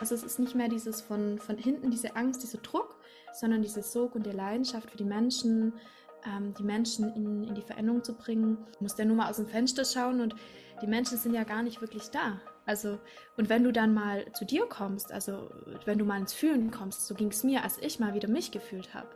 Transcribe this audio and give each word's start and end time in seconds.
Also 0.00 0.14
es 0.14 0.22
ist 0.22 0.38
nicht 0.38 0.54
mehr 0.54 0.68
dieses 0.68 1.02
von, 1.02 1.38
von 1.38 1.58
hinten, 1.58 1.90
diese 1.90 2.16
Angst, 2.16 2.42
dieser 2.42 2.58
Druck, 2.58 2.96
sondern 3.34 3.60
diese 3.60 3.82
Sog 3.82 4.14
und 4.14 4.24
die 4.24 4.30
Leidenschaft 4.30 4.90
für 4.90 4.96
die 4.96 5.04
Menschen, 5.04 5.74
ähm, 6.26 6.54
die 6.58 6.62
Menschen 6.62 7.14
in, 7.14 7.44
in 7.44 7.54
die 7.54 7.62
Veränderung 7.62 8.02
zu 8.02 8.14
bringen. 8.14 8.56
Du 8.78 8.84
musst 8.84 8.98
ja 8.98 9.04
nur 9.04 9.16
mal 9.16 9.28
aus 9.28 9.36
dem 9.36 9.46
Fenster 9.46 9.84
schauen 9.84 10.20
und 10.20 10.34
die 10.80 10.86
Menschen 10.86 11.18
sind 11.18 11.34
ja 11.34 11.44
gar 11.44 11.62
nicht 11.62 11.82
wirklich 11.82 12.08
da. 12.10 12.40
Also, 12.64 12.98
und 13.36 13.50
wenn 13.50 13.62
du 13.62 13.72
dann 13.72 13.92
mal 13.92 14.24
zu 14.32 14.46
dir 14.46 14.66
kommst, 14.66 15.12
also 15.12 15.50
wenn 15.84 15.98
du 15.98 16.06
mal 16.06 16.18
ins 16.18 16.32
Fühlen 16.32 16.70
kommst, 16.70 17.06
so 17.06 17.14
ging 17.14 17.28
es 17.28 17.44
mir, 17.44 17.62
als 17.62 17.78
ich 17.78 18.00
mal 18.00 18.14
wieder 18.14 18.28
mich 18.28 18.52
gefühlt 18.52 18.94
habe. 18.94 19.08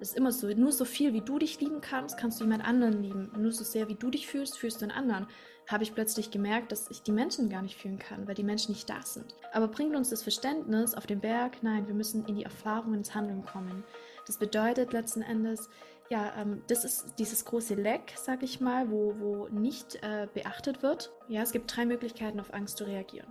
Es 0.00 0.10
ist 0.10 0.16
immer 0.16 0.30
so, 0.30 0.46
nur 0.48 0.72
so 0.72 0.84
viel, 0.84 1.12
wie 1.12 1.22
du 1.22 1.38
dich 1.38 1.58
lieben 1.60 1.80
kannst, 1.80 2.18
kannst 2.18 2.38
du 2.38 2.44
jemand 2.44 2.64
anderen 2.64 3.02
lieben. 3.02 3.32
Nur 3.36 3.50
so 3.50 3.64
sehr, 3.64 3.88
wie 3.88 3.96
du 3.96 4.10
dich 4.10 4.26
fühlst, 4.26 4.58
fühlst 4.58 4.80
du 4.80 4.84
einen 4.84 4.92
anderen. 4.92 5.26
Habe 5.68 5.82
ich 5.82 5.94
plötzlich 5.94 6.30
gemerkt, 6.30 6.72
dass 6.72 6.90
ich 6.90 7.02
die 7.02 7.12
Menschen 7.12 7.50
gar 7.50 7.60
nicht 7.60 7.78
fühlen 7.78 7.98
kann, 7.98 8.26
weil 8.26 8.34
die 8.34 8.42
Menschen 8.42 8.72
nicht 8.72 8.88
da 8.88 9.02
sind. 9.02 9.34
Aber 9.52 9.68
bringt 9.68 9.94
uns 9.94 10.08
das 10.08 10.22
Verständnis 10.22 10.94
auf 10.94 11.06
den 11.06 11.20
Berg? 11.20 11.62
Nein, 11.62 11.86
wir 11.86 11.94
müssen 11.94 12.24
in 12.24 12.36
die 12.36 12.44
Erfahrung, 12.44 12.94
ins 12.94 13.14
Handeln 13.14 13.44
kommen. 13.44 13.84
Das 14.26 14.38
bedeutet 14.38 14.94
letzten 14.94 15.20
Endes, 15.20 15.68
ja, 16.08 16.32
ähm, 16.38 16.62
das 16.68 16.84
ist 16.84 17.18
dieses 17.18 17.44
große 17.44 17.74
Leck, 17.74 18.14
sag 18.16 18.42
ich 18.42 18.60
mal, 18.60 18.90
wo, 18.90 19.14
wo 19.18 19.48
nicht 19.48 19.96
äh, 19.96 20.26
beachtet 20.32 20.82
wird. 20.82 21.12
Ja, 21.28 21.42
es 21.42 21.52
gibt 21.52 21.76
drei 21.76 21.84
Möglichkeiten, 21.84 22.40
auf 22.40 22.54
Angst 22.54 22.78
zu 22.78 22.84
reagieren. 22.84 23.28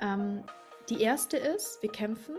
Ähm, 0.00 0.42
die 0.88 1.00
erste 1.00 1.36
ist, 1.36 1.80
wir 1.80 1.92
kämpfen. 1.92 2.34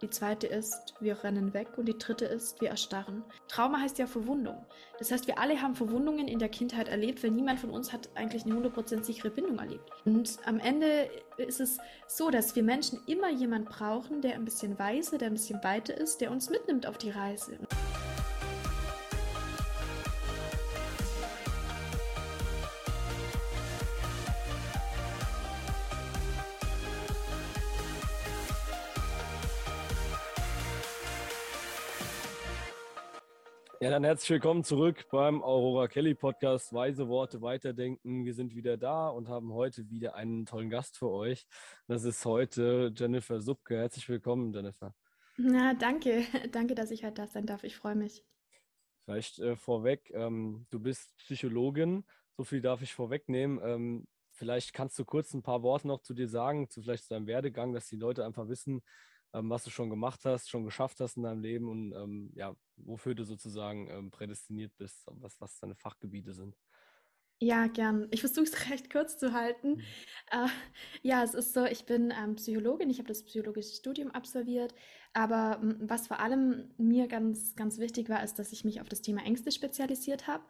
Die 0.00 0.10
zweite 0.10 0.46
ist, 0.46 0.94
wir 1.00 1.24
rennen 1.24 1.54
weg. 1.54 1.68
Und 1.76 1.86
die 1.86 1.98
dritte 1.98 2.24
ist, 2.24 2.60
wir 2.60 2.70
erstarren. 2.70 3.24
Trauma 3.48 3.80
heißt 3.80 3.98
ja 3.98 4.06
Verwundung. 4.06 4.64
Das 4.98 5.10
heißt, 5.10 5.26
wir 5.26 5.38
alle 5.38 5.60
haben 5.60 5.74
Verwundungen 5.74 6.28
in 6.28 6.38
der 6.38 6.48
Kindheit 6.48 6.88
erlebt, 6.88 7.22
weil 7.22 7.30
niemand 7.30 7.60
von 7.60 7.70
uns 7.70 7.92
hat 7.92 8.08
eigentlich 8.14 8.44
eine 8.44 8.54
100% 8.54 9.02
sichere 9.02 9.30
Bindung 9.30 9.58
erlebt. 9.58 9.90
Und 10.04 10.38
am 10.44 10.60
Ende 10.60 11.10
ist 11.36 11.60
es 11.60 11.78
so, 12.06 12.30
dass 12.30 12.54
wir 12.54 12.62
Menschen 12.62 13.00
immer 13.06 13.30
jemanden 13.30 13.68
brauchen, 13.68 14.22
der 14.22 14.34
ein 14.34 14.44
bisschen 14.44 14.78
weiser, 14.78 15.18
der 15.18 15.28
ein 15.28 15.34
bisschen 15.34 15.62
weiter 15.64 15.96
ist, 15.96 16.20
der 16.20 16.30
uns 16.30 16.50
mitnimmt 16.50 16.86
auf 16.86 16.98
die 16.98 17.10
Reise. 17.10 17.58
Ja, 33.80 33.90
dann 33.90 34.02
herzlich 34.02 34.30
willkommen 34.30 34.64
zurück 34.64 35.06
beim 35.12 35.40
Aurora 35.40 35.86
Kelly 35.86 36.16
Podcast 36.16 36.72
Weise 36.72 37.06
Worte 37.06 37.42
weiterdenken. 37.42 38.24
Wir 38.24 38.34
sind 38.34 38.56
wieder 38.56 38.76
da 38.76 39.08
und 39.08 39.28
haben 39.28 39.52
heute 39.52 39.88
wieder 39.88 40.16
einen 40.16 40.46
tollen 40.46 40.68
Gast 40.68 40.98
für 40.98 41.08
euch. 41.08 41.46
Das 41.86 42.02
ist 42.02 42.24
heute 42.24 42.92
Jennifer 42.96 43.40
Subke. 43.40 43.76
Herzlich 43.76 44.08
willkommen, 44.08 44.52
Jennifer. 44.52 44.96
Na, 45.36 45.74
danke. 45.74 46.24
Danke, 46.50 46.74
dass 46.74 46.90
ich 46.90 47.04
heute 47.04 47.22
da 47.22 47.26
sein 47.28 47.46
darf. 47.46 47.62
Ich 47.62 47.76
freue 47.76 47.94
mich. 47.94 48.24
Vielleicht 49.04 49.38
äh, 49.38 49.54
vorweg, 49.54 50.10
ähm, 50.12 50.66
du 50.70 50.80
bist 50.80 51.16
Psychologin. 51.18 52.04
So 52.36 52.42
viel 52.42 52.60
darf 52.60 52.82
ich 52.82 52.92
vorwegnehmen. 52.92 53.60
Ähm, 53.62 54.08
vielleicht 54.32 54.72
kannst 54.72 54.98
du 54.98 55.04
kurz 55.04 55.32
ein 55.34 55.42
paar 55.42 55.62
Worte 55.62 55.86
noch 55.86 56.02
zu 56.02 56.14
dir 56.14 56.28
sagen, 56.28 56.68
zu 56.68 56.82
vielleicht 56.82 57.04
zu 57.04 57.14
deinem 57.14 57.28
Werdegang, 57.28 57.72
dass 57.72 57.86
die 57.86 57.96
Leute 57.96 58.24
einfach 58.24 58.48
wissen, 58.48 58.82
ähm, 59.32 59.50
was 59.50 59.64
du 59.64 59.70
schon 59.70 59.90
gemacht 59.90 60.24
hast, 60.24 60.48
schon 60.48 60.64
geschafft 60.64 61.00
hast 61.00 61.16
in 61.16 61.24
deinem 61.24 61.40
Leben 61.40 61.68
und 61.68 61.92
ähm, 61.92 62.30
ja, 62.34 62.54
wofür 62.76 63.14
du 63.14 63.24
sozusagen 63.24 63.88
ähm, 63.90 64.10
prädestiniert 64.10 64.72
bist, 64.76 65.04
was, 65.06 65.40
was 65.40 65.58
deine 65.58 65.74
Fachgebiete 65.74 66.32
sind. 66.32 66.56
Ja, 67.40 67.68
gern. 67.68 68.08
Ich 68.10 68.20
versuche 68.20 68.46
es 68.46 68.52
recht 68.70 68.90
kurz 68.90 69.16
zu 69.16 69.32
halten. 69.32 69.76
Mhm. 69.76 69.82
Äh, 70.32 70.48
ja, 71.02 71.22
es 71.22 71.34
ist 71.34 71.54
so, 71.54 71.64
ich 71.64 71.86
bin 71.86 72.12
ähm, 72.16 72.34
Psychologin, 72.34 72.90
ich 72.90 72.98
habe 72.98 73.08
das 73.08 73.24
psychologische 73.24 73.76
Studium 73.76 74.10
absolviert, 74.10 74.74
aber 75.12 75.60
was 75.80 76.08
vor 76.08 76.18
allem 76.18 76.70
mir 76.78 77.06
ganz, 77.06 77.54
ganz 77.54 77.78
wichtig 77.78 78.08
war, 78.08 78.24
ist, 78.24 78.38
dass 78.38 78.52
ich 78.52 78.64
mich 78.64 78.80
auf 78.80 78.88
das 78.88 79.02
Thema 79.02 79.24
Ängste 79.24 79.52
spezialisiert 79.52 80.26
habe. 80.26 80.44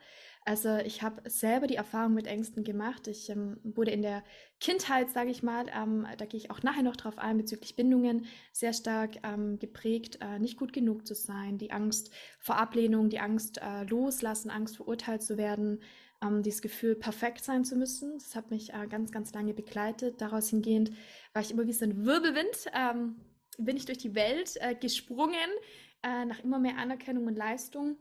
Also 0.44 0.76
ich 0.78 1.02
habe 1.02 1.28
selber 1.28 1.66
die 1.66 1.76
Erfahrung 1.76 2.14
mit 2.14 2.26
Ängsten 2.26 2.64
gemacht. 2.64 3.06
Ich 3.06 3.28
ähm, 3.28 3.58
wurde 3.62 3.90
in 3.90 4.02
der 4.02 4.24
Kindheit, 4.60 5.10
sage 5.10 5.30
ich 5.30 5.42
mal, 5.42 5.66
ähm, 5.74 6.06
da 6.16 6.24
gehe 6.24 6.38
ich 6.38 6.50
auch 6.50 6.62
nachher 6.62 6.82
noch 6.82 6.96
drauf 6.96 7.18
ein, 7.18 7.36
bezüglich 7.36 7.76
Bindungen, 7.76 8.26
sehr 8.52 8.72
stark 8.72 9.16
ähm, 9.24 9.58
geprägt, 9.58 10.18
äh, 10.20 10.38
nicht 10.38 10.56
gut 10.56 10.72
genug 10.72 11.06
zu 11.06 11.14
sein, 11.14 11.58
die 11.58 11.70
Angst 11.70 12.10
vor 12.40 12.56
Ablehnung, 12.56 13.10
die 13.10 13.20
Angst 13.20 13.58
äh, 13.58 13.84
loslassen, 13.84 14.50
Angst 14.50 14.76
verurteilt 14.76 15.22
zu 15.22 15.36
werden, 15.36 15.82
ähm, 16.22 16.42
dieses 16.42 16.62
Gefühl, 16.62 16.94
perfekt 16.94 17.44
sein 17.44 17.64
zu 17.64 17.76
müssen. 17.76 18.14
Das 18.14 18.34
hat 18.34 18.50
mich 18.50 18.72
äh, 18.72 18.86
ganz, 18.88 19.12
ganz 19.12 19.32
lange 19.32 19.54
begleitet. 19.54 20.20
Daraus 20.20 20.48
hingehend 20.48 20.92
war 21.32 21.42
ich 21.42 21.50
immer 21.50 21.66
wie 21.66 21.72
so 21.72 21.84
ein 21.84 22.04
Wirbelwind, 22.04 22.66
ähm, 22.74 23.16
bin 23.58 23.76
ich 23.76 23.84
durch 23.84 23.98
die 23.98 24.14
Welt 24.14 24.54
äh, 24.60 24.74
gesprungen, 24.74 25.50
äh, 26.02 26.24
nach 26.24 26.40
immer 26.40 26.58
mehr 26.58 26.78
Anerkennung 26.78 27.26
und 27.26 27.36
Leistung 27.36 27.96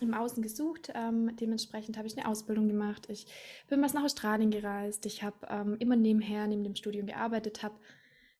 im 0.00 0.14
Außen 0.14 0.42
gesucht. 0.42 0.92
Ähm, 0.94 1.36
dementsprechend 1.36 1.96
habe 1.96 2.06
ich 2.06 2.16
eine 2.16 2.28
Ausbildung 2.28 2.68
gemacht. 2.68 3.06
Ich 3.08 3.26
bin 3.68 3.82
was 3.82 3.94
nach 3.94 4.04
Australien 4.04 4.50
gereist. 4.50 5.06
Ich 5.06 5.22
habe 5.22 5.36
ähm, 5.48 5.76
immer 5.78 5.96
nebenher, 5.96 6.46
neben 6.46 6.64
dem 6.64 6.76
Studium 6.76 7.06
gearbeitet, 7.06 7.62
habe 7.62 7.74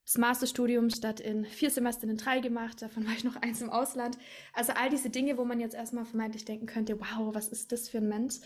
das 0.05 0.19
Masterstudium 0.19 0.91
statt 0.91 1.21
in 1.21 1.45
vier 1.45 1.71
Semestern 1.71 2.11
in 2.11 2.17
drei 2.17 2.41
gemacht. 2.41 2.83
Davon 2.83 3.07
war 3.07 3.13
ich 3.13 3.25
noch 3.25 3.37
eins 3.43 3.63
im 3.63 3.71
Ausland. 3.71 4.19
Also 4.53 4.73
all 4.73 4.91
diese 4.91 5.11
Dinge, 5.11 5.39
wo 5.39 5.45
man 5.45 5.61
jetzt 5.61 5.75
erstmal 5.75 6.05
vermeintlich 6.05 6.45
denken 6.45 6.67
könnte, 6.67 6.99
wow, 7.01 7.35
was 7.35 7.49
ist 7.49 7.71
das 7.71 7.89
für 7.89 7.99
ein 7.99 8.09
Mensch? 8.09 8.37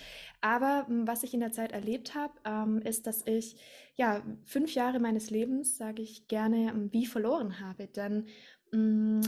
Aber 0.40 0.86
hm, 0.86 1.06
was 1.06 1.22
ich 1.22 1.32
in 1.32 1.40
der 1.40 1.52
Zeit 1.52 1.72
erlebt 1.72 2.14
habe, 2.14 2.34
ähm, 2.44 2.82
ist, 2.82 3.06
dass 3.06 3.26
ich 3.26 3.56
ja 3.94 4.22
fünf 4.44 4.74
Jahre 4.74 5.00
meines 5.00 5.30
Lebens, 5.30 5.78
sage 5.78 6.02
ich 6.02 6.28
gerne, 6.28 6.72
hm, 6.72 6.92
wie 6.92 7.06
verloren 7.06 7.60
habe. 7.60 7.86
Denn 7.86 8.26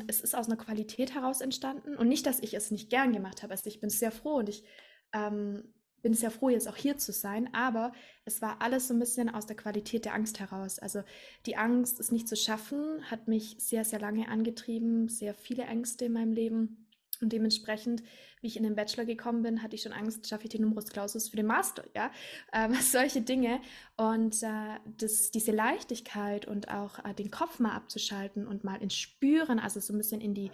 es 0.06 0.20
ist 0.20 0.34
aus 0.34 0.46
einer 0.46 0.56
Qualität 0.56 1.14
heraus 1.14 1.40
entstanden 1.40 1.96
und 1.96 2.08
nicht, 2.08 2.26
dass 2.26 2.40
ich 2.40 2.54
es 2.54 2.70
nicht 2.70 2.90
gern 2.90 3.12
gemacht 3.12 3.42
habe. 3.42 3.52
Also 3.52 3.68
ich 3.68 3.80
bin 3.80 3.90
sehr 3.90 4.10
froh 4.10 4.36
und 4.36 4.48
ich 4.48 4.64
ähm, 5.12 5.62
bin 6.02 6.14
sehr 6.14 6.30
froh, 6.30 6.48
jetzt 6.48 6.68
auch 6.68 6.76
hier 6.76 6.96
zu 6.96 7.12
sein, 7.12 7.52
aber 7.54 7.92
es 8.24 8.42
war 8.42 8.60
alles 8.60 8.88
so 8.88 8.94
ein 8.94 9.00
bisschen 9.00 9.28
aus 9.28 9.46
der 9.46 9.56
Qualität 9.56 10.04
der 10.04 10.14
Angst 10.14 10.38
heraus. 10.40 10.78
Also 10.78 11.02
die 11.46 11.56
Angst, 11.56 11.98
es 12.00 12.12
nicht 12.12 12.28
zu 12.28 12.36
schaffen, 12.36 13.02
hat 13.10 13.28
mich 13.28 13.56
sehr, 13.58 13.84
sehr 13.84 14.00
lange 14.00 14.28
angetrieben, 14.28 15.08
sehr 15.08 15.34
viele 15.34 15.64
Ängste 15.64 16.06
in 16.06 16.12
meinem 16.12 16.32
Leben. 16.32 16.87
Und 17.20 17.32
dementsprechend, 17.32 18.02
wie 18.40 18.46
ich 18.46 18.56
in 18.56 18.62
den 18.62 18.76
Bachelor 18.76 19.04
gekommen 19.04 19.42
bin, 19.42 19.62
hatte 19.62 19.74
ich 19.74 19.82
schon 19.82 19.92
Angst, 19.92 20.28
schaffe 20.28 20.44
ich 20.44 20.50
den 20.50 20.62
Numerus 20.62 20.88
Clausus 20.88 21.28
für 21.28 21.36
den 21.36 21.46
Master, 21.46 21.84
ja, 21.94 22.10
ähm, 22.52 22.74
solche 22.80 23.20
Dinge. 23.20 23.60
Und 23.96 24.42
äh, 24.42 24.78
das, 24.96 25.30
diese 25.30 25.52
Leichtigkeit 25.52 26.46
und 26.46 26.68
auch 26.68 27.04
äh, 27.04 27.14
den 27.14 27.30
Kopf 27.30 27.58
mal 27.58 27.72
abzuschalten 27.72 28.46
und 28.46 28.64
mal 28.64 28.80
ins 28.80 28.94
Spüren, 28.94 29.58
also 29.58 29.80
so 29.80 29.92
ein 29.92 29.98
bisschen 29.98 30.20
in 30.20 30.34
die 30.34 30.50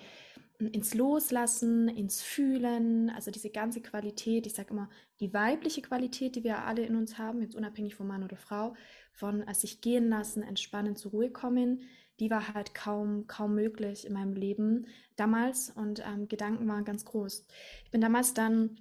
ins 0.58 0.94
Loslassen, 0.94 1.88
ins 1.88 2.22
Fühlen, 2.22 3.10
also 3.10 3.30
diese 3.30 3.50
ganze 3.50 3.80
Qualität, 3.80 4.46
ich 4.46 4.54
sage 4.54 4.70
immer, 4.70 4.88
die 5.20 5.34
weibliche 5.34 5.82
Qualität, 5.82 6.36
die 6.36 6.44
wir 6.44 6.64
alle 6.64 6.86
in 6.86 6.94
uns 6.94 7.18
haben, 7.18 7.42
jetzt 7.42 7.56
unabhängig 7.56 7.96
von 7.96 8.06
Mann 8.06 8.22
oder 8.22 8.36
Frau, 8.36 8.74
von 9.12 9.42
äh, 9.42 9.54
sich 9.54 9.80
gehen 9.80 10.08
lassen, 10.08 10.42
entspannen, 10.42 10.96
zur 10.96 11.10
Ruhe 11.10 11.30
kommen, 11.30 11.82
die 12.20 12.30
war 12.30 12.54
halt 12.54 12.74
kaum, 12.74 13.26
kaum 13.26 13.54
möglich 13.54 14.06
in 14.06 14.12
meinem 14.12 14.34
Leben 14.34 14.86
damals 15.16 15.70
und 15.70 16.00
ähm, 16.00 16.28
Gedanken 16.28 16.68
waren 16.68 16.84
ganz 16.84 17.04
groß. 17.04 17.46
Ich 17.84 17.90
bin 17.90 18.00
damals 18.00 18.34
dann 18.34 18.76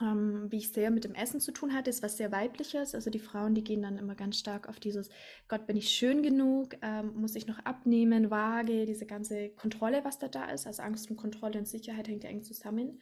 ähm, 0.00 0.50
wie 0.50 0.58
ich 0.58 0.72
sehr 0.72 0.90
mit 0.90 1.04
dem 1.04 1.14
Essen 1.14 1.40
zu 1.40 1.52
tun 1.52 1.72
hatte, 1.72 1.90
ist 1.90 2.02
was 2.02 2.16
sehr 2.16 2.32
weibliches. 2.32 2.94
Also 2.94 3.10
die 3.10 3.18
Frauen, 3.18 3.54
die 3.54 3.64
gehen 3.64 3.82
dann 3.82 3.96
immer 3.96 4.14
ganz 4.14 4.38
stark 4.38 4.68
auf 4.68 4.80
dieses, 4.80 5.08
Gott, 5.48 5.66
bin 5.66 5.76
ich 5.76 5.90
schön 5.90 6.22
genug, 6.22 6.76
ähm, 6.82 7.12
muss 7.14 7.36
ich 7.36 7.46
noch 7.46 7.58
abnehmen, 7.60 8.30
Waage, 8.30 8.86
diese 8.86 9.06
ganze 9.06 9.50
Kontrolle, 9.50 10.04
was 10.04 10.18
da 10.18 10.28
da 10.28 10.46
ist. 10.46 10.66
Also 10.66 10.82
Angst 10.82 11.10
und 11.10 11.16
Kontrolle 11.16 11.58
und 11.58 11.68
Sicherheit 11.68 12.08
hängt 12.08 12.24
ja 12.24 12.30
eng 12.30 12.42
zusammen. 12.42 13.00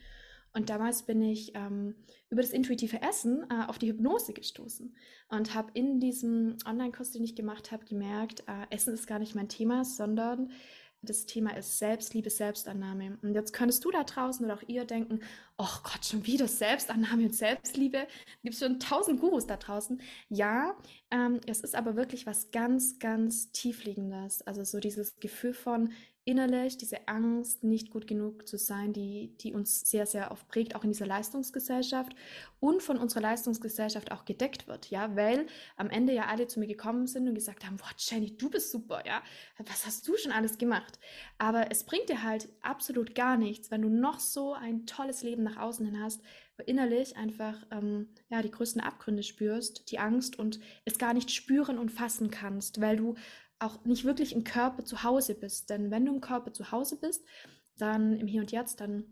Und 0.54 0.68
damals 0.68 1.04
bin 1.04 1.22
ich 1.22 1.52
ähm, 1.54 1.94
über 2.28 2.42
das 2.42 2.50
intuitive 2.50 3.00
Essen 3.00 3.46
äh, 3.50 3.66
auf 3.66 3.78
die 3.78 3.88
Hypnose 3.88 4.32
gestoßen 4.32 4.94
und 5.28 5.54
habe 5.54 5.70
in 5.74 5.98
diesem 5.98 6.56
Online-Kurs, 6.66 7.12
den 7.12 7.24
ich 7.24 7.34
gemacht 7.34 7.72
habe, 7.72 7.84
gemerkt, 7.84 8.40
äh, 8.46 8.74
Essen 8.74 8.92
ist 8.94 9.06
gar 9.06 9.18
nicht 9.18 9.34
mein 9.34 9.48
Thema, 9.48 9.84
sondern 9.84 10.50
das 11.02 11.26
Thema 11.26 11.56
ist 11.56 11.78
Selbstliebe, 11.78 12.30
Selbstannahme. 12.30 13.18
Und 13.22 13.34
jetzt 13.34 13.52
könntest 13.52 13.84
du 13.84 13.90
da 13.90 14.04
draußen 14.04 14.44
oder 14.44 14.54
auch 14.54 14.68
ihr 14.68 14.84
denken, 14.84 15.20
oh 15.58 15.66
Gott, 15.82 16.04
schon 16.04 16.24
wieder 16.26 16.46
Selbstannahme 16.46 17.24
und 17.24 17.34
Selbstliebe. 17.34 18.06
Gibt 18.42 18.54
es 18.54 18.60
schon 18.60 18.78
tausend 18.78 19.20
Gurus 19.20 19.46
da 19.46 19.56
draußen? 19.56 20.00
Ja, 20.28 20.76
ähm, 21.10 21.40
es 21.46 21.60
ist 21.60 21.74
aber 21.74 21.96
wirklich 21.96 22.24
was 22.24 22.52
ganz, 22.52 23.00
ganz 23.00 23.50
tiefliegendes. 23.50 24.42
Also 24.42 24.62
so 24.62 24.78
dieses 24.78 25.16
Gefühl 25.16 25.54
von, 25.54 25.92
innerlich 26.24 26.76
diese 26.76 27.08
Angst, 27.08 27.64
nicht 27.64 27.90
gut 27.90 28.06
genug 28.06 28.46
zu 28.46 28.56
sein, 28.56 28.92
die, 28.92 29.36
die 29.38 29.52
uns 29.52 29.88
sehr, 29.90 30.06
sehr 30.06 30.30
oft 30.30 30.46
prägt, 30.46 30.76
auch 30.76 30.84
in 30.84 30.90
dieser 30.90 31.06
Leistungsgesellschaft 31.06 32.14
und 32.60 32.80
von 32.80 32.96
unserer 32.96 33.22
Leistungsgesellschaft 33.22 34.12
auch 34.12 34.24
gedeckt 34.24 34.68
wird, 34.68 34.88
ja, 34.90 35.16
weil 35.16 35.46
am 35.76 35.90
Ende 35.90 36.12
ja 36.12 36.26
alle 36.26 36.46
zu 36.46 36.60
mir 36.60 36.68
gekommen 36.68 37.08
sind 37.08 37.26
und 37.26 37.34
gesagt 37.34 37.66
haben, 37.66 37.76
boah, 37.76 37.90
Jenny, 37.96 38.36
du 38.36 38.50
bist 38.50 38.70
super, 38.70 39.02
ja, 39.04 39.20
was 39.66 39.84
hast 39.84 40.06
du 40.06 40.16
schon 40.16 40.30
alles 40.30 40.58
gemacht? 40.58 41.00
Aber 41.38 41.72
es 41.72 41.84
bringt 41.84 42.08
dir 42.08 42.22
halt 42.22 42.48
absolut 42.60 43.16
gar 43.16 43.36
nichts, 43.36 43.72
wenn 43.72 43.82
du 43.82 43.88
noch 43.88 44.20
so 44.20 44.52
ein 44.52 44.86
tolles 44.86 45.24
Leben 45.24 45.42
nach 45.42 45.56
außen 45.56 45.84
hin 45.84 46.00
hast, 46.00 46.22
wo 46.56 46.62
innerlich 46.64 47.16
einfach, 47.16 47.56
ähm, 47.72 48.10
ja, 48.28 48.42
die 48.42 48.50
größten 48.50 48.80
Abgründe 48.80 49.24
spürst, 49.24 49.90
die 49.90 49.98
Angst 49.98 50.38
und 50.38 50.60
es 50.84 50.98
gar 50.98 51.14
nicht 51.14 51.32
spüren 51.32 51.78
und 51.78 51.90
fassen 51.90 52.30
kannst, 52.30 52.80
weil 52.80 52.96
du 52.96 53.16
auch 53.62 53.84
nicht 53.84 54.04
wirklich 54.04 54.34
im 54.34 54.44
Körper 54.44 54.84
zu 54.84 55.02
Hause 55.02 55.34
bist. 55.34 55.70
Denn 55.70 55.90
wenn 55.90 56.04
du 56.04 56.14
im 56.14 56.20
Körper 56.20 56.52
zu 56.52 56.72
Hause 56.72 56.96
bist, 56.96 57.24
dann 57.78 58.16
im 58.16 58.26
Hier 58.26 58.42
und 58.42 58.52
Jetzt, 58.52 58.80
dann 58.80 59.04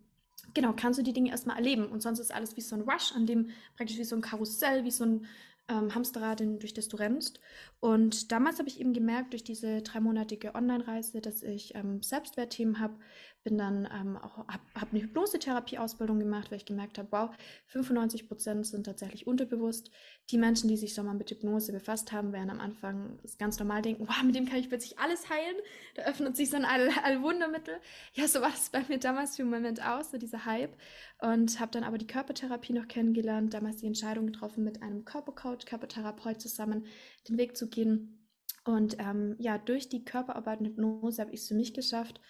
genau, 0.54 0.72
kannst 0.74 0.98
du 0.98 1.02
die 1.02 1.12
Dinge 1.12 1.30
erstmal 1.30 1.56
erleben. 1.56 1.86
Und 1.86 2.02
sonst 2.02 2.18
ist 2.18 2.34
alles 2.34 2.56
wie 2.56 2.60
so 2.60 2.76
ein 2.76 2.82
Rush, 2.82 3.12
an 3.14 3.26
dem 3.26 3.50
praktisch 3.76 3.98
wie 3.98 4.04
so 4.04 4.16
ein 4.16 4.22
Karussell, 4.22 4.84
wie 4.84 4.90
so 4.90 5.04
ein 5.04 5.26
ähm, 5.68 5.94
Hamsterrad, 5.94 6.40
durch 6.40 6.74
das 6.74 6.88
du 6.88 6.96
rennst. 6.96 7.40
Und 7.78 8.32
damals 8.32 8.58
habe 8.58 8.68
ich 8.68 8.80
eben 8.80 8.92
gemerkt, 8.92 9.32
durch 9.32 9.44
diese 9.44 9.82
dreimonatige 9.82 10.54
Online-Reise, 10.54 11.20
dass 11.20 11.42
ich 11.42 11.74
ähm, 11.74 12.02
Selbstwertthemen 12.02 12.80
habe, 12.80 12.96
bin 13.42 13.56
dann 13.56 13.88
ähm, 13.92 14.16
auch, 14.18 14.38
habe 14.48 14.62
hab 14.74 14.92
eine 14.92 15.02
Hypnosetherapie-Ausbildung 15.02 16.18
gemacht, 16.18 16.50
weil 16.50 16.58
ich 16.58 16.66
gemerkt 16.66 16.98
habe, 16.98 17.08
wow, 17.10 17.30
95 17.68 18.28
Prozent 18.28 18.66
sind 18.66 18.84
tatsächlich 18.84 19.26
unterbewusst. 19.26 19.90
Die 20.30 20.36
Menschen, 20.36 20.68
die 20.68 20.76
sich 20.76 20.92
schon 20.92 21.06
mal 21.06 21.14
mit 21.14 21.30
Hypnose 21.30 21.72
befasst 21.72 22.12
haben, 22.12 22.32
werden 22.32 22.50
am 22.50 22.60
Anfang 22.60 23.18
ganz 23.38 23.58
normal 23.58 23.80
denken, 23.80 24.06
wow, 24.06 24.22
mit 24.22 24.34
dem 24.34 24.46
kann 24.46 24.58
ich 24.58 24.68
plötzlich 24.68 24.98
alles 24.98 25.30
heilen. 25.30 25.56
Da 25.94 26.02
öffnet 26.02 26.36
sich 26.36 26.50
so 26.50 26.56
ein 26.56 26.66
All 26.66 26.90
Allwundermittel. 27.02 27.74
Ja, 28.12 28.28
so 28.28 28.40
war 28.42 28.52
es 28.52 28.70
bei 28.70 28.84
mir 28.88 28.98
damals 28.98 29.36
für 29.36 29.42
einen 29.42 29.50
Moment 29.50 29.86
aus, 29.86 30.10
so 30.10 30.18
dieser 30.18 30.44
Hype. 30.44 30.76
Und 31.20 31.60
habe 31.60 31.72
dann 31.72 31.84
aber 31.84 31.98
die 31.98 32.06
Körpertherapie 32.06 32.74
noch 32.74 32.88
kennengelernt, 32.88 33.54
damals 33.54 33.78
die 33.78 33.86
Entscheidung 33.86 34.26
getroffen, 34.26 34.64
mit 34.64 34.82
einem 34.82 35.04
Körpercoach, 35.04 35.64
Körpertherapeut 35.64 36.40
zusammen 36.40 36.84
den 37.28 37.38
Weg 37.38 37.56
zu 37.56 37.68
gehen. 37.68 38.28
Und 38.64 38.96
ähm, 38.98 39.36
ja, 39.38 39.56
durch 39.56 39.88
die 39.88 40.04
Körperarbeit 40.04 40.60
und 40.60 40.66
Hypnose 40.66 41.22
habe 41.22 41.32
ich 41.32 41.40
es 41.40 41.48
für 41.48 41.54
mich 41.54 41.72
geschafft, 41.72 42.20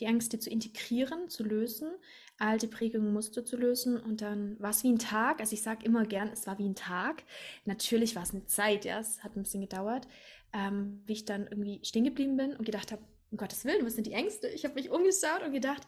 die 0.00 0.04
Ängste 0.04 0.38
zu 0.38 0.50
integrieren, 0.50 1.28
zu 1.28 1.44
lösen, 1.44 1.90
alte 2.38 2.68
Prägungen, 2.68 3.12
Muster 3.12 3.44
zu 3.44 3.56
lösen 3.56 3.96
und 3.98 4.20
dann 4.20 4.58
war 4.60 4.70
es 4.70 4.84
wie 4.84 4.92
ein 4.92 4.98
Tag. 4.98 5.40
Also 5.40 5.54
ich 5.54 5.62
sage 5.62 5.84
immer 5.84 6.04
gern, 6.04 6.28
es 6.28 6.46
war 6.46 6.58
wie 6.58 6.68
ein 6.68 6.76
Tag. 6.76 7.24
Natürlich 7.64 8.14
war 8.14 8.22
es 8.22 8.32
eine 8.32 8.46
Zeit, 8.46 8.84
ja, 8.84 9.00
es 9.00 9.24
hat 9.24 9.36
ein 9.36 9.42
bisschen 9.42 9.60
gedauert, 9.60 10.06
ähm, 10.52 11.02
wie 11.06 11.14
ich 11.14 11.24
dann 11.24 11.46
irgendwie 11.48 11.80
stehen 11.82 12.04
geblieben 12.04 12.36
bin 12.36 12.54
und 12.54 12.64
gedacht 12.64 12.92
habe, 12.92 13.02
um 13.30 13.38
Gottes 13.38 13.64
Willen, 13.64 13.84
wo 13.84 13.88
sind 13.88 14.06
die 14.06 14.12
Ängste? 14.12 14.48
Ich 14.48 14.64
habe 14.64 14.74
mich 14.74 14.90
umgeschaut 14.90 15.42
und 15.44 15.52
gedacht, 15.52 15.82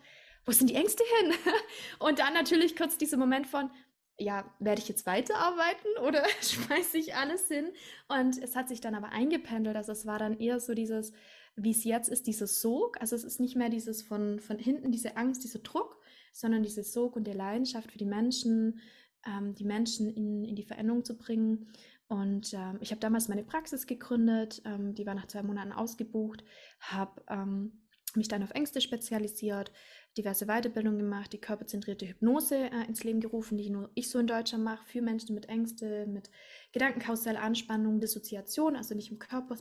wo 0.45 0.53
sind 0.53 0.71
die 0.71 0.75
Ängste 0.75 1.05
hin? 1.21 1.33
und 1.99 2.19
dann 2.19 2.35
natürlich 2.35 2.77
kurz 2.77 2.99
dieser 2.99 3.17
Moment 3.17 3.47
von, 3.47 3.71
ja, 4.19 4.45
werde 4.59 4.83
ich 4.83 4.89
jetzt 4.89 5.06
weiterarbeiten 5.06 5.97
oder 6.06 6.25
schmeiße 6.43 6.99
ich 6.99 7.15
alles 7.15 7.49
hin? 7.49 7.71
Und 8.09 8.43
es 8.43 8.56
hat 8.56 8.69
sich 8.69 8.81
dann 8.81 8.95
aber 8.95 9.11
eingependelt. 9.11 9.77
Also 9.77 9.93
es 9.93 10.05
war 10.05 10.19
dann 10.19 10.39
eher 10.39 10.61
so 10.61 10.75
dieses, 10.75 11.13
wie 11.56 11.70
es 11.70 11.85
jetzt 11.85 12.08
ist, 12.08 12.26
dieses 12.26 12.61
Sog. 12.61 13.00
Also 13.00 13.17
es 13.17 13.25
ist 13.25 13.41
nicht 13.41 13.56
mehr 13.56 13.69
dieses 13.69 14.02
von, 14.02 14.41
von 14.41 14.58
hinten, 14.58 14.93
diese 14.93 15.17
Angst, 15.17 15.44
dieser 15.44 15.61
Druck, 15.61 15.99
sondern 16.32 16.62
dieses 16.62 16.93
Sog 16.93 17.17
und 17.17 17.26
die 17.26 17.32
Leidenschaft 17.32 17.91
für 17.91 17.99
die 17.99 18.06
Menschen, 18.06 18.81
ähm, 19.26 19.55
die 19.55 19.64
Menschen 19.64 20.08
in, 20.08 20.44
in 20.44 20.56
die 20.56 20.64
Veränderung 20.64 21.05
zu 21.05 21.17
bringen. 21.17 21.69
Und 22.08 22.55
ähm, 22.55 22.79
ich 22.81 22.91
habe 22.91 23.00
damals 23.00 23.29
meine 23.29 23.44
Praxis 23.44 23.87
gegründet, 23.87 24.62
ähm, 24.64 24.94
die 24.94 25.06
war 25.06 25.14
nach 25.14 25.26
zwei 25.26 25.43
Monaten 25.43 25.73
ausgebucht, 25.73 26.44
habe 26.81 27.23
ähm, 27.29 27.85
mich 28.17 28.26
dann 28.26 28.43
auf 28.43 28.50
Ängste 28.50 28.81
spezialisiert, 28.81 29.70
diverse 30.19 30.46
Weiterbildungen 30.46 30.99
gemacht, 30.99 31.32
die 31.32 31.41
körperzentrierte 31.41 32.08
Hypnose 32.08 32.56
äh, 32.56 32.85
ins 32.88 33.05
Leben 33.05 33.20
gerufen, 33.20 33.56
die 33.58 33.70
nur 33.70 33.91
ich 33.94 34.11
so 34.11 34.19
in 34.19 34.26
Deutschland 34.26 34.64
mache, 34.64 34.85
für 34.87 35.03
Menschen 35.03 35.35
mit 35.35 35.49
Ängste, 35.49 36.06
mit 36.06 36.31
Gedankenkarussell, 36.73 37.37
Anspannung, 37.37 38.00
Dissoziation, 38.00 38.75
also 38.75 38.96
nicht 38.96 39.12
im 39.12 39.20
Körper, 39.20 39.56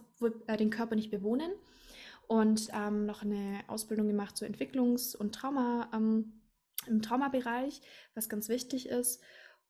äh, 0.47 0.57
den 0.57 0.71
Körper 0.71 0.95
nicht 0.95 1.11
bewohnen 1.11 1.51
und 2.29 2.69
ähm, 2.73 3.07
noch 3.07 3.23
eine 3.23 3.61
Ausbildung 3.67 4.07
gemacht 4.07 4.37
zu 4.37 4.45
Entwicklungs- 4.45 5.17
und 5.17 5.33
Trauma 5.33 5.89
ähm, 5.93 6.43
im 6.85 7.01
Traumabereich, 7.01 7.81
was 8.13 8.29
ganz 8.29 8.49
wichtig 8.49 8.87
ist. 8.87 9.19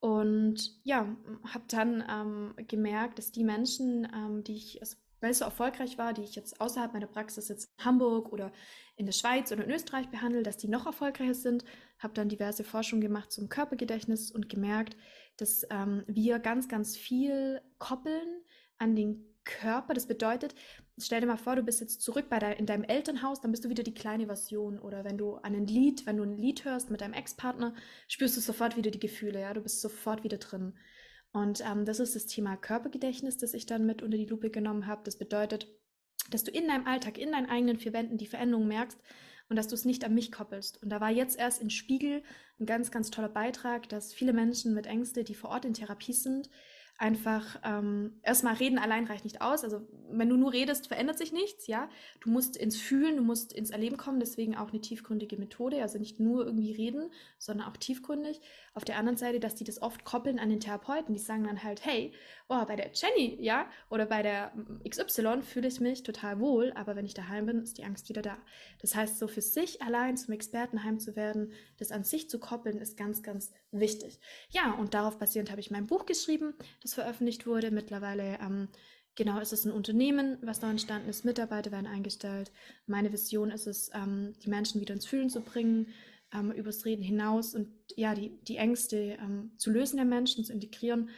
Und 0.02 0.78
ja, 0.84 1.16
habe 1.46 1.64
dann 1.70 2.04
ähm, 2.10 2.54
gemerkt, 2.68 3.18
dass 3.18 3.32
die 3.32 3.46
Menschen, 3.46 4.06
ähm, 4.14 4.44
die 4.44 4.58
ich, 4.58 4.82
weil 5.22 5.32
es 5.32 5.38
so 5.38 5.46
erfolgreich 5.46 5.98
war, 5.98 6.14
die 6.14 6.24
ich 6.24 6.36
jetzt 6.36 6.60
außerhalb 6.60 6.92
meiner 6.92 7.08
Praxis 7.08 7.48
jetzt 7.48 7.70
in 7.78 7.86
Hamburg 7.86 8.34
oder 8.34 8.52
in 8.98 9.06
der 9.06 9.14
Schweiz 9.14 9.54
oder 9.54 9.64
in 9.64 9.72
Österreich 9.72 10.10
behandle, 10.10 10.44
dass 10.44 10.58
die 10.58 10.68
noch 10.68 10.86
erfolgreicher 10.86 11.36
sind. 11.36 11.64
Habe 11.98 12.14
dann 12.14 12.28
diverse 12.28 12.66
Forschungen 12.66 13.02
gemacht 13.02 13.32
zum 13.32 13.48
Körpergedächtnis 13.48 14.32
und 14.32 14.50
gemerkt, 14.50 14.98
dass 15.38 15.66
ähm, 15.70 16.04
wir 16.08 16.40
ganz, 16.40 16.68
ganz 16.68 16.98
viel 16.98 17.62
koppeln 17.78 18.44
an 18.78 18.98
den 18.98 19.29
Körper. 19.50 19.94
Das 19.94 20.07
bedeutet, 20.07 20.54
stell 21.00 21.22
dir 21.22 21.28
mal 21.28 21.38
vor, 21.38 21.56
du 21.56 21.63
bist 21.63 21.81
jetzt 21.81 22.01
zurück 22.01 22.28
bei 22.30 22.40
de 22.40 22.57
in 22.57 22.66
deinem 22.66 22.84
Elternhaus, 22.84 23.42
dann 23.42 23.51
bist 23.51 23.66
du 23.66 23.69
wieder 23.69 23.84
die 23.84 23.94
kleine 23.94 24.28
Version. 24.28 24.80
Oder 24.80 25.04
wenn 25.04 25.18
du 25.18 25.36
an 25.36 25.56
ein 25.56 25.66
Lied, 25.66 26.06
wenn 26.06 26.18
du 26.18 26.24
ein 26.24 26.38
Lied 26.38 26.66
hörst 26.66 26.92
mit 26.92 27.01
deinem 27.01 27.13
Ex-Partner, 27.13 27.74
spürst 28.07 28.38
du 28.38 28.42
sofort 28.42 28.78
wieder 28.78 28.92
die 28.92 29.00
Gefühle, 29.00 29.42
ja, 29.42 29.54
du 29.54 29.62
bist 29.62 29.81
sofort 29.81 30.24
wieder 30.24 30.38
drin. 30.38 30.78
Und 31.31 31.62
ähm, 31.66 31.86
das 31.86 32.00
ist 32.00 32.16
das 32.16 32.28
Thema 32.28 32.57
Körpergedächtnis, 32.57 33.38
das 33.38 33.54
ich 33.54 33.66
dann 33.66 33.86
mit 33.86 34.01
unter 34.01 34.18
die 34.18 34.25
Lupe 34.25 34.50
genommen 34.50 34.88
habe. 34.88 35.01
Das 35.04 35.18
bedeutet, 35.18 35.68
dass 36.31 36.44
du 36.44 36.51
in 36.51 36.68
deinem 36.68 36.86
Alltag, 36.86 37.18
in 37.18 37.31
deinen 37.31 37.50
eigenen 37.50 37.78
vier 37.78 37.94
Wänden 37.94 38.18
die 38.18 38.28
Veränderung 38.28 38.68
merkst 38.68 39.00
und 39.50 39.56
dass 39.56 39.68
du 39.68 39.75
es 39.75 39.86
nicht 39.86 40.04
an 40.06 40.13
mich 40.13 40.31
koppelst. 40.31 40.81
Und 40.81 40.90
da 40.90 41.01
war 41.01 41.10
jetzt 41.10 41.38
erst 41.38 41.62
in 41.62 41.69
Spiegel 41.69 42.24
ein 42.60 42.66
ganz, 42.66 42.92
ganz 42.92 43.10
toller 43.10 43.30
Beitrag, 43.30 43.90
dass 43.90 44.13
viele 44.13 44.34
Menschen 44.34 44.74
mit 44.74 44.86
Ängste, 44.86 45.24
die 45.24 45.36
vor 45.36 45.50
Ort 45.50 45.66
in 45.66 45.74
Therapie 45.74 46.13
sind, 46.13 46.50
einfach 47.00 47.60
ähm, 47.63 48.19
erstmal 48.22 48.56
reden 48.56 48.78
allein 48.78 49.06
reicht 49.06 49.24
nicht 49.24 49.42
aus. 49.42 49.63
Also 49.63 49.81
wenn 50.12 50.30
du 50.30 50.36
nur 50.36 50.54
redest, 50.54 50.88
verändert 50.88 51.18
sich 51.18 51.32
nichts, 51.32 51.68
ja. 51.68 51.90
Du 52.20 52.30
musst 52.30 52.58
ins 52.58 52.78
Fühlen, 52.78 53.18
du 53.18 53.24
musst 53.24 53.54
ins 53.54 53.70
Erleben 53.70 53.98
kommen, 53.98 54.20
deswegen 54.20 54.56
auch 54.56 54.70
eine 54.70 54.82
tiefgründige 54.82 55.38
Methode, 55.38 55.82
also 55.82 55.98
nicht 56.00 56.20
nur 56.20 56.46
irgendwie 56.46 56.72
reden, 56.72 57.12
sondern 57.38 57.68
auch 57.68 57.78
tiefgründig. 57.78 58.42
Auf 58.74 58.86
der 58.86 58.98
anderen 58.98 59.18
Seite, 59.18 59.40
dass 59.40 59.56
die 59.56 59.64
das 59.64 59.82
oft 59.82 60.06
koppeln 60.06 60.40
an 60.40 60.50
den 60.50 60.60
Therapeuten, 60.60 61.14
die 61.14 61.20
sagen 61.20 61.44
dann 61.44 61.64
halt, 61.64 61.86
hey, 61.86 62.14
oh, 62.48 62.66
bei 62.66 62.76
der 62.76 62.92
Jenny, 62.94 63.38
ja, 63.42 63.70
oder 63.90 64.06
bei 64.06 64.24
der 64.24 64.54
XY 64.88 65.42
fühle 65.42 65.68
ich 65.68 65.80
mich 65.80 66.04
total 66.04 66.40
wohl, 66.40 66.72
aber 66.76 66.96
wenn 66.96 67.06
ich 67.06 67.14
daheim 67.14 67.46
bin, 67.46 67.62
ist 67.62 67.78
die 67.78 67.84
Angst 67.84 68.10
wieder 68.10 68.22
da. 68.22 68.38
Das 68.82 68.96
heißt, 68.96 69.20
so 69.20 69.28
für 69.28 69.42
sich 69.42 69.82
allein 69.82 70.18
zum 70.18 70.34
Expertenheim 70.34 71.00
zu 71.00 71.16
werden, 71.16 71.52
das 71.78 71.92
an 71.92 72.04
sich 72.04 72.30
zu 72.30 72.40
koppeln, 72.40 72.78
ist 72.78 72.98
ganz, 72.98 73.24
ganz 73.24 73.54
wichtig. 73.72 74.20
Ja, 74.50 74.74
und 74.74 74.94
darauf 74.94 75.18
basierend 75.18 75.52
habe 75.52 75.62
ich 75.62 75.72
mein 75.72 75.88
Buch 75.88 76.06
geschrieben. 76.06 76.54
Das 76.82 76.94
veröffentlicht 76.94 77.46
wurde. 77.46 77.72
Mittlerweile 77.72 78.40
ähm, 78.42 78.70
genau 79.19 79.39
ist 79.39 79.51
es 79.51 79.66
ein 79.66 79.74
Unternehmen, 79.74 80.38
was 80.42 80.62
da 80.62 80.71
entstanden 80.71 81.10
ist. 81.10 81.25
Mitarbeiter 81.25 81.71
werden 81.71 81.88
eingestellt. 81.88 82.54
Meine 82.88 83.12
Vision 83.12 83.51
ist 83.51 83.68
es, 83.68 83.92
ähm, 83.94 84.33
die 84.42 84.50
Menschen 84.50 84.80
wieder 84.80 84.94
ins 84.94 85.06
Fühlen 85.06 85.30
zu 85.30 85.42
bringen, 85.42 85.94
ähm, 86.33 86.51
übers 86.51 86.86
Reden 86.86 87.04
hinaus 87.04 87.54
und 87.54 87.68
ja, 87.98 88.16
die, 88.16 88.30
die 88.44 88.56
Ängste 88.56 89.18
ähm, 89.21 89.51
zu 89.57 89.71
lösen 89.71 89.98
der 89.98 90.06
Menschen, 90.06 90.45
zu 90.45 90.54
integrieren 90.54 91.10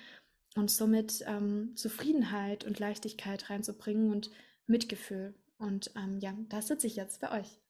und 0.56 0.71
somit 0.71 1.24
ähm, 1.27 1.75
Zufriedenheit 1.75 2.65
und 2.65 2.80
Leichtigkeit 2.80 3.51
reinzubringen 3.51 4.12
und 4.12 4.31
Mitgefühl. 4.65 5.36
Und 5.59 5.92
ähm, 5.95 6.18
ja, 6.21 6.33
da 6.50 6.62
sitze 6.63 6.88
ich 6.88 6.95
jetzt 6.95 7.21
bei 7.21 7.39
euch. 7.39 7.62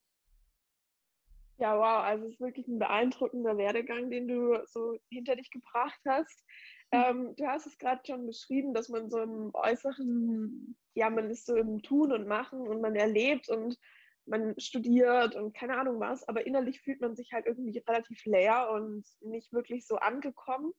Ja, 1.58 1.78
wow, 1.78 2.06
also 2.06 2.26
es 2.26 2.34
ist 2.34 2.40
wirklich 2.40 2.68
ein 2.70 2.80
beeindruckender 2.80 3.58
Werdegang, 3.58 4.10
den 4.10 4.30
du 4.30 4.58
so 4.66 4.98
hinter 5.10 5.36
dich 5.36 5.52
gebracht 5.52 6.00
hast. 6.08 6.42
Ähm, 6.92 7.36
du 7.38 7.48
hast 7.48 7.68
es 7.68 7.78
gerade 7.78 8.02
schon 8.06 8.26
beschrieben, 8.26 8.74
dass 8.74 8.90
man 8.90 9.10
so 9.10 9.20
im 9.20 9.52
Äußeren, 9.54 10.76
ja, 10.94 11.10
man 11.10 11.30
ist 11.30 11.46
so 11.46 11.56
im 11.56 11.82
Tun 11.82 12.12
und 12.12 12.28
Machen 12.28 12.68
und 12.68 12.82
man 12.82 12.96
erlebt 12.96 13.50
und 13.50 13.78
man 14.26 14.60
studiert 14.60 15.36
und 15.36 15.54
keine 15.56 15.78
Ahnung 15.78 16.00
was, 16.00 16.28
aber 16.28 16.46
innerlich 16.46 16.82
fühlt 16.82 17.02
man 17.02 17.16
sich 17.16 17.32
halt 17.32 17.46
irgendwie 17.48 17.78
relativ 17.88 18.24
leer 18.26 18.70
und 18.72 19.06
nicht 19.22 19.52
wirklich 19.54 19.88
so 19.88 19.98
angekommen. 19.98 20.74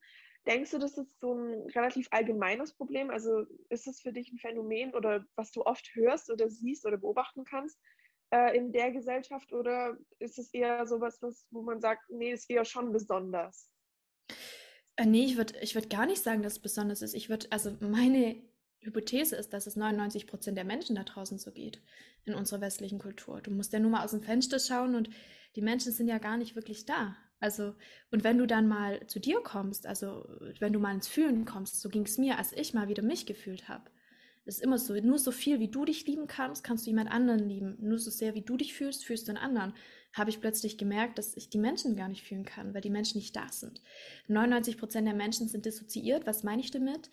Denkst 0.47 0.73
du, 0.73 0.78
das 0.78 0.99
ist 0.99 1.21
so 1.21 1.35
ein 1.35 1.71
relativ 1.71 2.09
allgemeines 2.11 2.75
Problem? 2.75 3.11
Also 3.11 3.45
ist 3.69 3.87
es 3.87 4.00
für 4.00 4.12
dich 4.12 4.33
ein 4.33 4.38
Phänomen 4.38 4.95
oder 4.95 5.25
was 5.37 5.52
du 5.52 5.64
oft 5.64 5.95
hörst 5.95 6.31
oder 6.31 6.50
siehst 6.50 6.85
oder 6.85 6.99
beobachten 6.99 7.45
kannst 7.45 7.81
äh, 8.31 8.57
in 8.57 8.73
der 8.73 8.90
Gesellschaft 8.90 9.52
oder 9.52 9.97
ist 10.19 10.38
es 10.38 10.52
eher 10.52 10.87
sowas, 10.87 11.23
was, 11.23 11.47
wo 11.50 11.62
man 11.62 11.81
sagt, 11.81 12.11
nee, 12.11 12.33
ist 12.33 12.50
eher 12.50 12.64
schon 12.64 12.92
besonders? 12.92 13.71
Äh, 14.97 15.07
ne, 15.07 15.25
ich 15.25 15.37
würde 15.37 15.55
ich 15.61 15.75
würd 15.75 15.91
gar 15.91 16.07
nicht 16.07 16.23
sagen, 16.23 16.43
dass 16.43 16.55
es 16.55 16.59
besonders 16.59 17.03
ist. 17.03 17.15
Ich 17.15 17.29
würde, 17.29 17.47
also 17.51 17.77
meine 17.81 18.37
Hypothese 18.81 19.37
ist, 19.37 19.53
dass 19.53 19.67
es 19.67 19.77
99 19.77 20.27
Prozent 20.27 20.57
der 20.57 20.65
Menschen 20.65 20.97
da 20.97 21.05
draußen 21.05 21.39
so 21.39 21.53
geht 21.53 21.81
in 22.25 22.35
unserer 22.35 22.61
westlichen 22.61 22.99
Kultur. 22.99 23.41
Du 23.41 23.51
musst 23.51 23.73
ja 23.73 23.79
nur 23.79 23.91
mal 23.91 24.05
aus 24.05 24.11
dem 24.11 24.23
Fenster 24.23 24.59
schauen 24.59 24.95
und 24.95 25.09
die 25.57 25.63
Menschen 25.63 25.93
sind 25.93 26.09
ja 26.09 26.19
gar 26.19 26.37
nicht 26.37 26.57
wirklich 26.57 26.85
da. 26.85 27.17
Also, 27.41 27.75
und 28.11 28.23
wenn 28.23 28.39
du 28.39 28.47
dann 28.47 28.69
mal 28.69 29.05
zu 29.07 29.19
dir 29.19 29.41
kommst, 29.41 29.87
also 29.87 30.27
wenn 30.61 30.73
du 30.73 30.79
mal 30.79 30.95
ins 30.95 31.09
Fühlen 31.09 31.45
kommst, 31.45 31.81
so 31.81 31.89
ging 31.89 32.05
es 32.05 32.19
mir, 32.19 32.39
als 32.39 32.53
ich 32.53 32.75
mal 32.75 32.89
wieder 32.89 33.03
mich 33.03 33.27
gefühlt 33.27 33.69
habe. 33.69 33.91
Es 34.45 34.57
ist 34.57 34.65
immer 34.65 34.79
so, 34.79 34.95
nur 34.95 35.19
so 35.19 35.31
viel, 35.31 35.61
wie 35.61 35.69
du 35.69 35.85
dich 35.85 36.07
lieben 36.07 36.27
kannst, 36.27 36.65
kannst 36.65 36.87
du 36.87 36.91
jemand 36.91 37.11
anderen 37.11 37.49
lieben. 37.49 37.77
Nur 37.81 37.99
so 37.99 38.11
sehr, 38.11 38.35
wie 38.35 38.43
du 38.43 38.57
dich 38.57 38.75
fühlst, 38.75 39.05
fühlst 39.05 39.29
du 39.29 39.33
den 39.33 39.41
anderen 39.41 39.75
habe 40.12 40.31
ich 40.31 40.40
plötzlich 40.40 40.76
gemerkt, 40.78 41.19
dass 41.19 41.37
ich 41.37 41.49
die 41.49 41.59
Menschen 41.59 41.97
gar 41.97 42.09
nicht 42.09 42.23
fühlen 42.23 42.45
kann, 42.45 42.75
weil 42.75 42.83
die 42.83 42.90
Menschen 42.90 43.19
nicht 43.19 43.35
da 43.35 43.49
sind. 43.50 43.81
99 44.28 44.78
Prozent 44.78 45.07
der 45.07 45.14
Menschen 45.14 45.49
sind 45.49 45.64
dissoziiert. 45.64 46.26
Was 46.26 46.42
meine 46.42 46.61
ich 46.61 46.71
damit? 46.71 47.11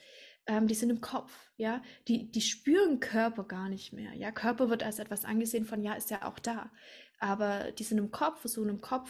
Ähm, 0.48 0.68
die 0.68 0.76
sind 0.76 0.90
im 0.90 1.02
Kopf, 1.02 1.32
ja. 1.58 1.82
Die, 2.08 2.32
die 2.32 2.42
spüren 2.42 3.00
Körper 3.00 3.44
gar 3.44 3.70
nicht 3.70 3.94
mehr. 3.94 4.14
Ja, 4.14 4.32
Körper 4.32 4.70
wird 4.70 4.84
als 4.84 5.00
etwas 5.00 5.26
angesehen 5.26 5.66
von, 5.66 5.82
ja, 5.82 5.94
ist 5.94 6.10
ja 6.10 6.28
auch 6.28 6.40
da. 6.40 6.72
Aber 7.20 7.72
die 7.72 7.84
sind 7.84 7.98
im 7.98 8.12
Kopf, 8.12 8.42
versuchen 8.42 8.70
im 8.70 8.82
Kopf 8.82 9.10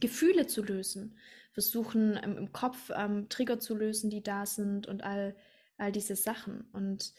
Gefühle 0.00 0.46
zu 0.46 0.62
lösen, 0.62 1.16
versuchen 1.52 2.16
im, 2.16 2.36
im 2.36 2.52
Kopf 2.52 2.90
ähm, 2.94 3.28
Trigger 3.28 3.60
zu 3.60 3.74
lösen, 3.74 4.10
die 4.10 4.22
da 4.22 4.46
sind 4.46 4.86
und 4.86 5.02
all, 5.04 5.36
all 5.78 5.92
diese 5.92 6.16
Sachen. 6.16 6.68
Und 6.72 7.12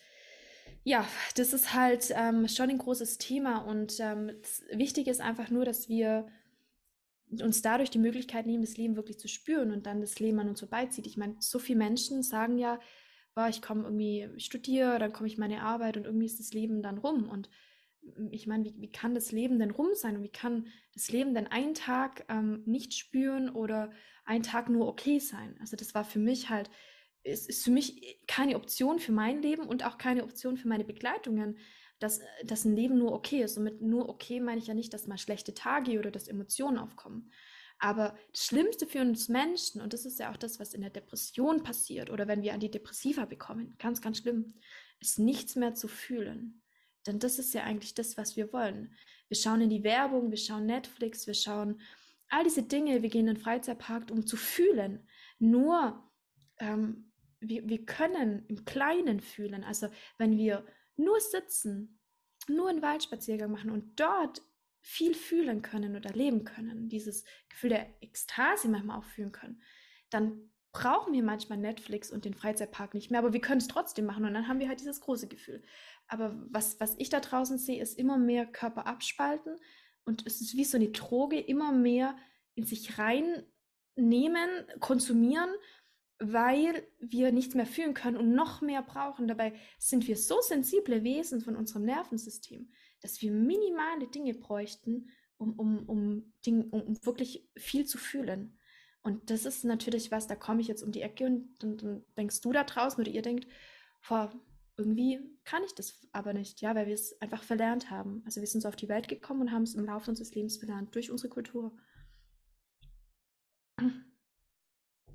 Ja, 0.88 1.06
das 1.36 1.52
ist 1.52 1.74
halt 1.74 2.14
ähm, 2.16 2.48
schon 2.48 2.70
ein 2.70 2.78
großes 2.78 3.18
Thema 3.18 3.58
und 3.58 4.00
ähm, 4.00 4.32
wichtig 4.72 5.08
ist 5.08 5.20
einfach 5.20 5.50
nur, 5.50 5.66
dass 5.66 5.90
wir 5.90 6.28
uns 7.30 7.62
dadurch 7.62 7.90
die 7.90 8.00
Möglichkeit 8.00 8.46
nehmen, 8.46 8.64
das 8.64 8.78
Leben 8.78 8.96
wirklich 8.96 9.20
zu 9.20 9.28
spüren 9.28 9.74
und 9.74 9.86
dann 9.86 10.00
das 10.00 10.18
Leben 10.22 10.40
an 10.40 10.48
uns 10.48 10.62
vorbeizieht. 10.62 11.06
Ich 11.06 11.18
meine, 11.18 11.36
so 11.40 11.60
viele 11.60 11.80
Menschen 11.80 12.24
sagen 12.24 12.58
ja, 12.58 12.80
boah, 13.36 13.50
ich 13.50 13.62
komme 13.62 13.84
irgendwie, 13.84 14.30
studiere, 14.38 14.98
dann 14.98 15.12
komme 15.12 15.28
ich 15.28 15.38
meine 15.38 15.62
Arbeit 15.62 15.98
und 15.98 16.06
irgendwie 16.06 16.26
ist 16.26 16.40
das 16.40 16.54
Leben 16.54 16.82
dann 16.82 17.00
rum. 17.00 17.28
Und 17.28 17.50
mm, 18.04 18.28
ich 18.32 18.48
meine, 18.48 18.64
wie, 18.64 18.74
wie 18.80 18.90
kann 18.90 19.14
das 19.14 19.34
Leben 19.34 19.60
denn 19.60 19.72
rum 19.72 19.90
sein 19.94 20.16
und 20.16 20.24
wie 20.24 20.30
kann 20.30 20.68
das 20.94 21.12
Leben 21.12 21.34
denn 21.36 21.48
einen 21.48 21.74
Tag 21.74 22.24
ähm, 22.30 22.64
nicht 22.66 22.94
spüren 22.94 23.50
oder 23.50 23.92
einen 24.24 24.44
Tag 24.44 24.70
nur 24.70 24.88
okay 24.88 25.20
sein? 25.20 25.58
Also 25.60 25.76
das 25.76 25.94
war 25.94 26.06
für 26.06 26.20
mich 26.20 26.50
halt 26.50 26.70
es 27.28 27.48
ist 27.48 27.64
für 27.64 27.72
mich 27.72 28.20
keine 28.28 28.56
Option 28.56 29.00
für 29.00 29.12
mein 29.12 29.42
Leben 29.42 29.68
und 29.68 29.86
auch 29.86 29.98
keine 29.98 30.24
Option 30.24 30.58
für 30.58 30.68
meine 30.68 30.86
Begleitungen, 30.86 31.58
dass, 32.00 32.22
dass 32.44 32.66
ein 32.66 32.76
Leben 32.76 32.98
nur 32.98 33.12
okay 33.14 33.44
ist. 33.44 33.58
Und 33.58 33.64
mit 33.64 33.82
nur 33.82 34.10
okay 34.10 34.40
meine 34.40 34.60
ich 34.60 34.68
ja 34.68 34.74
nicht, 34.74 34.94
dass 34.94 35.08
mal 35.08 35.18
schlechte 35.18 35.54
Tage 35.54 36.00
oder 36.00 36.12
dass 36.12 36.28
Emotionen 36.28 36.78
aufkommen. 36.78 37.32
Aber 37.80 38.18
das 38.34 38.46
Schlimmste 38.46 38.88
für 38.88 39.02
uns 39.02 39.30
Menschen, 39.30 39.82
und 39.82 39.94
das 39.94 40.06
ist 40.06 40.20
ja 40.20 40.32
auch 40.32 40.38
das, 40.38 40.60
was 40.60 40.74
in 40.74 40.82
der 40.82 40.90
Depression 40.90 41.62
passiert 41.64 42.10
oder 42.10 42.28
wenn 42.28 42.42
wir 42.42 42.54
Antidepressiva 42.54 43.26
bekommen, 43.26 43.76
ganz, 43.78 44.02
ganz 44.02 44.20
schlimm, 44.20 44.56
ist 45.00 45.20
nichts 45.20 45.56
mehr 45.56 45.76
zu 45.76 45.88
fühlen. 45.88 46.64
Denn 47.06 47.20
das 47.20 47.38
ist 47.38 47.54
ja 47.54 47.64
eigentlich 47.64 47.94
das, 47.94 48.18
was 48.18 48.36
wir 48.36 48.52
wollen. 48.52 48.94
Wir 49.28 49.38
schauen 49.38 49.62
in 49.62 49.70
die 49.70 49.84
Werbung, 49.84 50.32
wir 50.32 50.38
schauen 50.38 50.66
Netflix, 50.66 51.28
wir 51.28 51.36
schauen 51.36 51.80
all 52.30 52.44
diese 52.44 52.64
Dinge, 52.64 53.02
wir 53.04 53.10
gehen 53.10 53.28
in 53.28 53.36
den 53.36 53.42
Freizeitpark, 53.42 54.10
um 54.12 54.26
zu 54.26 54.38
fühlen. 54.38 55.08
Nur 55.40 56.04
ähm, 56.60 57.07
wir, 57.40 57.68
wir 57.68 57.86
können 57.86 58.46
im 58.48 58.66
Kleinen 58.66 59.20
fühlen. 59.20 59.64
Also 59.64 59.90
wenn 60.18 60.38
wir 60.38 60.66
nur 60.96 61.20
sitzen, 61.20 62.00
nur 62.48 62.70
einen 62.70 62.82
Waldspaziergang 62.82 63.52
machen 63.52 63.70
und 63.70 64.00
dort 64.00 64.42
viel 64.82 65.14
fühlen 65.14 65.62
können 65.62 65.96
oder 65.96 66.12
leben 66.12 66.44
können, 66.46 66.90
dieses 66.90 67.26
Gefühl 67.50 67.72
der 67.72 68.02
Ekstase 68.02 68.70
manchmal 68.70 69.00
auch 69.00 69.04
fühlen 69.04 69.32
können, 69.32 69.62
dann 70.10 70.50
brauchen 70.72 71.14
wir 71.14 71.24
manchmal 71.24 71.58
Netflix 71.58 72.12
und 72.12 72.24
den 72.24 72.34
Freizeitpark 72.34 72.94
nicht 72.94 73.10
mehr, 73.10 73.20
aber 73.20 73.34
wir 73.34 73.42
können 73.42 73.60
es 73.60 73.68
trotzdem 73.68 74.06
machen 74.06 74.26
und 74.26 74.34
dann 74.34 74.48
haben 74.48 74.60
wir 74.60 74.68
halt 74.68 74.80
dieses 74.80 75.02
große 75.02 75.28
Gefühl. 75.28 75.62
Aber 76.08 76.36
was, 76.50 76.80
was 76.80 76.96
ich 77.00 77.10
da 77.10 77.20
draußen 77.20 77.58
sehe, 77.58 77.82
ist 77.82 77.98
immer 77.98 78.18
mehr 78.18 78.46
Körper 78.46 78.86
abspalten 78.86 79.58
und 80.06 80.26
es 80.26 80.40
ist 80.40 80.56
wie 80.56 80.64
so 80.64 80.78
eine 80.78 80.90
Droge, 80.90 81.40
immer 81.40 81.72
mehr 81.72 82.16
in 82.54 82.66
sich 82.66 82.98
reinnehmen, 82.98 84.50
konsumieren 84.80 85.50
weil 86.20 86.88
wir 87.00 87.32
nichts 87.32 87.56
mehr 87.56 87.66
fühlen 87.66 87.94
können 87.94 88.18
und 88.18 88.34
noch 88.34 88.62
mehr 88.62 88.82
brauchen. 88.82 89.28
Dabei 89.28 89.54
sind 89.78 90.08
wir 90.08 90.18
so 90.18 90.42
sensible 90.42 91.04
Wesen 91.04 91.42
von 91.42 91.56
unserem 91.56 91.84
Nervensystem, 91.84 92.72
dass 93.02 93.22
wir 93.22 93.32
minimale 93.32 94.08
Dinge 94.08 94.34
bräuchten, 94.34 95.10
um, 95.38 95.54
um, 95.54 95.88
um, 95.88 96.34
Ding, 96.46 96.70
um, 96.72 96.98
wirklich 97.06 97.48
viel 97.56 97.86
zu 97.86 97.98
fühlen. 97.98 98.58
Und 99.04 99.30
das 99.30 99.46
ist 99.46 99.64
natürlich 99.64 100.12
was, 100.12 100.28
da 100.28 100.36
komme 100.36 100.62
ich 100.62 100.68
jetzt 100.68 100.84
um 100.84 100.92
die 100.92 101.02
Ecke 101.02 101.26
und 101.26 101.56
dann, 101.60 101.78
dann 101.78 102.04
denkst 102.18 102.42
du 102.42 102.52
da 102.52 102.64
draußen 102.64 103.00
oder 103.00 103.12
ihr 103.12 103.22
denkt, 103.22 103.48
boah, 104.08 104.32
irgendwie 104.76 105.20
kann 105.44 105.64
ich 105.64 105.74
das 105.74 106.08
aber 106.12 106.34
nicht, 106.34 106.62
ja, 106.62 106.76
weil 106.76 106.88
wir 106.88 106.94
es 106.94 107.20
einfach 107.22 107.44
verlernt 107.44 107.90
haben. 107.90 108.22
Also 108.26 108.42
wir 108.42 108.48
sind 108.48 108.62
so 108.62 108.68
auf 108.68 108.76
die 108.76 108.90
Welt 108.90 109.08
gekommen 109.08 109.42
und 109.42 109.52
haben 109.52 109.64
es 109.64 109.76
im 109.76 109.86
Laufe 109.86 110.10
unseres 110.10 110.34
Lebens 110.36 110.58
verlernt, 110.58 110.94
durch 110.94 111.10
unsere 111.10 111.30
Kultur. 111.30 111.76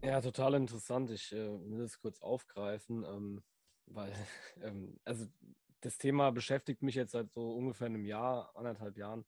Ja, 0.02 0.21
total 0.21 0.54
interessant. 0.54 1.11
Ich 1.11 1.32
äh, 1.32 1.37
will 1.71 1.78
das 1.78 2.00
kurz 2.00 2.21
aufgreifen, 2.21 3.04
ähm, 3.04 3.42
weil 3.87 4.12
ähm, 4.62 4.99
also 5.04 5.26
das 5.80 5.99
Thema 5.99 6.30
beschäftigt 6.30 6.82
mich 6.82 6.94
jetzt 6.97 7.12
seit 7.12 7.32
so 7.32 7.52
ungefähr 7.54 7.87
einem 7.87 8.04
Jahr, 8.04 8.54
anderthalb 8.56 8.97
Jahren. 8.97 9.25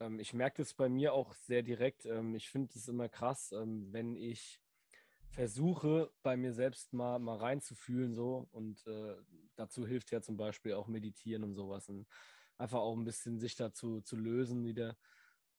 Ähm, 0.00 0.18
ich 0.18 0.32
merke 0.32 0.62
das 0.62 0.72
bei 0.74 0.88
mir 0.88 1.12
auch 1.12 1.34
sehr 1.34 1.62
direkt. 1.62 2.06
Ähm, 2.06 2.34
ich 2.34 2.48
finde 2.48 2.72
es 2.74 2.88
immer 2.88 3.08
krass, 3.08 3.52
ähm, 3.52 3.92
wenn 3.92 4.16
ich 4.16 4.60
versuche, 5.30 6.10
bei 6.22 6.36
mir 6.36 6.54
selbst 6.54 6.92
mal, 6.94 7.18
mal 7.18 7.36
reinzufühlen 7.38 8.14
so 8.14 8.48
und 8.52 8.86
äh, 8.86 9.16
dazu 9.56 9.86
hilft 9.86 10.10
ja 10.10 10.22
zum 10.22 10.36
Beispiel 10.38 10.72
auch 10.74 10.88
Meditieren 10.88 11.44
und 11.44 11.54
sowas 11.54 11.88
und 11.88 12.06
einfach 12.56 12.80
auch 12.80 12.96
ein 12.96 13.04
bisschen 13.04 13.38
sich 13.38 13.56
dazu 13.56 14.00
zu 14.00 14.16
lösen 14.16 14.64
wieder 14.64 14.96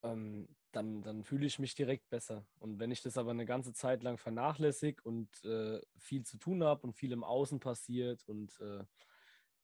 ähm, 0.02 0.48
dann, 0.72 1.02
dann 1.02 1.24
fühle 1.24 1.46
ich 1.46 1.58
mich 1.58 1.74
direkt 1.74 2.08
besser. 2.10 2.46
Und 2.58 2.78
wenn 2.78 2.90
ich 2.90 3.02
das 3.02 3.18
aber 3.18 3.30
eine 3.30 3.46
ganze 3.46 3.72
Zeit 3.72 4.02
lang 4.02 4.18
vernachlässige 4.18 5.02
und 5.02 5.44
äh, 5.44 5.80
viel 5.96 6.24
zu 6.24 6.38
tun 6.38 6.62
habe 6.62 6.82
und 6.86 6.94
viel 6.94 7.12
im 7.12 7.24
Außen 7.24 7.60
passiert 7.60 8.28
und 8.28 8.58
äh, 8.60 8.84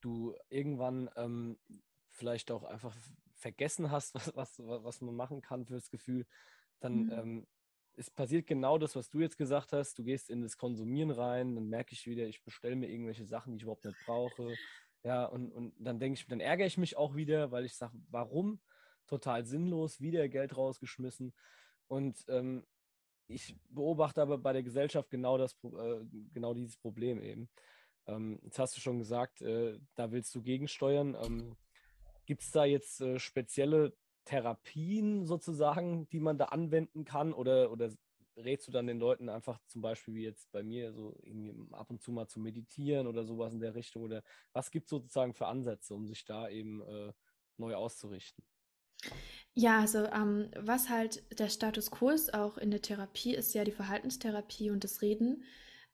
du 0.01 0.35
irgendwann 0.49 1.09
ähm, 1.15 1.57
vielleicht 2.09 2.51
auch 2.51 2.63
einfach 2.63 2.95
vergessen 3.35 3.91
hast, 3.91 4.15
was, 4.35 4.35
was, 4.35 4.59
was 4.59 5.01
man 5.01 5.15
machen 5.15 5.41
kann 5.41 5.65
fürs 5.65 5.89
Gefühl, 5.89 6.25
dann 6.79 7.05
mhm. 7.05 7.11
ähm, 7.11 7.47
es 7.97 8.11
passiert 8.11 8.45
genau 8.45 8.77
das, 8.77 8.95
was 8.95 9.09
du 9.09 9.19
jetzt 9.19 9.37
gesagt 9.37 9.73
hast. 9.73 9.97
Du 9.97 10.03
gehst 10.03 10.29
in 10.29 10.43
das 10.43 10.57
Konsumieren 10.57 11.09
rein, 11.09 11.55
dann 11.55 11.67
merke 11.67 11.93
ich 11.93 12.05
wieder, 12.05 12.27
ich 12.27 12.43
bestelle 12.43 12.75
mir 12.75 12.89
irgendwelche 12.89 13.25
Sachen, 13.25 13.51
die 13.51 13.57
ich 13.57 13.63
überhaupt 13.63 13.85
nicht 13.85 13.97
brauche. 14.05 14.53
Ja, 15.03 15.25
und, 15.25 15.51
und 15.51 15.73
dann 15.79 15.99
denke 15.99 16.19
ich, 16.19 16.27
dann 16.27 16.39
ärgere 16.39 16.67
ich 16.67 16.77
mich 16.77 16.95
auch 16.95 17.15
wieder, 17.15 17.51
weil 17.51 17.65
ich 17.65 17.75
sage, 17.75 17.97
warum? 18.11 18.59
Total 19.07 19.45
sinnlos, 19.45 20.01
wieder 20.01 20.27
Geld 20.29 20.55
rausgeschmissen. 20.57 21.33
Und 21.87 22.25
ähm, 22.27 22.65
ich 23.27 23.55
beobachte 23.69 24.21
aber 24.21 24.37
bei 24.37 24.53
der 24.53 24.63
Gesellschaft 24.63 25.09
genau, 25.09 25.37
das, 25.37 25.57
äh, 25.63 26.05
genau 26.33 26.53
dieses 26.53 26.77
Problem 26.77 27.21
eben. 27.21 27.49
Ähm, 28.07 28.39
jetzt 28.43 28.59
hast 28.59 28.75
du 28.77 28.81
schon 28.81 28.99
gesagt, 28.99 29.41
äh, 29.41 29.79
da 29.95 30.11
willst 30.11 30.33
du 30.33 30.41
gegensteuern. 30.41 31.15
Ähm, 31.21 31.57
Gibt 32.25 32.41
es 32.41 32.51
da 32.51 32.65
jetzt 32.65 33.01
äh, 33.01 33.19
spezielle 33.19 33.93
Therapien 34.25 35.25
sozusagen, 35.25 36.07
die 36.09 36.19
man 36.19 36.37
da 36.37 36.45
anwenden 36.45 37.05
kann? 37.05 37.33
Oder, 37.33 37.71
oder 37.71 37.89
rätst 38.37 38.67
du 38.67 38.71
dann 38.71 38.87
den 38.87 38.99
Leuten 38.99 39.29
einfach 39.29 39.59
zum 39.67 39.81
Beispiel 39.81 40.13
wie 40.13 40.23
jetzt 40.23 40.51
bei 40.51 40.63
mir, 40.63 40.93
so 40.93 41.17
irgendwie 41.23 41.53
ab 41.73 41.89
und 41.89 42.01
zu 42.01 42.11
mal 42.11 42.27
zu 42.27 42.39
meditieren 42.39 43.07
oder 43.07 43.25
sowas 43.25 43.53
in 43.53 43.59
der 43.59 43.75
Richtung? 43.75 44.03
Oder 44.03 44.23
was 44.53 44.71
gibt 44.71 44.85
es 44.85 44.89
sozusagen 44.91 45.33
für 45.33 45.47
Ansätze, 45.47 45.93
um 45.93 46.07
sich 46.07 46.23
da 46.23 46.49
eben 46.49 46.81
äh, 46.81 47.13
neu 47.57 47.75
auszurichten? 47.75 48.43
Ja, 49.53 49.79
also 49.79 50.05
ähm, 50.05 50.51
was 50.55 50.89
halt 50.89 51.23
der 51.39 51.49
Status 51.49 51.89
quo 51.89 52.09
ist, 52.11 52.33
auch 52.33 52.57
in 52.59 52.69
der 52.69 52.81
Therapie, 52.81 53.33
ist 53.33 53.55
ja 53.55 53.63
die 53.63 53.71
Verhaltenstherapie 53.71 54.69
und 54.69 54.83
das 54.83 55.01
Reden. 55.01 55.43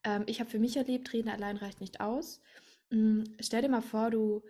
Ähm, 0.03 0.23
ich 0.27 0.39
habe 0.41 0.49
für 0.49 0.59
mich 0.59 0.75
erlebt, 0.75 1.13
Reden 1.13 1.29
allein 1.29 1.55
reicht 1.57 1.79
nicht 1.79 2.01
aus. 2.01 2.41
Ähm, 2.91 3.23
stell 3.39 3.61
dir 3.61 3.69
mal 3.69 3.81
vor, 3.81 4.11
du, 4.11 4.43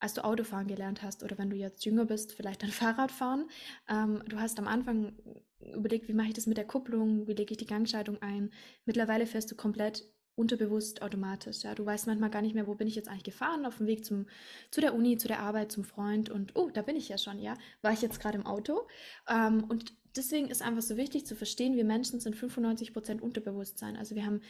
als 0.00 0.14
du 0.14 0.24
Autofahren 0.24 0.66
gelernt 0.66 1.02
hast 1.02 1.22
oder 1.22 1.38
wenn 1.38 1.50
du 1.50 1.56
jetzt 1.56 1.84
jünger 1.84 2.04
bist, 2.04 2.32
vielleicht 2.32 2.62
dann 2.62 2.70
Fahrradfahren. 2.72 3.48
Ähm, 3.88 4.24
du 4.26 4.40
hast 4.40 4.58
am 4.58 4.66
Anfang 4.66 5.16
überlegt, 5.60 6.08
wie 6.08 6.14
mache 6.14 6.28
ich 6.28 6.34
das 6.34 6.46
mit 6.46 6.56
der 6.56 6.66
Kupplung, 6.66 7.28
wie 7.28 7.34
lege 7.34 7.52
ich 7.52 7.58
die 7.58 7.66
Gangschaltung 7.66 8.20
ein. 8.22 8.50
Mittlerweile 8.84 9.26
fährst 9.26 9.50
du 9.52 9.56
komplett 9.56 10.04
unterbewusst 10.38 11.02
automatisch. 11.02 11.62
Ja, 11.62 11.74
du 11.74 11.84
weißt 11.84 12.06
manchmal 12.06 12.30
gar 12.30 12.42
nicht 12.42 12.54
mehr, 12.54 12.66
wo 12.66 12.74
bin 12.74 12.88
ich 12.88 12.94
jetzt 12.94 13.08
eigentlich 13.08 13.24
gefahren, 13.24 13.66
auf 13.66 13.78
dem 13.78 13.86
Weg 13.86 14.04
zum, 14.04 14.26
zu 14.70 14.80
der 14.80 14.94
Uni, 14.94 15.18
zu 15.18 15.28
der 15.28 15.40
Arbeit, 15.40 15.72
zum 15.72 15.84
Freund 15.84 16.30
und 16.30 16.56
oh, 16.56 16.70
da 16.72 16.82
bin 16.82 16.96
ich 16.96 17.08
ja 17.08 17.18
schon, 17.18 17.38
ja, 17.38 17.54
war 17.82 17.92
ich 17.92 18.02
jetzt 18.02 18.20
gerade 18.20 18.38
im 18.38 18.46
Auto. 18.46 18.86
Ähm, 19.28 19.64
und 19.64 19.92
deswegen 20.16 20.48
ist 20.48 20.62
einfach 20.62 20.82
so 20.82 20.96
wichtig 20.96 21.26
zu 21.26 21.34
verstehen, 21.34 21.76
wir 21.76 21.84
Menschen 21.84 22.20
sind 22.20 22.36
95 22.36 22.92
Prozent 22.92 23.22
Unterbewusstsein. 23.22 23.96
Also 23.96 24.14
wir 24.14 24.24
haben 24.24 24.40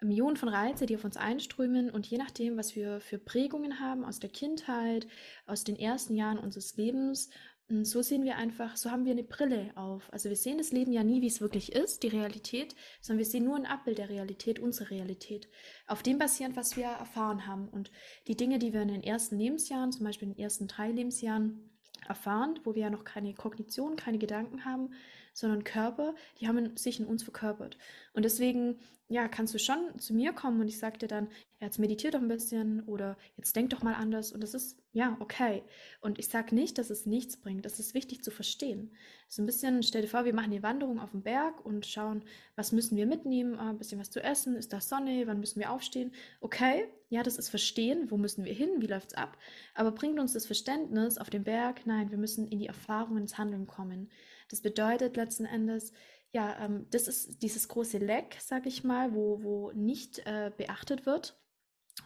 Millionen 0.00 0.36
von 0.36 0.48
Reize, 0.48 0.86
die 0.86 0.94
auf 0.94 1.04
uns 1.04 1.16
einströmen 1.16 1.90
und 1.90 2.06
je 2.06 2.18
nachdem, 2.18 2.56
was 2.56 2.76
wir 2.76 3.00
für 3.00 3.18
Prägungen 3.18 3.80
haben 3.80 4.04
aus 4.04 4.20
der 4.20 4.30
Kindheit, 4.30 5.08
aus 5.46 5.64
den 5.64 5.76
ersten 5.76 6.14
Jahren 6.14 6.38
unseres 6.38 6.76
Lebens 6.76 7.30
hm, 7.68 7.84
so 7.84 8.02
sehen 8.02 8.24
wir 8.24 8.36
einfach, 8.36 8.76
so 8.76 8.90
haben 8.90 9.04
wir 9.04 9.12
eine 9.12 9.24
Brille 9.24 9.70
auf. 9.74 10.10
Also 10.12 10.28
wir 10.28 10.36
sehen 10.36 10.58
das 10.58 10.72
Leben 10.72 10.92
ja 10.92 11.04
nie, 11.04 11.20
wie 11.20 11.26
es 11.26 11.40
wirklich 11.40 11.72
ist, 11.72 12.02
die 12.02 12.08
Realität, 12.08 12.74
sondern 13.00 13.18
wir 13.18 13.30
sehen 13.30 13.44
nur 13.44 13.56
ein 13.56 13.66
Abbild 13.66 13.98
der 13.98 14.08
Realität, 14.08 14.58
unsere 14.58 14.90
Realität. 14.90 15.48
Auf 15.86 16.02
dem 16.02 16.18
basierend, 16.18 16.56
was 16.56 16.76
wir 16.76 16.86
erfahren 16.86 17.46
haben. 17.46 17.68
Und 17.68 17.90
die 18.26 18.36
Dinge, 18.36 18.58
die 18.58 18.72
wir 18.72 18.82
in 18.82 18.88
den 18.88 19.02
ersten 19.02 19.38
Lebensjahren, 19.38 19.92
zum 19.92 20.04
Beispiel 20.04 20.28
in 20.28 20.34
den 20.34 20.42
ersten 20.42 20.66
drei 20.66 20.90
Lebensjahren 20.90 21.70
erfahren, 22.06 22.58
wo 22.64 22.74
wir 22.74 22.82
ja 22.82 22.90
noch 22.90 23.04
keine 23.04 23.34
Kognition, 23.34 23.96
keine 23.96 24.18
Gedanken 24.18 24.64
haben, 24.64 24.90
sondern 25.34 25.64
Körper, 25.64 26.14
die 26.40 26.48
haben 26.48 26.76
sich 26.76 26.98
in 26.98 27.06
uns 27.06 27.22
verkörpert. 27.22 27.76
Und 28.12 28.24
deswegen, 28.24 28.78
ja, 29.08 29.28
kannst 29.28 29.54
du 29.54 29.58
schon 29.58 29.98
zu 29.98 30.14
mir 30.14 30.32
kommen 30.32 30.60
und 30.60 30.68
ich 30.68 30.78
sage 30.78 30.98
dir 30.98 31.08
dann, 31.08 31.28
jetzt 31.60 31.78
meditiert 31.78 32.14
doch 32.14 32.20
ein 32.20 32.28
bisschen 32.28 32.82
oder 32.84 33.16
jetzt 33.36 33.54
denk 33.54 33.70
doch 33.70 33.82
mal 33.82 33.94
anders 33.94 34.32
und 34.32 34.42
das 34.42 34.54
ist, 34.54 34.78
ja, 34.92 35.16
okay. 35.20 35.62
Und 36.00 36.18
ich 36.18 36.28
sage 36.28 36.54
nicht, 36.54 36.78
dass 36.78 36.88
es 36.88 37.04
nichts 37.04 37.36
bringt, 37.36 37.64
das 37.64 37.78
ist 37.78 37.94
wichtig 37.94 38.24
zu 38.24 38.30
verstehen. 38.30 38.94
So 39.28 39.42
ein 39.42 39.46
bisschen, 39.46 39.82
stell 39.82 40.02
dir 40.02 40.08
vor, 40.08 40.24
wir 40.24 40.34
machen 40.34 40.50
die 40.50 40.62
Wanderung 40.62 40.98
auf 40.98 41.10
dem 41.10 41.22
Berg 41.22 41.64
und 41.64 41.84
schauen, 41.86 42.24
was 42.56 42.72
müssen 42.72 42.96
wir 42.96 43.06
mitnehmen, 43.06 43.58
ein 43.58 43.76
bisschen 43.76 44.00
was 44.00 44.10
zu 44.10 44.22
essen, 44.22 44.56
ist 44.56 44.72
da 44.72 44.80
Sonne, 44.80 45.26
wann 45.26 45.40
müssen 45.40 45.60
wir 45.60 45.70
aufstehen? 45.72 46.12
Okay, 46.40 46.88
ja, 47.10 47.22
das 47.22 47.36
ist 47.36 47.50
Verstehen, 47.50 48.10
wo 48.10 48.16
müssen 48.16 48.44
wir 48.44 48.52
hin, 48.52 48.80
wie 48.80 48.86
läuft 48.86 49.08
es 49.08 49.18
ab? 49.18 49.36
Aber 49.74 49.92
bringt 49.92 50.18
uns 50.18 50.32
das 50.32 50.46
Verständnis 50.46 51.18
auf 51.18 51.28
dem 51.28 51.44
Berg? 51.44 51.86
Nein, 51.86 52.10
wir 52.10 52.18
müssen 52.18 52.48
in 52.48 52.58
die 52.58 52.66
Erfahrung, 52.66 53.18
ins 53.18 53.36
Handeln 53.36 53.66
kommen. 53.66 54.10
Das 54.48 54.62
bedeutet 54.62 55.16
letzten 55.16 55.44
Endes, 55.44 55.92
ja, 56.32 56.64
ähm, 56.64 56.86
das 56.90 57.08
ist 57.08 57.42
dieses 57.42 57.68
große 57.68 57.98
Leck, 57.98 58.36
sag 58.40 58.66
ich 58.66 58.84
mal, 58.84 59.14
wo, 59.14 59.42
wo 59.42 59.72
nicht 59.72 60.20
äh, 60.26 60.50
beachtet 60.56 61.06
wird. 61.06 61.38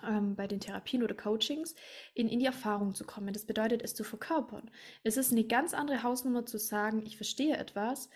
Ähm, 0.06 0.36
bei 0.36 0.46
den 0.46 0.60
Therapien 0.60 1.02
oder 1.02 1.14
Coachings, 1.14 1.74
in, 2.14 2.28
in 2.28 2.38
die 2.38 2.46
Erfahrung 2.46 2.94
zu 2.94 3.04
kommen. 3.04 3.32
Das 3.32 3.46
bedeutet, 3.46 3.82
es 3.82 3.94
zu 3.94 4.04
verkörpern. 4.04 4.70
Es 5.02 5.16
ist 5.16 5.32
eine 5.32 5.44
ganz 5.44 5.74
andere 5.74 6.02
Hausnummer 6.02 6.46
zu 6.46 6.58
sagen, 6.58 7.02
ich 7.04 7.16
verstehe 7.16 7.56
etwas 7.56 8.08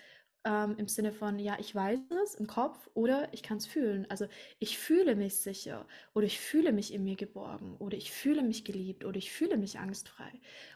ähm, 0.47 0.75
im 0.77 0.87
Sinne 0.87 1.11
von, 1.11 1.39
ja, 1.39 1.57
ich 1.59 1.75
weiß 1.75 1.99
es 2.23 2.35
im 2.35 2.47
Kopf 2.47 2.89
oder 2.93 3.27
ich 3.33 3.43
kann 3.43 3.57
es 3.57 3.67
fühlen. 3.67 4.05
Also 4.09 4.27
ich 4.59 4.77
fühle 4.77 5.15
mich 5.15 5.35
sicher 5.37 5.85
oder 6.13 6.25
ich 6.25 6.39
fühle 6.39 6.71
mich 6.71 6.93
in 6.93 7.03
mir 7.03 7.15
geborgen 7.15 7.75
oder 7.77 7.97
ich 7.97 8.11
fühle 8.11 8.43
mich 8.43 8.63
geliebt 8.63 9.03
oder 9.03 9.17
ich 9.17 9.31
fühle 9.31 9.57
mich 9.57 9.79
angstfrei 9.79 10.31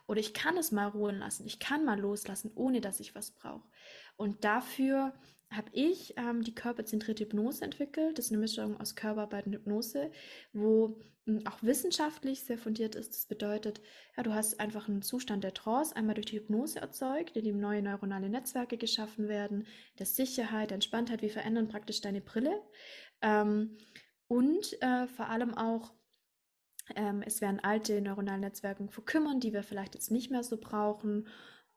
oder 0.08 0.20
ich 0.20 0.34
kann 0.34 0.58
es 0.58 0.72
mal 0.72 0.88
ruhen 0.88 1.20
lassen, 1.20 1.46
ich 1.46 1.60
kann 1.60 1.86
mal 1.86 2.00
loslassen, 2.00 2.52
ohne 2.56 2.82
dass 2.82 3.00
ich 3.00 3.16
was 3.16 3.32
brauche. 3.32 3.68
Und 4.18 4.44
dafür 4.44 5.14
habe 5.52 5.70
ich 5.74 6.14
ähm, 6.18 6.44
die 6.44 6.56
körperzentrierte 6.56 7.26
Hypnose 7.26 7.64
entwickelt. 7.64 8.18
Das 8.18 8.26
ist 8.26 8.32
eine 8.32 8.40
Mischung 8.40 8.80
aus 8.80 8.96
Körperarbeit 8.96 9.46
und 9.46 9.54
Hypnose, 9.54 10.12
wo 10.54 10.98
hm, 11.26 11.46
auch 11.46 11.62
wissenschaftlich 11.62 12.44
sehr 12.44 12.58
fundiert 12.58 12.96
ist. 12.96 13.14
Das 13.14 13.26
bedeutet, 13.26 13.82
ja, 14.16 14.24
du 14.24 14.34
hast 14.34 14.60
einfach 14.60 14.88
einen 14.88 15.02
Zustand 15.02 15.44
der 15.44 15.54
Trance 15.54 15.96
einmal 15.96 16.16
durch 16.16 16.28
die 16.28 16.38
Hypnose 16.38 16.80
erzeugt, 16.80 17.36
in 17.36 17.44
dem 17.44 17.60
neue 17.60 17.82
neuronale 17.82 18.30
Netzwerke 18.30 18.78
geschaffen 18.78 19.28
werden, 19.28 19.68
der 20.00 20.06
Sicherheit, 20.06 20.72
der 20.72 20.76
Entspanntheit. 20.76 21.22
Wir 21.22 21.30
verändern 21.30 21.68
praktisch 21.68 22.02
deine 22.02 22.22
Brille. 22.22 22.62
Ähm, 23.22 23.78
und 24.28 24.82
äh, 24.82 25.08
vor 25.08 25.28
allem 25.28 25.54
auch 25.54 25.92
ähm, 26.96 27.22
es 27.26 27.42
werden 27.42 27.60
alte 27.62 28.02
neuronale 28.02 28.40
Netzwerke 28.40 28.88
verkümmern, 28.88 29.40
die 29.40 29.54
wir 29.54 29.64
vielleicht 29.64 29.96
jetzt 29.96 30.12
nicht 30.12 30.32
mehr 30.32 30.44
so 30.44 30.58
brauchen. 30.58 31.28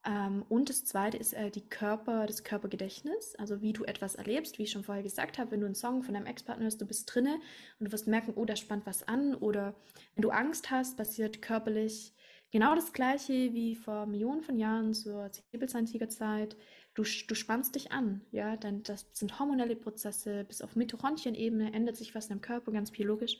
Ähm, 0.06 0.44
und 0.48 0.68
das 0.68 0.84
zweite 0.84 1.16
ist 1.16 1.32
äh, 1.32 1.50
die 1.50 1.66
Körper, 1.66 2.26
das 2.26 2.44
Körpergedächtnis, 2.44 3.34
also 3.36 3.62
wie 3.62 3.72
du 3.72 3.84
etwas 3.84 4.14
erlebst, 4.14 4.58
wie 4.58 4.64
ich 4.64 4.70
schon 4.70 4.84
vorher 4.84 5.02
gesagt 5.02 5.38
habe, 5.38 5.52
wenn 5.52 5.60
du 5.60 5.66
einen 5.66 5.74
Song 5.74 6.02
von 6.02 6.14
deinem 6.14 6.26
Ex-Partner 6.26 6.64
hörst, 6.64 6.80
du 6.80 6.86
bist 6.86 7.12
drinne 7.12 7.34
und 7.78 7.86
du 7.86 7.92
wirst 7.92 8.06
merken, 8.06 8.34
oh, 8.36 8.44
da 8.44 8.56
spannt 8.56 8.86
was 8.86 9.06
an 9.08 9.34
oder 9.34 9.74
wenn 10.14 10.22
du 10.22 10.30
Angst 10.30 10.70
hast, 10.70 10.96
passiert 10.96 11.40
körperlich 11.40 12.12
genau 12.50 12.74
das 12.74 12.92
gleiche 12.92 13.54
wie 13.54 13.74
vor 13.74 14.06
Millionen 14.06 14.42
von 14.42 14.58
Jahren 14.58 14.92
zur 14.94 15.30
Säbelzahntigerzeit. 15.52 16.56
Du, 16.94 17.02
du 17.02 17.34
spannst 17.34 17.74
dich 17.74 17.90
an, 17.90 18.20
ja, 18.30 18.56
denn 18.56 18.82
das 18.84 19.06
sind 19.12 19.40
hormonelle 19.40 19.74
Prozesse, 19.74 20.44
bis 20.44 20.62
auf 20.62 20.76
Mitochondrienebene 20.76 21.72
ändert 21.72 21.96
sich 21.96 22.14
was 22.14 22.26
in 22.26 22.30
deinem 22.30 22.42
Körper, 22.42 22.70
ganz 22.70 22.92
biologisch. 22.92 23.38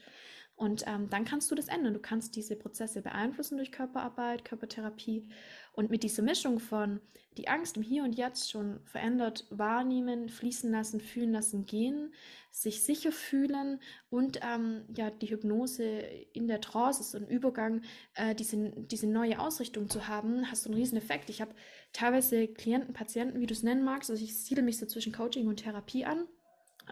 Und 0.56 0.84
ähm, 0.86 1.10
dann 1.10 1.24
kannst 1.24 1.50
du 1.50 1.54
das 1.54 1.68
ändern. 1.68 1.94
Du 1.94 2.00
kannst 2.00 2.36
diese 2.36 2.56
Prozesse 2.56 3.02
beeinflussen 3.02 3.56
durch 3.56 3.72
Körperarbeit, 3.72 4.44
Körpertherapie. 4.44 5.28
Und 5.72 5.90
mit 5.90 6.04
dieser 6.04 6.22
Mischung 6.22 6.60
von 6.60 7.00
die 7.36 7.48
Angst 7.48 7.76
im 7.76 7.82
Hier 7.82 8.04
und 8.04 8.14
Jetzt 8.14 8.50
schon 8.50 8.80
verändert 8.84 9.46
wahrnehmen, 9.50 10.28
fließen 10.28 10.70
lassen, 10.70 11.00
fühlen 11.00 11.32
lassen, 11.32 11.66
gehen, 11.66 12.14
sich 12.50 12.84
sicher 12.84 13.10
fühlen 13.10 13.80
und 14.08 14.38
ähm, 14.42 14.84
ja, 14.96 15.10
die 15.10 15.30
Hypnose 15.30 15.84
in 16.32 16.46
der 16.46 16.60
Trance 16.60 17.00
ist 17.00 17.14
ein 17.16 17.26
Übergang, 17.26 17.82
äh, 18.14 18.34
diese, 18.34 18.70
diese 18.76 19.08
neue 19.08 19.40
Ausrichtung 19.40 19.88
zu 19.88 20.06
haben, 20.06 20.50
hast 20.50 20.64
du 20.64 20.70
einen 20.70 20.78
riesen 20.78 20.96
Effekt. 20.96 21.28
Ich 21.30 21.40
habe 21.40 21.54
teilweise 21.92 22.46
Klienten, 22.46 22.94
Patienten, 22.94 23.40
wie 23.40 23.46
du 23.46 23.54
es 23.54 23.62
nennen 23.62 23.84
magst, 23.84 24.10
also 24.10 24.22
ich 24.22 24.38
siedle 24.38 24.62
mich 24.62 24.78
so 24.78 24.86
zwischen 24.86 25.12
Coaching 25.12 25.48
und 25.48 25.56
Therapie 25.56 26.04
an. 26.04 26.28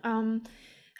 Ähm, 0.05 0.43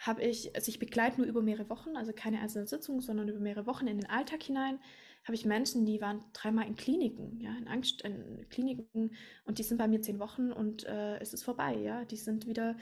habe 0.05 0.21
ich, 0.21 0.55
also 0.55 0.69
ich 0.69 0.79
begleite 0.79 1.17
nur 1.17 1.27
über 1.27 1.41
mehrere 1.41 1.69
Wochen, 1.69 1.95
also 1.95 2.11
keine 2.13 2.39
einzelne 2.41 2.67
Sitzung, 2.67 3.01
sondern 3.01 3.29
über 3.29 3.39
mehrere 3.39 3.65
Wochen 3.65 3.87
in 3.87 3.97
den 3.97 4.09
Alltag 4.09 4.43
hinein, 4.43 4.79
habe 5.23 5.35
ich 5.35 5.45
Menschen, 5.45 5.85
die 5.85 6.01
waren 6.01 6.23
dreimal 6.33 6.67
in 6.67 6.75
Kliniken, 6.75 7.39
ja, 7.39 7.55
in 7.57 7.67
Angst, 7.67 8.01
in 8.01 8.45
Kliniken 8.49 9.15
und 9.45 9.57
die 9.57 9.63
sind 9.63 9.77
bei 9.77 9.87
mir 9.87 10.01
zehn 10.01 10.19
Wochen 10.19 10.51
und 10.51 10.83
äh, 10.85 11.17
es 11.19 11.33
ist 11.33 11.43
vorbei, 11.43 11.77
ja, 11.77 12.03
die 12.03 12.17
sind 12.17 12.45
wieder 12.45 12.75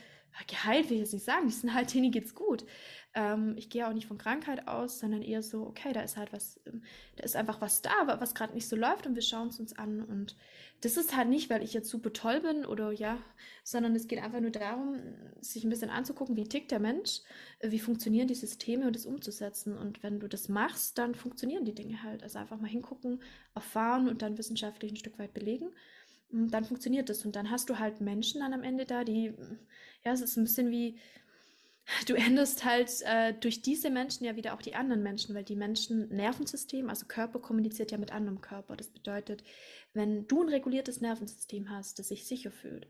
geheilt, 0.47 0.89
will 0.89 0.95
ich 0.95 1.03
jetzt 1.03 1.13
nicht 1.13 1.25
sagen, 1.25 1.47
die 1.47 1.53
sind 1.53 1.73
halt, 1.73 1.93
denen 1.93 2.11
geht's 2.11 2.33
gut. 2.33 2.65
Ähm, 3.13 3.55
ich 3.57 3.69
gehe 3.69 3.87
auch 3.87 3.93
nicht 3.93 4.07
von 4.07 4.17
Krankheit 4.17 4.67
aus, 4.67 4.99
sondern 4.99 5.21
eher 5.21 5.43
so, 5.43 5.63
okay, 5.63 5.93
da 5.93 6.01
ist 6.01 6.17
halt 6.17 6.31
was, 6.31 6.59
ähm, 6.65 6.83
da 7.17 7.23
ist 7.23 7.35
einfach 7.35 7.61
was 7.61 7.81
da, 7.81 7.91
was 8.19 8.35
gerade 8.35 8.53
nicht 8.53 8.67
so 8.67 8.75
läuft 8.75 9.05
und 9.05 9.15
wir 9.15 9.21
schauen 9.21 9.49
es 9.49 9.59
uns 9.59 9.77
an 9.77 10.01
und 10.01 10.35
das 10.81 10.97
ist 10.97 11.15
halt 11.15 11.29
nicht, 11.29 11.49
weil 11.49 11.63
ich 11.63 11.73
jetzt 11.73 11.89
super 11.89 12.11
toll 12.11 12.41
bin 12.41 12.65
oder 12.65 12.91
ja, 12.91 13.19
sondern 13.63 13.95
es 13.95 14.07
geht 14.07 14.19
einfach 14.19 14.39
nur 14.39 14.49
darum, 14.49 14.99
sich 15.39 15.63
ein 15.63 15.69
bisschen 15.69 15.91
anzugucken, 15.91 16.35
wie 16.35 16.47
tickt 16.47 16.71
der 16.71 16.79
Mensch, 16.79 17.21
wie 17.61 17.79
funktionieren 17.79 18.27
die 18.27 18.35
Systeme 18.35 18.87
und 18.87 18.95
das 18.95 19.05
umzusetzen. 19.05 19.77
Und 19.77 20.01
wenn 20.01 20.19
du 20.19 20.27
das 20.27 20.49
machst, 20.49 20.97
dann 20.97 21.13
funktionieren 21.13 21.65
die 21.65 21.75
Dinge 21.75 22.01
halt. 22.01 22.23
Also 22.23 22.39
einfach 22.39 22.59
mal 22.59 22.67
hingucken, 22.67 23.21
erfahren 23.53 24.07
und 24.09 24.23
dann 24.23 24.39
wissenschaftlich 24.39 24.91
ein 24.91 24.97
Stück 24.97 25.19
weit 25.19 25.35
belegen. 25.35 25.69
Und 26.31 26.49
dann 26.49 26.65
funktioniert 26.65 27.09
das. 27.09 27.25
Und 27.25 27.35
dann 27.35 27.51
hast 27.51 27.69
du 27.69 27.77
halt 27.77 28.01
Menschen 28.01 28.41
dann 28.41 28.53
am 28.53 28.63
Ende 28.63 28.85
da, 28.85 29.03
die, 29.03 29.33
ja, 30.03 30.13
es 30.13 30.21
ist 30.21 30.35
ein 30.35 30.45
bisschen 30.45 30.71
wie, 30.71 30.97
du 32.07 32.15
änderst 32.15 32.65
halt 32.65 32.89
äh, 33.03 33.33
durch 33.33 33.61
diese 33.61 33.89
Menschen 33.89 34.25
ja 34.25 34.35
wieder 34.35 34.53
auch 34.53 34.61
die 34.61 34.75
anderen 34.75 35.03
Menschen, 35.03 35.35
weil 35.35 35.43
die 35.43 35.55
Menschen 35.55 36.09
Nervensystem, 36.09 36.89
also 36.89 37.05
Körper 37.07 37.39
kommuniziert 37.39 37.91
ja 37.91 37.97
mit 37.97 38.11
anderem 38.11 38.41
Körper. 38.41 38.75
Das 38.75 38.89
bedeutet, 38.89 39.43
wenn 39.93 40.27
du 40.27 40.43
ein 40.43 40.49
reguliertes 40.49 41.01
Nervensystem 41.01 41.69
hast, 41.69 41.99
das 41.99 42.09
sich 42.09 42.27
sicher 42.27 42.51
fühlt, 42.51 42.87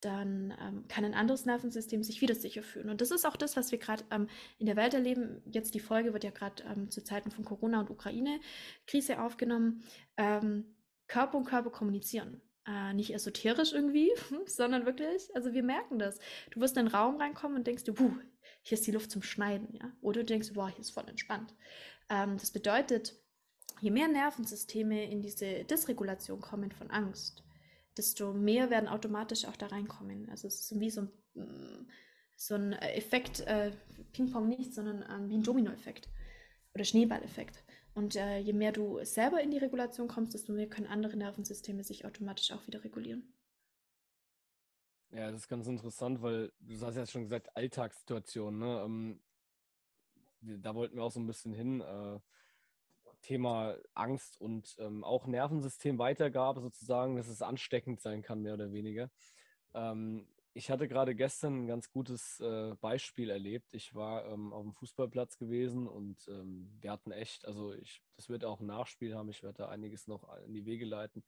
dann 0.00 0.54
ähm, 0.60 0.86
kann 0.88 1.04
ein 1.04 1.14
anderes 1.14 1.46
Nervensystem 1.46 2.02
sich 2.02 2.20
wieder 2.20 2.34
sicher 2.34 2.62
fühlen. 2.62 2.90
Und 2.90 3.00
das 3.00 3.10
ist 3.10 3.24
auch 3.24 3.36
das, 3.36 3.56
was 3.56 3.72
wir 3.72 3.78
gerade 3.78 4.04
ähm, 4.10 4.28
in 4.58 4.66
der 4.66 4.76
Welt 4.76 4.94
erleben. 4.94 5.42
Jetzt 5.46 5.74
die 5.74 5.80
Folge 5.80 6.12
wird 6.12 6.24
ja 6.24 6.30
gerade 6.30 6.62
ähm, 6.64 6.90
zu 6.90 7.02
Zeiten 7.02 7.30
von 7.30 7.44
Corona 7.44 7.80
und 7.80 7.90
Ukraine-Krise 7.90 9.20
aufgenommen. 9.20 9.82
Ähm, 10.16 10.76
Körper 11.08 11.38
und 11.38 11.44
Körper 11.44 11.70
kommunizieren. 11.70 12.42
Äh, 12.66 12.94
nicht 12.94 13.14
esoterisch 13.14 13.72
irgendwie, 13.72 14.10
sondern 14.46 14.86
wirklich, 14.86 15.34
also 15.34 15.52
wir 15.52 15.62
merken 15.62 15.98
das. 15.98 16.18
Du 16.50 16.60
wirst 16.60 16.76
in 16.76 16.80
einen 16.80 16.94
Raum 16.94 17.16
reinkommen 17.16 17.58
und 17.58 17.66
denkst 17.66 17.84
dir, 17.84 17.92
puh, 17.92 18.10
hier 18.62 18.76
ist 18.76 18.86
die 18.86 18.90
Luft 18.90 19.10
zum 19.12 19.22
Schneiden, 19.22 19.68
ja. 19.72 19.92
Oder 20.00 20.20
du 20.20 20.26
denkst, 20.26 20.52
boah, 20.52 20.68
hier 20.68 20.80
ist 20.80 20.90
voll 20.90 21.08
entspannt. 21.08 21.54
Ähm, 22.10 22.36
das 22.38 22.50
bedeutet, 22.50 23.14
je 23.80 23.90
mehr 23.90 24.08
Nervensysteme 24.08 25.08
in 25.08 25.22
diese 25.22 25.64
Dysregulation 25.64 26.40
kommen 26.40 26.72
von 26.72 26.90
Angst, 26.90 27.44
desto 27.96 28.32
mehr 28.32 28.68
werden 28.68 28.88
automatisch 28.88 29.44
auch 29.44 29.56
da 29.56 29.66
reinkommen. 29.66 30.28
Also 30.30 30.48
es 30.48 30.60
ist 30.60 30.80
wie 30.80 30.90
so 30.90 31.02
ein, 31.02 31.12
mm, 31.34 31.88
so 32.34 32.56
ein 32.56 32.72
Effekt, 32.72 33.40
äh, 33.42 33.70
Ping-Pong 34.12 34.48
nicht, 34.48 34.74
sondern 34.74 35.04
ähm, 35.08 35.28
wie 35.28 35.36
ein 35.36 35.42
Dominoeffekt 35.44 36.08
oder 36.74 36.84
Schneeballeffekt. 36.84 37.62
Und 37.96 38.14
äh, 38.14 38.36
je 38.36 38.52
mehr 38.52 38.72
du 38.72 39.02
selber 39.04 39.40
in 39.40 39.50
die 39.50 39.56
Regulation 39.56 40.06
kommst, 40.06 40.34
desto 40.34 40.52
mehr 40.52 40.68
können 40.68 40.86
andere 40.86 41.16
Nervensysteme 41.16 41.82
sich 41.82 42.04
automatisch 42.04 42.52
auch 42.52 42.66
wieder 42.66 42.84
regulieren. 42.84 43.32
Ja, 45.12 45.30
das 45.30 45.40
ist 45.40 45.48
ganz 45.48 45.66
interessant, 45.66 46.20
weil 46.20 46.52
du 46.60 46.78
hast 46.78 46.96
ja 46.96 47.06
schon 47.06 47.22
gesagt, 47.22 47.56
Alltagssituationen. 47.56 48.60
Ne? 48.60 48.82
Ähm, 48.84 49.20
da 50.62 50.74
wollten 50.74 50.96
wir 50.96 51.04
auch 51.04 51.10
so 51.10 51.20
ein 51.20 51.26
bisschen 51.26 51.54
hin. 51.54 51.80
Äh, 51.80 52.20
Thema 53.22 53.78
Angst 53.94 54.38
und 54.42 54.76
ähm, 54.78 55.02
auch 55.02 55.26
Nervensystemweitergabe 55.26 56.60
sozusagen, 56.60 57.16
dass 57.16 57.28
es 57.28 57.40
ansteckend 57.40 58.02
sein 58.02 58.20
kann, 58.20 58.42
mehr 58.42 58.54
oder 58.54 58.72
weniger. 58.72 59.10
Ähm, 59.72 60.28
ich 60.56 60.70
hatte 60.70 60.88
gerade 60.88 61.14
gestern 61.14 61.64
ein 61.64 61.66
ganz 61.66 61.90
gutes 61.90 62.40
äh, 62.40 62.74
Beispiel 62.80 63.28
erlebt. 63.28 63.74
Ich 63.74 63.94
war 63.94 64.24
ähm, 64.24 64.54
auf 64.54 64.62
dem 64.62 64.72
Fußballplatz 64.72 65.36
gewesen 65.36 65.86
und 65.86 66.26
ähm, 66.28 66.70
wir 66.80 66.90
hatten 66.90 67.12
echt, 67.12 67.46
also 67.46 67.74
ich, 67.74 68.02
das 68.16 68.30
wird 68.30 68.42
auch 68.42 68.60
ein 68.60 68.66
Nachspiel 68.66 69.14
haben, 69.14 69.28
ich 69.28 69.42
werde 69.42 69.58
da 69.58 69.68
einiges 69.68 70.06
noch 70.06 70.26
in 70.46 70.54
die 70.54 70.64
Wege 70.64 70.86
leiten. 70.86 71.24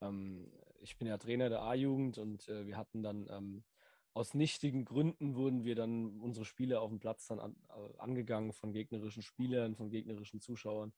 Ähm, 0.00 0.50
ich 0.80 0.98
bin 0.98 1.06
ja 1.06 1.16
Trainer 1.16 1.48
der 1.48 1.62
A-Jugend 1.62 2.18
und 2.18 2.48
äh, 2.48 2.66
wir 2.66 2.76
hatten 2.76 3.04
dann 3.04 3.28
ähm, 3.30 3.64
aus 4.14 4.34
nichtigen 4.34 4.84
Gründen 4.84 5.36
wurden 5.36 5.62
wir 5.62 5.76
dann 5.76 6.18
unsere 6.18 6.44
Spiele 6.44 6.80
auf 6.80 6.90
dem 6.90 6.98
Platz 6.98 7.28
dann 7.28 7.38
an, 7.38 7.54
äh, 7.68 7.98
angegangen 7.98 8.52
von 8.52 8.72
gegnerischen 8.72 9.22
Spielern, 9.22 9.76
von 9.76 9.90
gegnerischen 9.90 10.40
Zuschauern. 10.40 10.92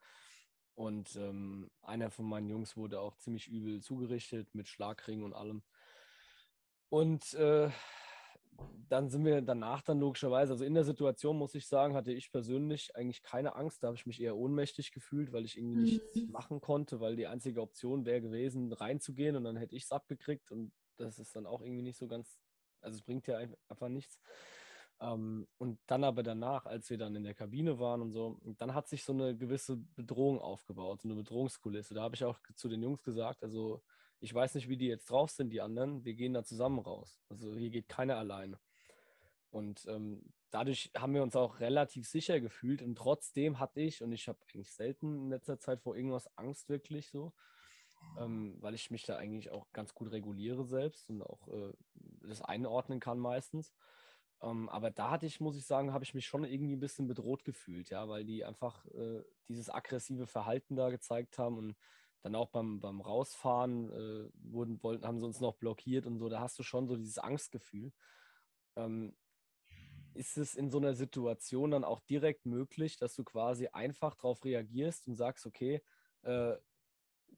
Und 0.75 1.17
ähm, 1.17 1.71
einer 1.83 2.11
von 2.11 2.25
meinen 2.25 2.49
Jungs 2.49 2.79
wurde 2.79 2.99
auch 3.01 3.17
ziemlich 3.17 3.49
übel 3.49 3.83
zugerichtet 3.83 4.55
mit 4.55 4.69
Schlagring 4.69 5.23
und 5.23 5.35
allem. 5.35 5.63
Und 6.91 7.35
äh, 7.35 7.71
dann 8.89 9.11
sind 9.11 9.25
wir 9.25 9.43
danach 9.43 9.83
dann 9.83 10.01
logischerweise, 10.01 10.53
also 10.53 10.65
in 10.65 10.75
der 10.75 10.85
Situation 10.85 11.37
muss 11.37 11.55
ich 11.55 11.67
sagen, 11.67 11.95
hatte 11.95 12.13
ich 12.13 12.33
persönlich 12.33 12.97
eigentlich 12.97 13.23
keine 13.23 13.55
Angst. 13.55 13.83
Da 13.83 13.89
habe 13.89 13.97
ich 13.97 14.07
mich 14.07 14.21
eher 14.21 14.37
ohnmächtig 14.37 14.93
gefühlt, 14.93 15.33
weil 15.33 15.45
ich 15.45 15.59
irgendwie 15.59 15.83
nichts 15.83 16.17
mhm. 16.17 16.31
machen 16.31 16.61
konnte, 16.61 17.01
weil 17.01 17.17
die 17.17 17.27
einzige 17.27 17.61
Option 17.61 18.07
wäre 18.07 18.23
gewesen, 18.23 18.73
reinzugehen 18.73 19.37
und 19.37 19.45
dann 19.45 19.57
hätte 19.57 19.77
ich 19.77 19.85
es 19.85 19.93
abgekriegt 19.93 20.51
und 20.51 20.73
das 20.97 21.19
ist 21.19 21.37
dann 21.37 21.47
auch 21.47 21.63
irgendwie 21.63 21.83
nicht 21.83 21.99
so 21.99 22.09
ganz, 22.09 22.39
also 22.81 22.97
es 22.97 23.03
bringt 23.03 23.27
ja 23.27 23.39
einfach 23.69 23.89
nichts. 23.89 24.19
Ähm, 25.01 25.47
und 25.59 25.79
dann 25.87 26.03
aber 26.03 26.23
danach, 26.23 26.67
als 26.67 26.91
wir 26.91 26.99
dann 26.99 27.15
in 27.15 27.25
der 27.25 27.35
Kabine 27.35 27.79
waren 27.79 28.03
und 28.03 28.11
so, 28.11 28.41
dann 28.59 28.75
hat 28.75 28.89
sich 28.89 29.05
so 29.05 29.13
eine 29.13 29.37
gewisse 29.37 29.77
Bedrohung 29.95 30.41
aufgebaut, 30.41 31.03
so 31.03 31.09
eine 31.09 31.17
Bedrohungskulisse. 31.17 31.95
Da 31.95 32.03
habe 32.03 32.17
ich 32.17 32.25
auch 32.25 32.39
zu 32.57 32.69
den 32.69 32.83
Jungs 32.83 33.03
gesagt, 33.03 33.45
also 33.45 33.83
ich 34.21 34.35
weiß 34.35 34.55
nicht, 34.55 34.69
wie 34.69 34.77
die 34.77 34.87
jetzt 34.87 35.11
drauf 35.11 35.31
sind, 35.31 35.51
die 35.51 35.61
anderen. 35.61 36.05
Wir 36.05 36.15
gehen 36.15 36.35
da 36.35 36.45
zusammen 36.45 36.79
raus. 36.79 37.21
Also 37.29 37.55
hier 37.55 37.71
geht 37.71 37.89
keiner 37.89 38.17
alleine. 38.17 38.59
Und 39.51 39.87
ähm, 39.87 40.23
dadurch 40.51 40.91
haben 40.97 41.15
wir 41.15 41.23
uns 41.23 41.37
auch 41.37 41.61
relativ 41.61 42.07
sicher 42.07 42.41
gefühlt. 42.41 42.83
Und 42.83 42.97
trotzdem 42.97 43.59
hatte 43.59 43.81
ich, 43.81 44.03
und 44.03 44.13
ich 44.13 44.29
habe 44.29 44.39
eigentlich 44.53 44.73
selten 44.73 45.17
in 45.17 45.31
letzter 45.31 45.59
Zeit 45.59 45.81
vor 45.81 45.97
irgendwas 45.97 46.29
Angst 46.37 46.69
wirklich 46.69 47.09
so, 47.11 47.33
ähm, 48.19 48.57
weil 48.61 48.75
ich 48.75 48.91
mich 48.91 49.05
da 49.05 49.17
eigentlich 49.17 49.51
auch 49.51 49.73
ganz 49.73 49.95
gut 49.95 50.11
reguliere 50.11 50.65
selbst 50.65 51.09
und 51.11 51.23
auch 51.23 51.49
äh, 51.49 51.73
das 52.23 52.43
einordnen 52.43 53.01
kann 53.01 53.19
meistens. 53.19 53.73
Ähm, 54.41 54.69
aber 54.69 54.91
da 54.91 55.11
hatte 55.11 55.27
ich, 55.27 55.41
muss 55.41 55.57
ich 55.57 55.67
sagen, 55.67 55.93
habe 55.93 56.05
ich 56.05 56.15
mich 56.15 56.27
schon 56.27 56.45
irgendwie 56.45 56.77
ein 56.77 56.81
bisschen 56.81 57.09
bedroht 57.09 57.45
gefühlt, 57.45 57.91
ja, 57.91 58.09
weil 58.09 58.25
die 58.25 58.45
einfach 58.45 58.85
äh, 58.87 59.23
dieses 59.49 59.71
aggressive 59.71 60.27
Verhalten 60.27 60.77
da 60.77 60.91
gezeigt 60.91 61.39
haben 61.39 61.59
und 61.59 61.77
dann 62.23 62.35
auch 62.35 62.51
beim, 62.51 62.81
beim 62.81 63.01
Rausfahren 63.01 63.91
äh, 63.91 64.31
wurden, 64.35 64.83
wollten, 64.83 65.07
haben 65.07 65.19
sie 65.19 65.27
uns 65.27 65.41
noch 65.41 65.55
blockiert 65.55 66.07
und 66.07 66.19
so. 66.19 66.29
Da 66.29 66.41
hast 66.41 66.59
du 66.59 66.63
schon 66.63 66.89
so 66.89 66.97
dieses 66.97 67.19
Angstgefühl. 67.19 67.93
Ähm, 68.77 69.17
ist 70.15 70.37
es 70.37 70.55
in 70.55 70.71
so 70.71 70.79
einer 70.79 70.95
Situation 70.95 71.71
dann 71.71 71.85
auch 71.85 72.01
direkt 72.01 72.45
möglich, 72.45 72.97
dass 72.97 73.15
du 73.15 73.23
quasi 73.25 73.69
einfach 73.69 74.15
darauf 74.17 74.45
reagierst 74.45 75.07
und 75.07 75.15
sagst, 75.15 75.47
okay, 75.47 75.83
äh, 76.23 76.57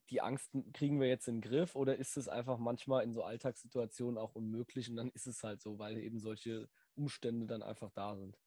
die 0.09 0.21
Angst 0.21 0.51
kriegen 0.73 1.01
wir 1.01 1.09
jetzt 1.09 1.29
in 1.29 1.37
den 1.37 1.51
Griff 1.51 1.77
oder 1.77 1.97
ist 1.97 2.17
es 2.17 2.29
einfach 2.29 2.59
manchmal 2.59 3.05
in 3.05 3.13
so 3.13 3.23
Alltagssituationen 3.23 4.19
auch 4.19 4.35
unmöglich 4.35 4.89
und 4.89 4.97
dann 4.97 5.11
ist 5.11 5.27
es 5.27 5.45
halt 5.45 5.61
so, 5.61 5.79
weil 5.79 5.99
eben 5.99 6.19
solche 6.19 6.69
Umstände 6.95 7.47
dann 7.47 7.63
einfach 7.63 7.91
da 7.91 8.17
sind? 8.17 8.39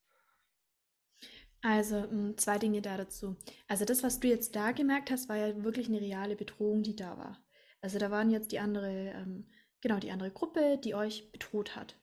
Also 1.63 2.03
hm, 2.03 2.37
zwei 2.37 2.59
Dinge 2.59 2.81
da 2.81 2.97
dazu. 2.97 3.37
Also 3.67 3.85
das, 3.85 4.03
was 4.03 4.19
du 4.19 4.27
jetzt 4.27 4.55
da 4.55 4.73
gemerkt 4.73 5.09
hast, 5.09 5.29
war 5.29 5.37
ja 5.37 5.63
wirklich 5.63 5.87
eine 5.87 6.01
reale 6.01 6.35
Bedrohung, 6.35 6.83
die 6.83 6.95
da 6.95 7.17
war. 7.17 7.41
Also 7.81 7.97
da 7.99 8.11
waren 8.11 8.29
jetzt 8.29 8.51
die 8.51 8.59
andere, 8.59 8.91
ähm, 8.91 9.49
genau, 9.81 9.97
die 9.97 10.11
andere 10.11 10.29
Gruppe, 10.29 10.77
die 10.83 10.93
euch 10.93 11.31
bedroht 11.31 11.75
hat. 11.75 11.95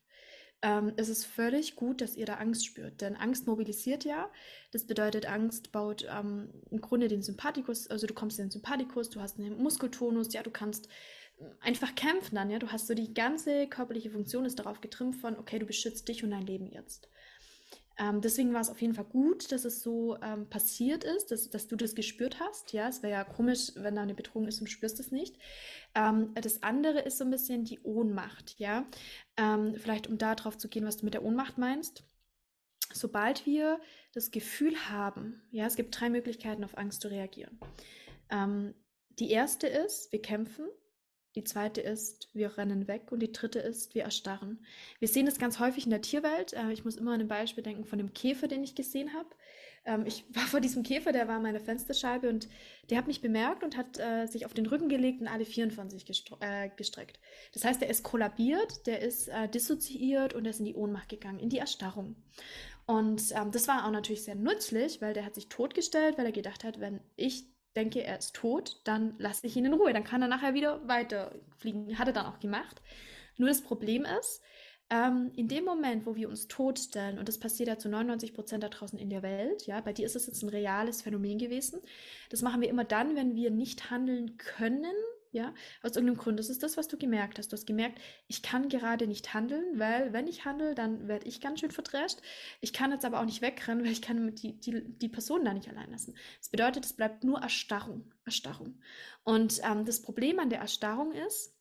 Ähm, 0.62 0.92
es 0.96 1.08
ist 1.10 1.26
völlig 1.26 1.76
gut, 1.76 2.00
dass 2.00 2.16
ihr 2.16 2.26
da 2.26 2.34
Angst 2.34 2.66
spürt, 2.66 3.00
denn 3.02 3.16
Angst 3.16 3.46
mobilisiert 3.46 4.04
ja. 4.04 4.30
Das 4.72 4.86
bedeutet, 4.86 5.26
Angst 5.26 5.72
baut 5.72 6.06
ähm, 6.10 6.50
im 6.70 6.80
Grunde 6.80 7.08
den 7.08 7.22
Sympathikus, 7.22 7.86
also 7.88 8.06
du 8.06 8.14
kommst 8.14 8.38
in 8.38 8.46
den 8.46 8.50
Sympathikus, 8.50 9.10
du 9.10 9.20
hast 9.20 9.38
einen 9.38 9.62
Muskeltonus, 9.62 10.32
ja, 10.32 10.42
du 10.42 10.50
kannst 10.50 10.88
hm, 11.38 11.52
einfach 11.60 11.94
kämpfen 11.94 12.34
dann, 12.34 12.50
ja, 12.50 12.58
du 12.58 12.72
hast 12.72 12.86
so 12.86 12.94
die 12.94 13.12
ganze 13.12 13.68
körperliche 13.68 14.10
Funktion 14.10 14.46
ist 14.46 14.58
darauf 14.58 14.80
getrimmt 14.80 15.16
von, 15.16 15.38
okay, 15.38 15.58
du 15.58 15.66
beschützt 15.66 16.08
dich 16.08 16.24
und 16.24 16.30
dein 16.30 16.46
Leben 16.46 16.66
jetzt. 16.66 17.10
Ähm, 18.00 18.22
deswegen 18.22 18.54
war 18.54 18.62
es 18.62 18.70
auf 18.70 18.80
jeden 18.80 18.94
Fall 18.94 19.04
gut, 19.04 19.52
dass 19.52 19.66
es 19.66 19.82
so 19.82 20.16
ähm, 20.22 20.48
passiert 20.48 21.04
ist, 21.04 21.30
dass, 21.30 21.50
dass 21.50 21.68
du 21.68 21.76
das 21.76 21.94
gespürt 21.94 22.40
hast. 22.40 22.72
Ja, 22.72 22.88
es 22.88 23.02
wäre 23.02 23.12
ja 23.12 23.24
komisch, 23.24 23.72
wenn 23.74 23.94
da 23.94 24.02
eine 24.02 24.14
Bedrohung 24.14 24.48
ist 24.48 24.58
und 24.58 24.68
du 24.68 24.72
spürst 24.72 24.98
es 25.00 25.10
nicht. 25.10 25.36
Ähm, 25.94 26.34
das 26.34 26.62
andere 26.62 27.00
ist 27.00 27.18
so 27.18 27.24
ein 27.24 27.30
bisschen 27.30 27.64
die 27.64 27.80
Ohnmacht. 27.80 28.58
Ja, 28.58 28.86
ähm, 29.36 29.74
vielleicht 29.76 30.06
um 30.06 30.16
da 30.16 30.34
drauf 30.34 30.56
zu 30.56 30.68
gehen, 30.68 30.86
was 30.86 30.96
du 30.96 31.04
mit 31.04 31.12
der 31.12 31.22
Ohnmacht 31.22 31.58
meinst. 31.58 32.02
Sobald 32.92 33.44
wir 33.44 33.78
das 34.14 34.30
Gefühl 34.30 34.74
haben, 34.88 35.42
ja, 35.50 35.66
es 35.66 35.76
gibt 35.76 36.00
drei 36.00 36.08
Möglichkeiten, 36.08 36.64
auf 36.64 36.78
Angst 36.78 37.02
zu 37.02 37.08
reagieren. 37.08 37.60
Ähm, 38.30 38.74
die 39.18 39.30
erste 39.30 39.66
ist, 39.66 40.10
wir 40.10 40.22
kämpfen. 40.22 40.66
Die 41.36 41.44
zweite 41.44 41.80
ist, 41.80 42.28
wir 42.32 42.58
rennen 42.58 42.88
weg. 42.88 43.12
Und 43.12 43.20
die 43.20 43.32
dritte 43.32 43.60
ist, 43.60 43.94
wir 43.94 44.02
erstarren. 44.02 44.64
Wir 44.98 45.08
sehen 45.08 45.26
das 45.26 45.38
ganz 45.38 45.60
häufig 45.60 45.84
in 45.84 45.90
der 45.90 46.02
Tierwelt. 46.02 46.52
Äh, 46.52 46.72
ich 46.72 46.84
muss 46.84 46.96
immer 46.96 47.12
an 47.12 47.20
ein 47.20 47.28
Beispiel 47.28 47.62
denken 47.62 47.84
von 47.84 47.98
dem 47.98 48.12
Käfer, 48.12 48.48
den 48.48 48.64
ich 48.64 48.74
gesehen 48.74 49.12
habe. 49.14 49.28
Ähm, 49.84 50.04
ich 50.06 50.24
war 50.34 50.42
vor 50.42 50.60
diesem 50.60 50.82
Käfer, 50.82 51.12
der 51.12 51.28
war 51.28 51.36
an 51.36 51.42
meiner 51.42 51.60
Fensterscheibe 51.60 52.28
und 52.28 52.48
der 52.90 52.98
hat 52.98 53.06
mich 53.06 53.20
bemerkt 53.20 53.62
und 53.62 53.76
hat 53.76 53.98
äh, 53.98 54.26
sich 54.26 54.44
auf 54.44 54.54
den 54.54 54.66
Rücken 54.66 54.88
gelegt 54.88 55.20
und 55.20 55.28
alle 55.28 55.44
Vieren 55.44 55.70
von 55.70 55.88
sich 55.88 56.04
äh, 56.40 56.70
gestreckt. 56.76 57.20
Das 57.52 57.64
heißt, 57.64 57.80
er 57.82 57.90
ist 57.90 58.02
kollabiert, 58.02 58.86
der 58.86 59.00
ist 59.00 59.30
dissoziiert 59.54 60.34
und 60.34 60.44
er 60.44 60.50
ist 60.50 60.58
in 60.58 60.64
die 60.64 60.74
Ohnmacht 60.74 61.08
gegangen, 61.08 61.38
in 61.38 61.48
die 61.48 61.58
Erstarrung. 61.58 62.16
Und 62.86 63.32
ähm, 63.36 63.52
das 63.52 63.68
war 63.68 63.86
auch 63.86 63.90
natürlich 63.92 64.24
sehr 64.24 64.34
nützlich, 64.34 65.00
weil 65.00 65.14
der 65.14 65.24
hat 65.24 65.36
sich 65.36 65.48
totgestellt, 65.48 66.18
weil 66.18 66.26
er 66.26 66.32
gedacht 66.32 66.64
hat, 66.64 66.80
wenn 66.80 67.00
ich 67.14 67.44
denke, 67.76 68.02
er 68.02 68.18
ist 68.18 68.34
tot, 68.34 68.80
dann 68.84 69.14
lasse 69.18 69.46
ich 69.46 69.56
ihn 69.56 69.64
in 69.64 69.74
Ruhe. 69.74 69.92
Dann 69.92 70.04
kann 70.04 70.22
er 70.22 70.28
nachher 70.28 70.54
wieder 70.54 70.86
weiterfliegen. 70.88 71.98
Hat 71.98 72.08
er 72.08 72.12
dann 72.12 72.26
auch 72.26 72.40
gemacht. 72.40 72.82
Nur 73.36 73.48
das 73.48 73.62
Problem 73.62 74.04
ist, 74.04 74.42
ähm, 74.90 75.30
in 75.36 75.46
dem 75.46 75.64
Moment, 75.64 76.04
wo 76.04 76.16
wir 76.16 76.28
uns 76.28 76.48
totstellen, 76.48 77.18
und 77.18 77.28
das 77.28 77.38
passiert 77.38 77.68
ja 77.68 77.78
zu 77.78 77.88
99 77.88 78.34
Prozent 78.34 78.64
da 78.64 78.68
draußen 78.68 78.98
in 78.98 79.08
der 79.08 79.22
Welt, 79.22 79.66
ja, 79.66 79.80
bei 79.80 79.92
dir 79.92 80.04
ist 80.04 80.16
es 80.16 80.26
jetzt 80.26 80.42
ein 80.42 80.48
reales 80.48 81.02
Phänomen 81.02 81.38
gewesen. 81.38 81.80
Das 82.28 82.42
machen 82.42 82.60
wir 82.60 82.68
immer 82.68 82.84
dann, 82.84 83.14
wenn 83.14 83.36
wir 83.36 83.50
nicht 83.50 83.90
handeln 83.90 84.36
können, 84.36 84.94
ja, 85.32 85.54
aus 85.82 85.96
irgendeinem 85.96 86.18
Grund. 86.18 86.38
Das 86.38 86.50
ist 86.50 86.62
das, 86.62 86.76
was 86.76 86.88
du 86.88 86.96
gemerkt 86.96 87.38
hast. 87.38 87.48
Du 87.48 87.54
hast 87.54 87.66
gemerkt, 87.66 88.00
ich 88.26 88.42
kann 88.42 88.68
gerade 88.68 89.06
nicht 89.06 89.32
handeln, 89.32 89.78
weil 89.78 90.12
wenn 90.12 90.26
ich 90.26 90.44
handle, 90.44 90.74
dann 90.74 91.08
werde 91.08 91.26
ich 91.26 91.40
ganz 91.40 91.60
schön 91.60 91.70
verdrescht. 91.70 92.18
Ich 92.60 92.72
kann 92.72 92.90
jetzt 92.90 93.04
aber 93.04 93.20
auch 93.20 93.24
nicht 93.24 93.42
wegrennen, 93.42 93.84
weil 93.84 93.92
ich 93.92 94.02
kann 94.02 94.34
die, 94.34 94.58
die, 94.58 94.82
die 94.98 95.08
Person 95.08 95.44
da 95.44 95.54
nicht 95.54 95.68
allein 95.68 95.90
lassen. 95.90 96.14
Das 96.38 96.48
bedeutet, 96.48 96.84
es 96.84 96.92
bleibt 96.92 97.24
nur 97.24 97.40
Erstarrung. 97.40 98.12
Erstarrung. 98.24 98.80
Und 99.22 99.60
ähm, 99.64 99.84
das 99.84 100.02
Problem 100.02 100.38
an 100.38 100.50
der 100.50 100.60
Erstarrung 100.60 101.12
ist, 101.12 101.54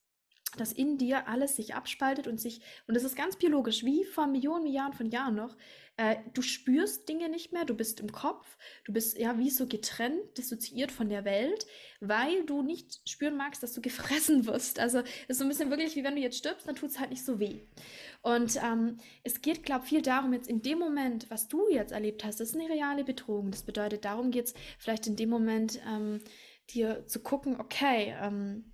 dass 0.58 0.72
in 0.72 0.98
dir 0.98 1.28
alles 1.28 1.56
sich 1.56 1.76
abspaltet 1.76 2.28
und 2.28 2.40
sich, 2.40 2.62
und 2.88 2.96
das 2.96 3.04
ist 3.04 3.16
ganz 3.16 3.36
biologisch, 3.36 3.84
wie 3.84 4.04
vor 4.06 4.28
Millionen 4.28 4.68
Jahren 4.68 4.94
von 4.94 5.10
Jahren 5.10 5.36
noch, 5.36 5.56
äh, 6.00 6.16
du 6.34 6.42
spürst 6.42 7.10
Dinge 7.10 7.28
nicht 7.28 7.52
mehr, 7.52 7.66
du 7.66 7.76
bist 7.76 8.00
im 8.00 8.12
Kopf, 8.12 8.58
du 8.86 8.94
bist 8.94 9.18
ja 9.18 9.38
wie 9.38 9.50
so 9.50 9.68
getrennt, 9.68 10.38
dissoziiert 10.38 10.94
von 10.94 11.10
der 11.10 11.26
Welt, 11.26 11.66
weil 12.00 12.46
du 12.46 12.62
nicht 12.62 13.02
spüren 13.08 13.36
magst, 13.36 13.62
dass 13.64 13.74
du 13.74 13.82
gefressen 13.90 14.46
wirst. 14.46 14.80
Also 14.80 15.04
ist 15.28 15.40
so 15.40 15.44
ein 15.44 15.50
bisschen 15.50 15.70
wirklich 15.70 15.98
wie 15.98 16.04
wenn 16.06 16.16
du 16.16 16.22
jetzt 16.22 16.38
stirbst, 16.38 16.68
dann 16.68 16.76
tut 16.76 16.92
es 16.92 17.00
halt 17.00 17.10
nicht 17.10 17.26
so 17.26 17.40
weh. 17.40 17.64
Und 18.22 18.56
ähm, 18.64 18.98
es 19.24 19.42
geht, 19.42 19.64
glaube 19.64 19.84
ich, 19.84 19.90
viel 19.90 20.02
darum, 20.02 20.32
jetzt 20.32 20.48
in 20.48 20.62
dem 20.62 20.80
Moment, 20.80 21.30
was 21.30 21.50
du 21.50 21.68
jetzt 21.70 21.92
erlebt 21.92 22.24
hast, 22.24 22.40
das 22.40 22.52
ist 22.52 22.56
eine 22.56 22.70
reale 22.70 23.04
Bedrohung. 23.04 23.52
Das 23.52 23.64
bedeutet, 23.64 24.06
darum 24.06 24.32
geht 24.32 24.46
es 24.46 24.54
vielleicht 24.78 25.06
in 25.06 25.18
dem 25.18 25.30
Moment, 25.30 25.82
ähm, 25.86 26.22
dir 26.70 27.06
zu 27.08 27.20
gucken, 27.20 27.60
okay, 27.60 28.16
ähm, 28.22 28.69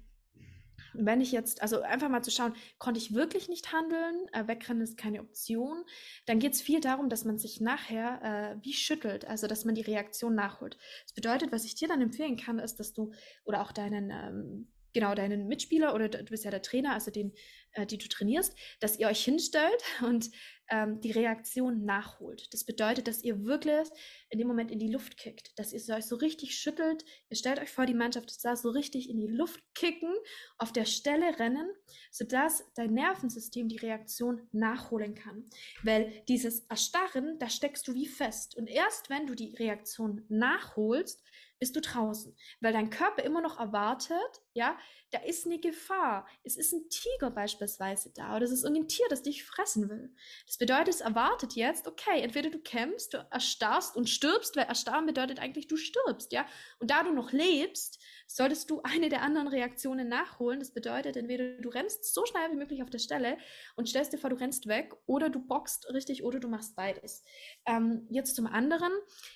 wenn 1.00 1.22
ich 1.22 1.32
jetzt, 1.32 1.62
also 1.62 1.82
einfach 1.82 2.10
mal 2.10 2.24
zu 2.24 2.32
schauen, 2.32 2.54
konnte 2.78 3.00
ich 3.00 3.14
wirklich 3.14 3.50
nicht 3.50 3.72
handeln, 3.72 4.28
äh, 4.34 4.48
wegrennen 4.48 4.82
ist 4.82 4.98
keine 4.98 5.22
Option, 5.22 5.84
dann 6.26 6.40
geht 6.40 6.54
es 6.54 6.62
viel 6.62 6.82
darum, 6.82 7.10
dass 7.10 7.26
man 7.26 7.38
sich 7.38 7.62
nachher 7.62 8.58
äh, 8.60 8.64
wie 8.64 8.74
schüttelt, 8.74 9.26
also 9.26 9.48
dass 9.48 9.66
man 9.66 9.76
die 9.76 9.82
Reaktion 9.82 10.36
nachholt. 10.36 10.78
Das 11.04 11.14
bedeutet, 11.14 11.52
was 11.52 11.66
ich 11.66 11.76
dir 11.76 11.88
dann 11.88 12.02
empfehlen 12.02 12.38
kann, 12.38 12.60
ist, 12.60 12.80
dass 12.80 12.94
du 12.94 13.12
oder 13.44 13.62
auch 13.62 13.72
deinen 13.72 14.10
ähm, 14.12 14.68
genau 14.96 15.14
deinen 15.14 15.48
Mitspieler 15.48 15.94
oder 15.94 16.08
du 16.10 16.24
bist 16.24 16.46
ja 16.46 16.52
der 16.52 16.62
Trainer, 16.62 16.94
also 16.94 17.12
den, 17.12 17.34
äh, 17.74 17.86
die 17.86 18.00
du 18.00 18.08
trainierst, 18.08 18.58
dass 18.80 18.98
ihr 18.98 19.08
euch 19.08 19.24
hinstellt 19.24 19.84
und 20.02 20.32
ähm, 20.70 21.00
die 21.02 21.12
Reaktion 21.12 21.86
nachholt. 21.86 22.54
Das 22.54 22.64
bedeutet, 22.64 23.08
dass 23.08 23.24
ihr 23.24 23.46
wirklich 23.46 23.88
in 24.30 24.40
dem 24.40 24.48
Moment 24.48 24.72
in 24.72 24.80
die 24.80 24.92
Luft 24.92 25.18
kickt, 25.18 25.58
dass 25.60 25.74
ihr 25.74 25.96
euch 25.96 26.06
so 26.06 26.16
richtig 26.16 26.58
schüttelt. 26.58 27.06
Ihr 27.30 27.38
stellt 27.38 27.60
euch 27.60 27.72
vor, 27.72 27.86
die 27.86 27.94
Mannschaft 27.94 28.34
da 28.44 28.56
so 28.56 28.70
richtig 28.70 29.10
in 29.10 29.20
die 29.20 29.28
Luft 29.28 29.62
kicken, 29.74 30.14
auf 30.58 30.72
der 30.72 30.86
Stelle 30.86 31.40
rennen, 31.40 31.70
sodass 32.12 32.64
dein 32.76 32.94
Nervensystem 32.94 33.68
die 33.68 33.78
Reaktion 33.78 34.48
nachholen 34.52 35.16
kann. 35.16 35.46
Weil 35.84 36.24
dieses 36.28 36.62
Erstarren, 36.68 37.38
da 37.40 37.50
steckst 37.50 37.88
du 37.88 37.94
wie 37.94 38.08
fest. 38.08 38.56
Und 38.56 38.68
erst 38.68 39.10
wenn 39.10 39.28
du 39.28 39.36
die 39.36 39.56
Reaktion 39.56 40.26
nachholst, 40.30 41.24
bist 41.60 41.76
du 41.76 41.82
draußen, 41.82 42.36
weil 42.60 42.74
dein 42.74 42.90
Körper 42.90 43.24
immer 43.24 43.42
noch 43.42 43.60
erwartet, 43.60 44.42
ja, 44.56 44.78
da 45.12 45.20
ist 45.20 45.46
eine 45.46 45.60
Gefahr. 45.60 46.28
Es 46.44 46.58
ist 46.58 46.74
ein 46.74 46.90
Tiger 46.90 47.30
beispielsweise 47.30 48.12
da 48.16 48.36
oder 48.36 48.46
es 48.46 48.52
ist 48.52 48.64
irgendein 48.64 48.88
Tier, 48.88 49.06
das 49.10 49.22
dich 49.22 49.44
fressen 49.44 49.90
will. 49.90 50.14
Das 50.48 50.58
bedeutet, 50.58 50.96
es 50.96 51.02
erwartet 51.02 51.54
jetzt, 51.54 51.88
okay, 51.88 52.22
entweder 52.22 52.50
du 52.50 52.60
kämpfst, 52.60 53.14
du 53.14 53.28
erstarrst 53.32 53.96
und 53.96 54.10
stirbst, 54.10 54.56
weil 54.56 54.66
erstarren 54.66 55.06
bedeutet 55.06 55.40
eigentlich, 55.40 55.68
du 55.68 55.78
stirbst, 55.78 56.32
ja. 56.32 56.46
Und 56.80 56.90
da 56.90 57.04
du 57.04 57.14
noch 57.14 57.34
lebst, 57.34 58.02
solltest 58.28 58.70
du 58.70 58.82
eine 58.82 59.10
der 59.10 59.22
anderen 59.22 59.48
Reaktionen 59.48 60.08
nachholen. 60.08 60.60
Das 60.60 60.72
bedeutet, 60.72 61.18
entweder 61.18 61.58
du 61.62 61.70
rennst 61.70 62.14
so 62.14 62.26
schnell 62.26 62.52
wie 62.52 62.58
möglich 62.58 62.82
auf 62.82 62.90
der 62.90 63.00
Stelle 63.00 63.38
und 63.76 63.88
stellst 63.88 64.14
dir 64.14 64.18
vor, 64.18 64.30
du 64.30 64.38
rennst 64.38 64.68
weg 64.68 64.96
oder 65.06 65.30
du 65.30 65.40
boxt 65.40 65.94
richtig 65.94 66.24
oder 66.24 66.40
du 66.40 66.48
machst 66.48 66.76
beides. 66.76 67.24
Ähm, 67.66 68.08
jetzt 68.10 68.36
zum 68.36 68.48
anderen, 68.48 68.92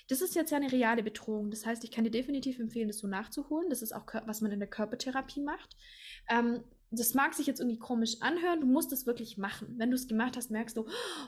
das 0.08 0.22
ist 0.22 0.34
jetzt 0.34 0.50
ja 0.50 0.56
eine 0.56 0.72
reale 0.72 1.02
Bedrohung. 1.02 1.50
Das 1.50 1.66
heißt, 1.66 1.84
ich 1.84 1.90
kann 1.90 2.04
dir 2.04 2.10
definitiv 2.10 2.58
empfehlen, 2.58 2.88
das 2.88 2.98
so 2.98 3.06
nachzuholen. 3.06 3.68
Das 3.68 3.82
ist 3.82 3.92
auch, 3.92 4.06
was 4.26 4.40
man 4.40 4.50
in 4.50 4.58
der 4.58 4.68
Körpertherapie 4.68 5.09
macht. 5.44 5.76
Ähm, 6.28 6.64
das 6.90 7.14
mag 7.14 7.34
sich 7.34 7.46
jetzt 7.46 7.60
irgendwie 7.60 7.78
komisch 7.78 8.16
anhören, 8.20 8.60
du 8.60 8.66
musst 8.66 8.92
es 8.92 9.06
wirklich 9.06 9.38
machen. 9.38 9.74
Wenn 9.78 9.90
du 9.90 9.94
es 9.94 10.08
gemacht 10.08 10.36
hast, 10.36 10.50
merkst 10.50 10.76
du, 10.76 10.86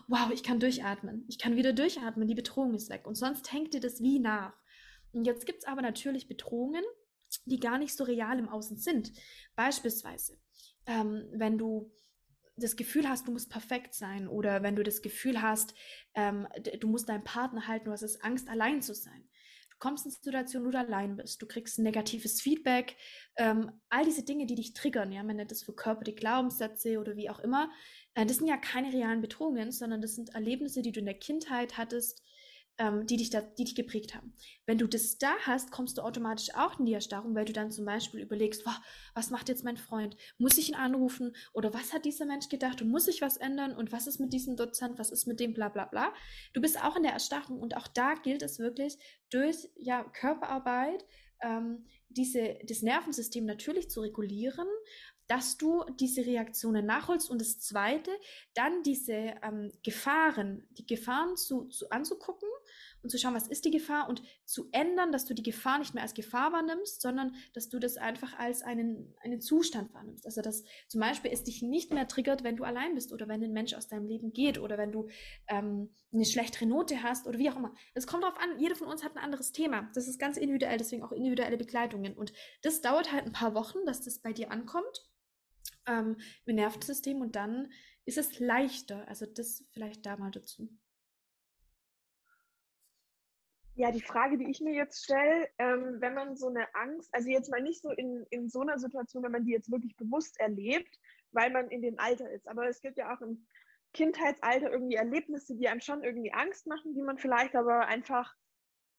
wow, 0.09 0.31
ich 0.33 0.42
kann 0.42 0.59
durchatmen. 0.59 1.25
Ich 1.29 1.38
kann 1.38 1.57
wieder 1.57 1.73
durchatmen, 1.73 2.27
die 2.27 2.35
Bedrohung 2.35 2.75
ist 2.75 2.90
weg. 2.90 3.07
Und 3.07 3.14
sonst 3.14 3.53
hängt 3.53 3.73
dir 3.73 3.81
das 3.81 4.03
wie 4.03 4.18
nach. 4.18 4.55
Und 5.12 5.25
jetzt 5.25 5.47
gibt 5.47 5.61
es 5.61 5.68
aber 5.68 5.83
natürlich 5.83 6.27
Bedrohungen, 6.27 6.83
die 7.45 7.61
gar 7.61 7.79
nicht 7.79 7.97
so 7.97 8.05
real 8.05 8.38
im 8.38 8.49
Außen 8.49 8.77
sind. 8.77 9.12
Beispielsweise, 9.55 10.38
ähm, 10.87 11.29
wenn 11.33 11.59
du 11.59 11.92
das 12.57 12.77
Gefühl 12.77 13.09
hast, 13.09 13.29
du 13.29 13.33
musst 13.33 13.51
perfekt 13.51 13.95
sein 13.95 14.29
oder 14.29 14.62
wenn 14.62 14.77
du 14.77 14.83
das 14.83 15.01
Gefühl 15.01 15.40
hast, 15.40 15.75
ähm, 16.14 16.47
du 16.81 16.88
musst 16.88 17.09
deinen 17.09 17.25
Partner 17.25 17.66
halten, 17.66 17.87
du 17.87 17.92
hast 17.92 18.25
Angst, 18.25 18.49
allein 18.49 18.83
zu 18.83 18.95
sein. 18.95 19.29
Kommst 19.83 20.07
in 20.07 20.12
Situationen, 20.12 20.64
wo 20.64 20.71
du 20.71 20.79
allein 20.79 21.16
bist, 21.16 21.42
du 21.42 21.47
kriegst 21.47 21.77
negatives 21.81 22.40
Feedback, 22.40 22.95
ähm, 23.37 23.68
all 23.88 24.05
diese 24.05 24.25
Dinge, 24.25 24.47
die 24.47 24.55
dich 24.55 24.75
triggern, 24.75 25.11
ja, 25.11 25.25
man 25.25 25.35
nennt 25.35 25.51
das 25.51 25.64
für 25.64 25.75
körperliche 25.75 26.21
Glaubenssätze 26.21 27.01
oder 27.01 27.16
wie 27.16 27.29
auch 27.29 27.40
immer, 27.40 27.68
äh, 28.14 28.25
das 28.25 28.37
sind 28.37 28.47
ja 28.47 28.57
keine 28.59 28.92
realen 28.92 29.21
Bedrohungen, 29.21 29.73
sondern 29.73 30.01
das 30.01 30.14
sind 30.14 30.37
Erlebnisse, 30.37 30.83
die 30.83 30.92
du 30.92 31.01
in 31.01 31.07
der 31.07 31.18
Kindheit 31.18 31.79
hattest, 31.79 32.23
ähm, 32.79 33.07
die, 33.07 33.17
dich 33.17 33.31
da, 33.31 33.41
die 33.41 33.65
dich 33.65 33.75
geprägt 33.75 34.15
haben. 34.15 34.35
Wenn 34.67 34.79
du 34.79 34.87
das 34.87 35.19
da 35.19 35.35
hast, 35.43 35.71
kommst 35.71 35.99
du 35.99 36.03
automatisch 36.03 36.55
auch 36.55 36.79
in 36.79 36.87
die 36.87 36.95
Erstarrung, 36.95 37.35
weil 37.35 37.45
du 37.45 37.53
dann 37.53 37.71
zum 37.71 37.85
Beispiel 37.85 38.21
überlegst, 38.21 38.65
wow, 38.65 38.75
was 39.15 39.31
macht 39.31 39.49
jetzt 39.49 39.65
mein 39.65 39.77
Freund? 39.77 40.17
Muss 40.39 40.59
ich 40.59 40.71
ihn 40.71 40.75
anrufen? 40.75 41.35
Oder 41.53 41.75
was 41.75 41.93
hat 41.93 42.05
dieser 42.05 42.27
Mensch 42.27 42.49
gedacht? 42.49 42.81
Und 42.81 42.91
muss 42.91 43.09
ich 43.09 43.21
was 43.21 43.37
ändern? 43.37 43.77
Und 43.77 43.93
was 43.93 44.07
ist 44.07 44.21
mit 44.21 44.33
diesem 44.33 44.57
Dozent? 44.57 44.99
Was 44.99 45.11
ist 45.11 45.27
mit 45.27 45.41
dem 45.41 45.53
bla 45.53 45.69
bla 45.69 45.85
bla? 45.85 46.13
Du 46.55 46.61
bist 46.61 46.83
auch 46.83 46.97
in 46.97 47.03
der 47.03 47.13
Erstarrung 47.13 47.61
und 47.61 47.77
auch 47.77 47.89
da 47.89 48.15
gilt 48.15 48.43
es 48.43 48.59
wirklich 48.59 48.97
durch 49.31 49.69
ja, 49.77 50.05
Körperarbeit, 50.05 51.05
ähm, 51.43 51.85
diese, 52.09 52.59
das 52.65 52.83
Nervensystem 52.83 53.45
natürlich 53.45 53.91
zu 53.91 54.01
regulieren, 54.01 54.69
dass 55.29 55.57
du 55.57 55.85
diese 55.99 56.27
Reaktionen 56.27 56.85
nachholst 56.85 57.31
und 57.31 57.41
das 57.41 57.59
Zweite, 57.59 58.11
dann 58.55 58.83
diese 58.83 59.35
ähm, 59.43 59.73
Gefahren, 59.83 60.67
die 60.73 60.87
Gefahren 60.87 61.37
zu, 61.37 61.69
zu 61.69 61.89
anzugucken 61.91 62.49
und 63.03 63.11
zu 63.11 63.19
schauen, 63.19 63.35
was 63.35 63.49
ist 63.49 63.65
die 63.65 63.71
Gefahr 63.71 64.09
und 64.09 64.23
zu 64.45 64.69
ändern, 64.73 65.12
dass 65.12 65.25
du 65.25 65.35
die 65.35 65.43
Gefahr 65.43 65.79
nicht 65.79 65.95
mehr 65.95 66.03
als 66.03 66.15
Gefahr 66.15 66.53
wahrnimmst, 66.53 67.03
sondern 67.03 67.35
dass 67.53 67.69
du 67.69 67.79
das 67.79 67.97
einfach 67.97 68.38
als 68.38 68.62
einen, 68.62 69.15
einen 69.23 69.41
Zustand 69.41 69.93
wahrnimmst. 69.93 70.25
Also 70.27 70.43
dass 70.43 70.65
zum 70.88 71.01
Beispiel 71.01 71.31
es 71.33 71.45
dich 71.45 71.62
nicht 71.62 71.93
mehr 71.93 72.09
triggert, 72.09 72.45
wenn 72.45 72.57
du 72.57 72.65
allein 72.65 72.95
bist 72.95 73.12
oder 73.12 73.29
wenn 73.29 73.43
ein 73.43 73.53
Mensch 73.53 73.75
aus 73.75 73.88
deinem 73.88 74.07
Leben 74.07 74.33
geht 74.33 74.59
oder 74.59 74.79
wenn 74.79 74.93
du 74.93 75.09
ähm, 75.49 75.91
eine 76.12 76.25
schlechtere 76.25 76.67
Note 76.67 77.03
hast 77.03 77.27
oder 77.27 77.38
wie 77.38 77.51
auch 77.51 77.57
immer. 77.57 77.75
Es 77.95 78.07
kommt 78.07 78.23
darauf 78.23 78.38
an, 78.38 78.59
jeder 78.59 78.75
von 78.75 78.88
uns 78.88 79.03
hat 79.03 79.17
ein 79.17 79.23
anderes 79.23 79.53
Thema. 79.53 79.91
Das 79.95 80.09
ist 80.09 80.19
ganz 80.19 80.37
individuell, 80.37 80.79
deswegen 80.79 81.03
auch 81.03 81.12
individuelle 81.12 81.57
Begleitungen. 81.57 82.15
Und 82.15 82.33
das 82.62 82.81
dauert 82.81 83.12
halt 83.12 83.27
ein 83.27 83.33
paar 83.33 83.55
Wochen, 83.55 83.79
dass 83.87 84.03
das 84.03 84.21
bei 84.21 84.33
dir 84.33 84.51
ankommt 84.51 85.11
ähm, 85.87 86.17
im 86.45 86.57
Nervensystem 86.57 87.21
und 87.21 87.37
dann 87.37 87.73
ist 88.05 88.19
es 88.19 88.38
leichter. 88.38 89.07
Also 89.09 89.27
das 89.27 89.65
vielleicht 89.71 90.07
da 90.07 90.17
mal 90.17 90.31
dazu. 90.31 90.69
Ja, 93.75 93.91
die 93.91 94.03
Frage, 94.03 94.37
die 94.37 94.51
ich 94.51 94.61
mir 94.61 94.75
jetzt 94.75 95.05
stelle, 95.05 95.49
ähm, 95.59 95.97
wenn 96.01 96.15
man 96.15 96.37
so 96.37 96.49
eine 96.49 96.75
Angst, 96.75 97.09
also 97.15 97.31
jetzt 97.31 97.51
mal 97.51 97.63
nicht 97.63 97.81
so 97.81 97.91
in, 97.91 98.27
in 98.29 98.51
so 98.51 98.61
einer 98.61 98.79
Situation, 98.79 99.23
wenn 99.23 99.33
man 99.33 99.45
die 99.45 99.53
jetzt 99.53 99.71
wirklich 99.71 99.97
bewusst 99.97 100.39
erlebt, 100.39 100.99
weil 101.31 101.51
man 101.51 101.71
in 101.71 101.81
dem 101.81 101.99
Alter 101.99 102.31
ist, 102.31 102.47
aber 102.49 102.69
es 102.69 102.83
gibt 102.83 102.99
ja 102.99 103.15
auch 103.15 103.23
im 103.23 103.47
Kindheitsalter 103.95 104.71
irgendwie 104.71 104.97
Erlebnisse, 104.97 105.57
die 105.57 105.69
einem 105.69 105.81
schon 105.81 106.05
irgendwie 106.05 106.33
Angst 106.33 106.67
machen, 106.67 106.95
die 106.95 107.03
man 107.03 107.17
vielleicht 107.17 107.57
aber 107.57 107.87
einfach, 107.87 108.35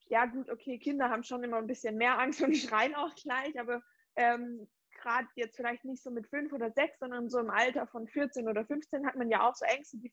ja 0.08 0.26
gut, 0.26 0.50
okay, 0.50 0.80
Kinder 0.80 1.10
haben 1.10 1.24
schon 1.24 1.44
immer 1.44 1.58
ein 1.58 1.68
bisschen 1.68 1.96
mehr 1.98 2.18
Angst 2.20 2.42
und 2.42 2.56
schreien 2.58 2.96
auch 2.96 3.14
gleich, 3.16 3.60
aber 3.60 3.84
ähm, 4.16 4.68
gerade 5.02 5.28
jetzt 5.36 5.56
vielleicht 5.56 5.86
nicht 5.86 6.02
so 6.02 6.10
mit 6.10 6.28
fünf 6.28 6.52
oder 6.52 6.72
sechs, 6.72 6.98
sondern 7.00 7.30
so 7.30 7.38
im 7.40 7.52
Alter 7.52 7.86
von 7.86 8.08
14 8.08 8.48
oder 8.48 8.66
15 8.66 9.06
hat 9.06 9.16
man 9.16 9.30
ja 9.30 9.48
auch 9.48 9.56
so 9.56 9.66
Ängste, 9.66 9.98
die 9.98 10.12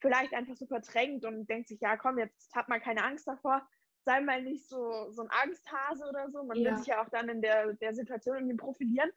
vielleicht 0.00 0.32
einfach 0.32 0.56
so 0.56 0.66
verdrängt 0.66 1.24
und 1.24 1.48
denkt 1.48 1.68
sich, 1.68 1.80
ja 1.80 1.96
komm, 1.96 2.18
jetzt 2.18 2.54
hat 2.54 2.68
man 2.68 2.80
keine 2.80 3.02
Angst 3.02 3.26
davor, 3.26 3.66
sei 4.06 4.20
mal 4.20 4.40
nicht 4.40 4.66
so, 4.68 5.10
so 5.10 5.22
ein 5.22 5.30
Angsthase 5.30 6.08
oder 6.08 6.30
so. 6.30 6.44
Man 6.44 6.56
ja. 6.56 6.70
will 6.70 6.78
sich 6.78 6.86
ja 6.86 7.02
auch 7.02 7.10
dann 7.10 7.28
in 7.28 7.42
der, 7.42 7.74
der 7.74 7.92
Situation 7.92 8.36
irgendwie 8.36 8.56
profilieren. 8.56 9.10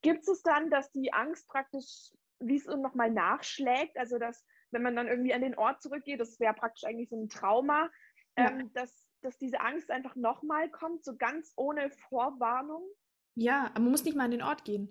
Gibt 0.00 0.26
es 0.28 0.42
dann, 0.42 0.70
dass 0.70 0.90
die 0.92 1.12
Angst 1.12 1.48
praktisch, 1.48 2.12
wie 2.38 2.56
es 2.56 2.64
nochmal 2.66 3.10
nachschlägt, 3.10 3.98
also 3.98 4.18
dass, 4.18 4.46
wenn 4.70 4.82
man 4.82 4.94
dann 4.94 5.08
irgendwie 5.08 5.34
an 5.34 5.42
den 5.42 5.56
Ort 5.56 5.82
zurückgeht, 5.82 6.20
das 6.20 6.38
wäre 6.38 6.54
praktisch 6.54 6.84
eigentlich 6.84 7.10
so 7.10 7.20
ein 7.20 7.28
Trauma, 7.28 7.90
ja. 8.38 8.50
ähm, 8.50 8.72
dass, 8.74 9.08
dass 9.22 9.36
diese 9.38 9.60
Angst 9.60 9.90
einfach 9.90 10.14
nochmal 10.14 10.70
kommt, 10.70 11.04
so 11.04 11.16
ganz 11.16 11.52
ohne 11.56 11.90
Vorwarnung? 11.90 12.88
Ja, 13.34 13.66
aber 13.66 13.80
man 13.80 13.90
muss 13.90 14.04
nicht 14.04 14.16
mal 14.16 14.24
an 14.24 14.30
den 14.30 14.42
Ort 14.42 14.64
gehen. 14.64 14.88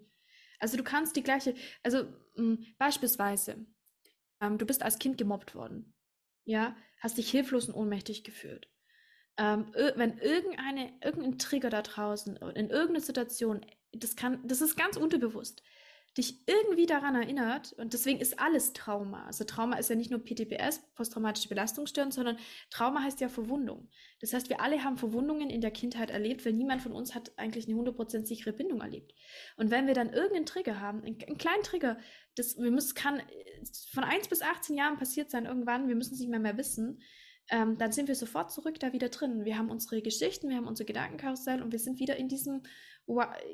Also 0.60 0.76
du 0.76 0.84
kannst 0.84 1.16
die 1.16 1.24
gleiche, 1.24 1.56
also 1.84 2.04
mh, 2.04 2.58
hm, 2.58 2.66
beispielsweise, 2.78 3.66
ähm, 4.42 4.58
du 4.58 4.66
bist 4.66 4.84
als 4.84 5.00
Kind 5.00 5.18
gemobbt 5.18 5.56
worden. 5.56 5.94
Ja, 6.44 6.76
hast 7.00 7.18
dich 7.18 7.32
hilflos 7.32 7.70
und 7.70 7.76
ohnmächtig 7.76 8.26
gefühlt. 8.26 8.70
Ähm, 9.38 9.68
wenn 9.96 10.18
irgendeine, 10.18 10.94
irgendein 11.04 11.38
Trigger 11.38 11.70
da 11.70 11.82
draußen 11.82 12.38
in 12.38 12.70
irgendeiner 12.70 13.02
Situation, 13.02 13.66
das 13.92 14.16
kann, 14.16 14.40
das 14.48 14.62
ist 14.62 14.76
ganz 14.76 14.98
unterbewusst 14.98 15.62
dich 16.18 16.48
irgendwie 16.48 16.88
daran 16.88 17.16
erinnert, 17.16 17.74
und 17.74 17.94
deswegen 17.94 18.20
ist 18.20 18.40
alles 18.40 18.74
Trauma. 18.74 19.26
Also 19.26 19.44
Trauma 19.44 19.78
ist 19.78 19.90
ja 19.90 19.96
nicht 19.96 20.10
nur 20.10 20.24
PTBS, 20.24 20.82
posttraumatische 20.96 21.48
Belastungsstörung, 21.48 22.12
sondern 22.12 22.38
Trauma 22.72 23.04
heißt 23.04 23.22
ja 23.22 23.30
Verwundung. 23.30 23.90
Das 24.20 24.34
heißt, 24.34 24.50
wir 24.50 24.62
alle 24.62 24.84
haben 24.84 24.98
Verwundungen 24.98 25.50
in 25.50 25.62
der 25.62 25.72
Kindheit 25.72 26.10
erlebt, 26.10 26.46
weil 26.46 26.54
niemand 26.54 26.82
von 26.82 26.92
uns 26.92 27.14
hat 27.14 27.32
eigentlich 27.38 27.68
eine 27.68 27.78
100% 27.78 28.26
sichere 28.26 28.54
Bindung 28.54 28.82
erlebt. 28.82 29.14
Und 29.58 29.70
wenn 29.70 29.86
wir 29.86 29.94
dann 29.94 30.12
irgendeinen 30.12 30.48
Trigger 30.48 30.80
haben, 30.80 31.04
einen, 31.04 31.22
einen 31.22 31.38
kleinen 31.38 31.64
Trigger, 31.64 32.00
das 32.36 32.58
wir 32.58 32.72
müssen, 32.72 32.96
kann 32.96 33.22
von 33.92 34.04
1 34.04 34.28
bis 34.28 34.42
18 34.42 34.76
Jahren 34.76 34.98
passiert 34.98 35.30
sein 35.30 35.46
irgendwann, 35.46 35.88
wir 35.88 35.96
müssen 35.96 36.16
es 36.16 36.20
nicht 36.20 36.30
mehr 36.30 36.40
mehr 36.40 36.58
wissen, 36.58 37.02
ähm, 37.50 37.78
dann 37.78 37.92
sind 37.92 38.08
wir 38.08 38.16
sofort 38.16 38.52
zurück 38.52 38.80
da 38.80 38.94
wieder 38.94 39.10
drin. 39.10 39.46
Wir 39.46 39.58
haben 39.58 39.70
unsere 39.70 40.02
Geschichten, 40.02 40.50
wir 40.50 40.58
haben 40.58 40.68
unsere 40.68 40.86
Gedankenkarussell 40.86 41.62
und 41.62 41.72
wir 41.72 41.80
sind 41.80 42.00
wieder 42.00 42.18
in 42.18 42.28
diesem, 42.28 42.64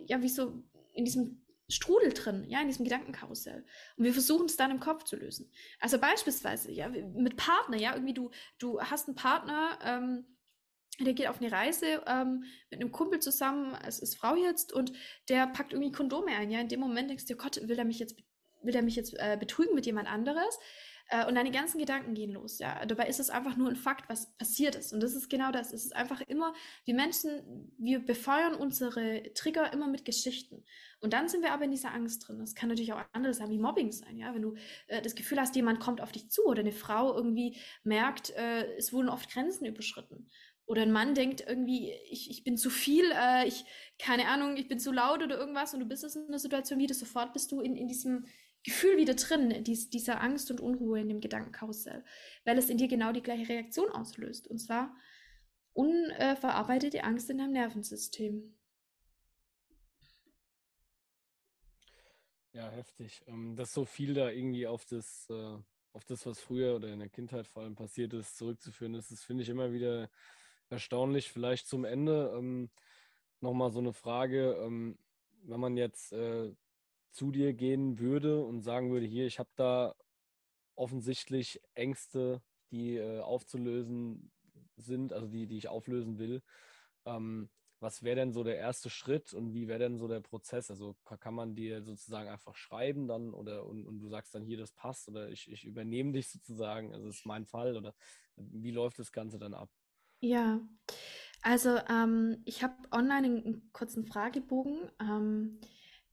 ja, 0.08 0.22
wie 0.22 0.30
so, 0.30 0.64
in 0.94 1.06
diesem 1.06 1.44
Strudel 1.70 2.12
drin, 2.14 2.46
ja, 2.48 2.62
in 2.62 2.68
diesem 2.68 2.84
Gedankenkarussell. 2.84 3.66
Und 3.98 4.04
wir 4.04 4.14
versuchen 4.14 4.46
es 4.46 4.58
dann 4.58 4.72
im 4.72 4.80
Kopf 4.80 5.04
zu 5.04 5.16
lösen. 5.16 5.52
Also 5.80 5.98
beispielsweise, 5.98 6.72
ja, 6.72 6.90
mit 6.90 7.38
Partner, 7.38 7.78
ja, 7.78 7.94
irgendwie 7.94 8.14
du, 8.14 8.32
du 8.60 8.82
hast 8.82 9.08
einen 9.08 9.16
Partner, 9.16 9.80
ähm, 9.84 10.26
der 11.00 11.14
geht 11.14 11.28
auf 11.28 11.42
eine 11.42 11.52
Reise 11.52 12.04
ähm, 12.06 12.44
mit 12.70 12.80
einem 12.80 12.92
Kumpel 12.92 13.20
zusammen, 13.20 13.76
es 13.86 14.00
ist 14.00 14.16
Frau 14.16 14.36
jetzt, 14.36 14.74
und 14.74 14.94
der 15.30 15.48
packt 15.48 15.74
irgendwie 15.74 15.92
Kondome 15.92 16.32
ein, 16.32 16.52
ja. 16.52 16.60
In 16.60 16.68
dem 16.68 16.80
Moment 16.80 17.10
denkst 17.10 17.26
du, 17.26 17.36
Gott, 17.36 17.68
will 17.68 17.76
der 17.76 17.86
mich 17.86 18.00
jetzt, 18.00 18.16
will 18.62 18.74
der 18.74 18.84
mich 18.84 18.96
jetzt 18.96 19.14
äh, 19.18 19.38
betrügen 19.40 19.74
mit 19.74 19.86
jemand 19.86 20.12
anderes? 20.12 20.60
Äh, 21.14 21.28
und 21.28 21.36
deine 21.36 21.52
ganzen 21.52 21.78
Gedanken 21.78 22.16
gehen 22.16 22.32
los. 22.32 22.58
Ja, 22.58 22.84
dabei 22.88 23.08
ist 23.08 23.20
es 23.20 23.30
einfach 23.30 23.56
nur 23.56 23.70
ein 23.70 23.76
Fakt, 23.76 24.10
was 24.10 24.36
passiert 24.38 24.74
ist. 24.74 24.94
Und 24.94 25.04
das 25.04 25.14
ist 25.14 25.30
genau 25.30 25.52
das. 25.52 25.72
Es 25.72 25.86
ist 25.86 25.96
einfach 25.96 26.22
immer, 26.22 26.56
wir 26.86 26.96
Menschen, 26.96 27.72
wir 27.78 28.00
befeuern 28.00 28.56
unsere 28.56 29.22
Trigger 29.36 29.72
immer 29.74 29.88
mit 29.88 30.06
Geschichten. 30.06 30.66
Und 31.02 31.14
dann 31.14 31.30
sind 31.30 31.44
wir 31.44 31.54
aber 31.54 31.66
in 31.66 31.72
dieser 31.72 31.94
Angst 31.94 32.28
drin. 32.28 32.40
Das 32.40 32.56
kann 32.56 32.70
natürlich 32.70 32.94
auch 32.94 33.02
anderes 33.12 33.38
sein, 33.38 33.52
wie 33.52 33.60
Mobbing 33.60 33.92
sein. 33.92 34.18
Ja, 34.18 34.34
wenn 34.34 34.42
du 34.42 34.56
äh, 34.88 35.04
das 35.04 35.14
Gefühl 35.14 35.40
hast, 35.40 35.56
jemand 35.56 35.80
kommt 35.80 36.02
auf 36.02 36.12
dich 36.12 36.32
zu 36.32 36.46
oder 36.46 36.62
eine 36.62 36.72
Frau 36.72 37.16
irgendwie 37.16 37.58
merkt, 37.84 38.32
äh, 38.32 38.76
es 38.78 38.92
wurden 38.92 39.10
oft 39.10 39.32
Grenzen 39.32 39.66
überschritten. 39.66 40.32
Oder 40.66 40.84
ein 40.84 40.92
Mann 40.92 41.14
denkt 41.14 41.44
irgendwie, 41.46 41.92
ich, 42.10 42.32
ich 42.32 42.44
bin 42.44 42.58
zu 42.58 42.70
viel, 42.70 43.04
äh, 43.12 43.48
ich, 43.48 43.66
keine 44.00 44.30
Ahnung, 44.30 44.56
ich 44.56 44.68
bin 44.68 44.80
zu 44.80 44.92
laut 44.92 45.22
oder 45.22 45.38
irgendwas 45.38 45.74
und 45.74 45.82
du 45.82 45.86
bist 45.86 46.04
in 46.16 46.28
einer 46.28 46.40
Situation 46.40 46.80
wie 46.80 46.88
das 46.88 47.00
sofort 47.00 47.34
bist 47.34 47.52
du 47.52 47.60
in, 47.60 47.76
in 47.76 47.88
diesem 47.88 48.26
Gefühl 48.64 48.98
wieder 48.98 49.14
drin, 49.16 49.64
dies, 49.64 49.90
dieser 49.90 50.22
Angst 50.22 50.50
und 50.50 50.62
Unruhe 50.62 51.02
in 51.02 51.10
dem 51.10 51.20
Gedankenkarussell, 51.20 52.04
weil 52.46 52.58
es 52.58 52.70
in 52.70 52.78
dir 52.78 52.88
genau 52.88 53.12
die 53.12 53.22
gleiche 53.22 53.50
Reaktion 53.50 53.90
auslöst. 53.90 54.48
Und 54.48 54.60
zwar 54.60 54.96
unverarbeitete 55.74 57.04
Angst 57.04 57.30
in 57.30 57.40
deinem 57.40 57.54
Nervensystem. 57.54 58.56
Ja, 62.54 62.70
heftig. 62.70 63.24
Ähm, 63.28 63.56
dass 63.56 63.74
so 63.74 63.84
viel 63.84 64.14
da 64.14 64.30
irgendwie 64.30 64.68
auf 64.68 64.86
das, 64.86 65.28
äh, 65.30 65.58
auf 65.92 66.06
das, 66.06 66.26
was 66.26 66.40
früher 66.40 66.76
oder 66.76 66.88
in 66.90 67.00
der 67.00 67.10
Kindheit 67.10 67.48
vor 67.48 67.64
allem 67.64 67.76
passiert 67.76 68.14
ist, 68.14 68.38
zurückzuführen 68.38 68.94
ist, 68.94 69.12
das 69.12 69.24
finde 69.24 69.44
ich 69.44 69.50
immer 69.50 69.74
wieder 69.74 70.10
erstaunlich. 70.70 71.32
Vielleicht 71.32 71.68
zum 71.68 71.84
Ende 71.84 72.32
ähm, 72.38 72.70
nochmal 73.42 73.72
so 73.72 73.80
eine 73.80 73.94
Frage, 73.94 74.56
ähm, 74.62 75.00
wenn 75.46 75.60
man 75.60 75.78
jetzt 75.78 76.14
äh, 76.14 76.54
zu 77.14 77.32
dir 77.32 77.54
gehen 77.54 78.00
würde 78.00 78.44
und 78.44 78.62
sagen 78.62 78.92
würde, 78.92 79.06
hier, 79.06 79.26
ich 79.28 79.40
habe 79.40 79.50
da 79.56 79.96
offensichtlich 80.76 81.62
Ängste, 81.76 82.42
die 82.72 82.98
äh, 82.98 83.20
aufzulösen 83.20 84.32
sind, 84.76 85.14
also 85.14 85.28
die, 85.28 85.48
die 85.48 85.58
ich 85.58 85.68
auflösen 85.68 86.18
will. 86.18 86.42
Ähm, 87.06 87.50
was 87.80 88.02
wäre 88.02 88.16
denn 88.16 88.32
so 88.32 88.44
der 88.44 88.58
erste 88.58 88.90
Schritt 88.90 89.34
und 89.34 89.54
wie 89.54 89.68
wäre 89.68 89.80
denn 89.80 89.98
so 89.98 90.08
der 90.08 90.22
Prozess? 90.22 90.72
Also 90.72 90.96
kann 91.20 91.34
man 91.34 91.54
dir 91.54 91.84
sozusagen 91.84 92.30
einfach 92.30 92.56
schreiben 92.56 93.08
dann 93.08 93.34
oder 93.34 93.66
und, 93.66 93.86
und 93.86 94.00
du 94.00 94.08
sagst 94.08 94.34
dann 94.34 94.44
hier, 94.44 94.58
das 94.58 94.72
passt 94.72 95.10
oder 95.10 95.30
ich, 95.30 95.52
ich 95.52 95.66
übernehme 95.66 96.14
dich 96.14 96.30
sozusagen, 96.30 96.94
also 96.94 97.10
ist 97.10 97.26
mein 97.26 97.46
Fall 97.46 97.76
oder 97.76 97.94
wie 98.38 98.72
läuft 98.72 99.00
das 99.00 99.12
Ganze 99.12 99.38
dann 99.38 99.54
ab? 99.54 99.70
Ja, 100.22 100.62
also 101.42 101.78
ähm, 101.90 102.42
ich 102.46 102.64
habe 102.64 102.76
online 102.92 103.28
einen, 103.28 103.46
einen 103.46 103.70
kurzen 103.74 104.06
Fragebogen. 104.06 104.90
Ähm, 105.02 105.60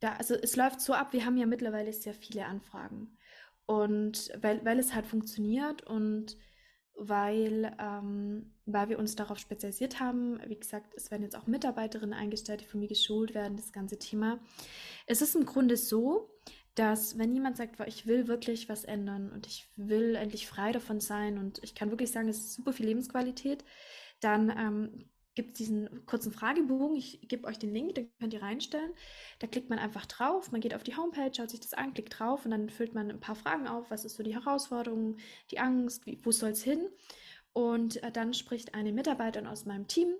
da, 0.01 0.15
also 0.15 0.35
es 0.35 0.57
läuft 0.57 0.81
so 0.81 0.93
ab, 0.95 1.13
wir 1.13 1.25
haben 1.25 1.37
ja 1.37 1.47
mittlerweile 1.47 1.93
sehr 1.93 2.15
viele 2.15 2.47
Anfragen. 2.47 3.17
Und 3.67 4.33
weil, 4.41 4.65
weil 4.65 4.79
es 4.79 4.95
halt 4.95 5.07
funktioniert 5.07 5.87
und 5.87 6.37
weil, 6.97 7.75
ähm, 7.79 8.53
weil 8.67 8.89
wir 8.89 8.99
uns 8.99 9.17
darauf 9.17 9.39
spezialisiert 9.39 10.01
haben, 10.01 10.41
wie 10.47 10.59
gesagt, 10.59 10.93
es 10.95 11.11
werden 11.11 11.23
jetzt 11.23 11.37
auch 11.37 11.47
Mitarbeiterinnen 11.47 12.13
eingestellt, 12.13 12.61
die 12.61 12.67
von 12.67 12.81
mir 12.81 12.89
geschult 12.89 13.35
werden, 13.35 13.57
das 13.57 13.73
ganze 13.73 13.99
Thema. 13.99 14.39
Es 15.07 15.23
ist 15.23 15.35
im 15.35 15.47
Grunde 15.47 15.77
so, 15.77 16.29
dass 16.75 17.19
wenn 17.19 17.33
jemand 17.33 17.57
sagt, 17.57 17.81
ich 17.87 18.07
will 18.07 18.29
wirklich 18.29 18.69
was 18.69 18.85
ändern 18.85 19.31
und 19.33 19.47
ich 19.47 19.69
will 19.77 20.15
endlich 20.15 20.47
frei 20.47 20.73
davon 20.73 21.01
sein 21.01 21.39
und 21.39 21.63
ich 21.63 21.75
kann 21.75 21.91
wirklich 21.91 22.11
sagen, 22.11 22.29
es 22.29 22.39
ist 22.39 22.55
super 22.55 22.73
viel 22.73 22.87
Lebensqualität, 22.87 23.65
dann 24.21 24.51
ähm, 24.51 25.11
gibt 25.41 25.53
es 25.53 25.59
diesen 25.59 26.05
kurzen 26.05 26.33
Fragebogen. 26.33 26.97
Ich 26.97 27.19
gebe 27.27 27.47
euch 27.47 27.59
den 27.59 27.73
Link, 27.73 27.95
den 27.95 28.11
könnt 28.19 28.35
ihr 28.35 28.43
reinstellen. 28.43 28.93
Da 29.39 29.47
klickt 29.47 29.71
man 29.71 29.79
einfach 29.79 30.05
drauf, 30.05 30.53
man 30.53 30.61
geht 30.61 30.75
auf 30.75 30.83
die 30.83 30.97
Homepage, 30.97 31.33
schaut 31.35 31.49
sich 31.49 31.61
das 31.61 31.73
an, 31.73 31.95
klickt 31.95 32.19
drauf 32.19 32.45
und 32.45 32.51
dann 32.51 32.69
füllt 32.69 32.95
man 32.95 33.11
ein 33.11 33.21
paar 33.21 33.37
Fragen 33.37 33.67
auf. 33.67 33.91
Was 33.91 34.05
ist 34.05 34.17
so 34.17 34.23
die 34.23 34.35
Herausforderung, 34.35 35.17
die 35.51 35.59
Angst, 35.59 36.05
wie, 36.05 36.21
wo 36.23 36.31
soll 36.31 36.51
es 36.51 36.63
hin? 36.63 36.87
Und 37.55 38.03
äh, 38.03 38.13
dann 38.13 38.35
spricht 38.35 38.75
eine 38.75 38.93
Mitarbeiterin 38.93 39.47
aus 39.47 39.65
meinem 39.65 39.87
Team, 39.87 40.13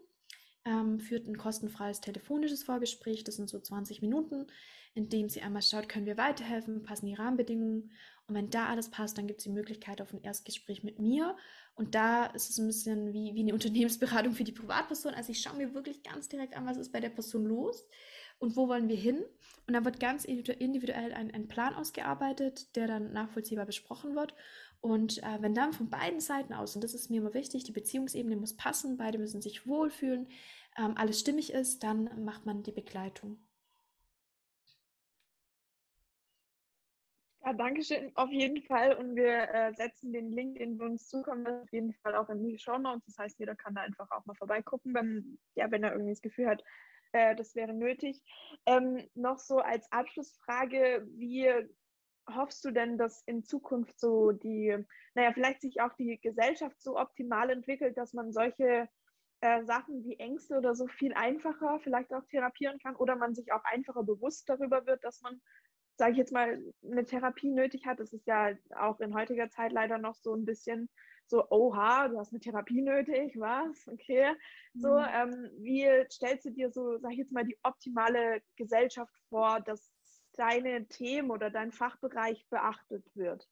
ähm, 0.65 1.01
führt 1.01 1.27
ein 1.27 1.39
kostenfreies 1.39 2.01
telefonisches 2.01 2.63
Vorgespräch, 2.63 3.25
das 3.25 3.37
sind 3.37 3.49
so 3.49 3.59
20 3.59 4.03
Minuten, 4.03 4.47
in 4.95 5.09
dem 5.09 5.29
sie 5.29 5.43
einmal 5.43 5.63
schaut, 5.63 5.89
können 5.89 6.07
wir 6.07 6.17
weiterhelfen, 6.17 6.83
passen 6.83 7.07
die 7.07 7.15
Rahmenbedingungen. 7.15 7.93
Und 8.27 8.35
wenn 8.35 8.51
da 8.51 8.67
alles 8.67 8.91
passt, 8.91 9.19
dann 9.19 9.27
gibt 9.27 9.41
es 9.41 9.45
die 9.45 9.51
Möglichkeit 9.51 10.01
auf 10.01 10.13
ein 10.13 10.23
Erstgespräch 10.23 10.83
mit 10.83 10.99
mir. 10.99 11.37
Und 11.75 11.95
da 11.95 12.27
ist 12.27 12.51
es 12.51 12.59
ein 12.59 12.67
bisschen 12.67 13.13
wie, 13.13 13.35
wie 13.35 13.41
eine 13.41 13.55
Unternehmensberatung 13.55 14.35
für 14.35 14.45
die 14.45 14.53
Privatperson. 14.53 15.15
Also 15.15 15.33
ich 15.33 15.41
schaue 15.41 15.57
mir 15.57 15.75
wirklich 15.75 16.03
ganz 16.03 16.29
direkt 16.29 16.57
an, 16.57 16.67
was 16.67 16.77
ist 16.77 16.93
bei 16.93 17.01
der 17.01 17.11
Person 17.11 17.47
los 17.47 17.87
und 18.39 18.57
wo 18.57 18.69
wollen 18.69 18.89
wir 18.89 18.97
hin. 18.97 19.25
Und 19.67 19.75
dann 19.75 19.85
wird 19.85 20.01
ganz 20.01 20.25
individuell 20.25 21.13
ein, 21.13 21.33
ein 21.33 21.47
Plan 21.47 21.75
ausgearbeitet, 21.75 22.75
der 22.75 22.89
dann 22.89 23.13
nachvollziehbar 23.13 23.67
besprochen 23.67 24.17
wird. 24.17 24.35
Und 24.81 25.23
äh, 25.23 25.39
wenn 25.41 25.55
dann 25.55 25.73
von 25.73 25.91
beiden 25.91 26.21
Seiten 26.21 26.55
aus, 26.55 26.75
und 26.75 26.83
das 26.83 26.95
ist 26.95 27.11
mir 27.11 27.21
immer 27.21 27.35
wichtig, 27.35 27.65
die 27.65 27.73
Beziehungsebene 27.73 28.37
muss 28.37 28.57
passen, 28.57 28.97
beide 28.97 29.19
müssen 29.19 29.43
sich 29.43 29.67
wohlfühlen, 29.67 30.29
ähm, 30.79 30.95
alles 30.97 31.21
stimmig 31.21 31.53
ist, 31.53 31.83
dann 31.83 32.25
macht 32.25 32.47
man 32.47 32.63
die 32.63 32.73
Begleitung. 32.73 33.39
Ja, 37.43 37.55
danke 37.55 37.83
schön, 37.83 38.13
auf 38.17 38.31
jeden 38.31 38.63
Fall. 38.63 38.97
Und 38.97 39.17
wir 39.17 39.53
äh, 39.53 39.73
setzen 39.75 40.13
den 40.13 40.31
Link, 40.31 40.59
den 40.59 40.79
wir 40.79 40.87
uns 40.87 41.09
zukommen 41.09 41.45
lassen, 41.45 41.63
auf 41.63 41.73
jeden 41.73 41.95
Fall 41.95 42.15
auch 42.15 42.29
in 42.29 42.43
die 42.43 42.59
Show 42.59 42.79
Notes. 42.79 43.05
Das 43.07 43.19
heißt, 43.19 43.39
jeder 43.39 43.57
kann 43.57 43.75
da 43.75 43.83
einfach 43.83 44.11
auch 44.11 44.25
mal 44.27 44.35
vorbeigucken, 44.35 44.95
wenn, 44.95 45.39
ja, 45.55 45.71
wenn 45.71 45.83
er 45.83 45.93
irgendwie 45.93 46.13
das 46.13 46.21
Gefühl 46.21 46.49
hat, 46.49 46.63
äh, 47.13 47.35
das 47.35 47.55
wäre 47.55 47.73
nötig. 47.73 48.23
Ähm, 48.67 49.09
noch 49.15 49.39
so 49.39 49.59
als 49.59 49.91
Abschlussfrage, 49.91 51.07
wie 51.17 51.51
hoffst 52.35 52.65
du 52.65 52.71
denn, 52.71 52.99
dass 52.99 53.23
in 53.27 53.45
Zukunft 53.45 53.99
so 53.99 54.33
die, 54.33 54.77
naja, 55.15 55.33
vielleicht 55.33 55.61
sich 55.61 55.81
auch 55.81 55.93
die 55.95 56.21
Gesellschaft 56.21 56.81
so 56.81 56.99
optimal 56.99 57.51
entwickelt, 57.51 57.97
dass 57.97 58.13
man 58.13 58.33
solche 58.33 58.89
äh, 59.41 59.65
Sachen 59.65 60.05
wie 60.05 60.19
Ängste 60.19 60.59
oder 60.59 60.75
so 60.75 60.87
viel 60.87 61.15
einfacher 61.15 61.81
vielleicht 61.81 62.13
auch 62.13 62.25
therapieren 62.27 62.79
kann 62.79 62.97
oder 62.97 63.17
man 63.17 63.35
sich 63.35 63.53
auch 63.53 63.65
einfacher 63.65 64.03
bewusst 64.03 64.49
darüber 64.49 64.87
wird, 64.87 65.03
dass 65.05 65.23
man, 65.23 65.41
sage 65.97 66.13
ich 66.13 66.19
jetzt 66.19 66.33
mal, 66.33 66.63
eine 66.83 67.05
Therapie 67.05 67.51
nötig 67.51 67.87
hat. 67.87 68.01
Das 68.01 68.13
ist 68.13 68.27
ja 68.27 68.53
auch 68.77 69.01
in 69.01 69.15
heutiger 69.15 69.51
Zeit 69.51 69.73
leider 69.73 69.99
noch 69.99 70.15
so 70.15 70.35
ein 70.35 70.45
bisschen 70.45 70.89
so, 71.27 71.49
oha, 71.49 72.09
du 72.09 72.19
hast 72.19 72.33
eine 72.33 72.41
Therapie 72.41 72.83
nötig, 72.83 73.39
was? 73.39 73.87
Okay. 73.87 74.35
So, 74.75 74.99
mhm. 74.99 75.07
ähm, 75.15 75.51
wie 75.59 75.89
stellst 76.11 76.45
du 76.45 76.51
dir 76.51 76.71
so, 76.73 76.99
sag 76.99 77.13
ich 77.13 77.19
jetzt 77.19 77.33
mal, 77.33 77.45
die 77.45 77.59
optimale 77.63 78.43
Gesellschaft 78.57 79.15
vor, 79.29 79.61
dass 79.61 79.93
deine 80.41 80.87
Themen 80.89 81.31
oder 81.31 81.51
dein 81.51 81.71
Fachbereich 81.71 82.47
beachtet 82.49 83.05
wird? 83.15 83.47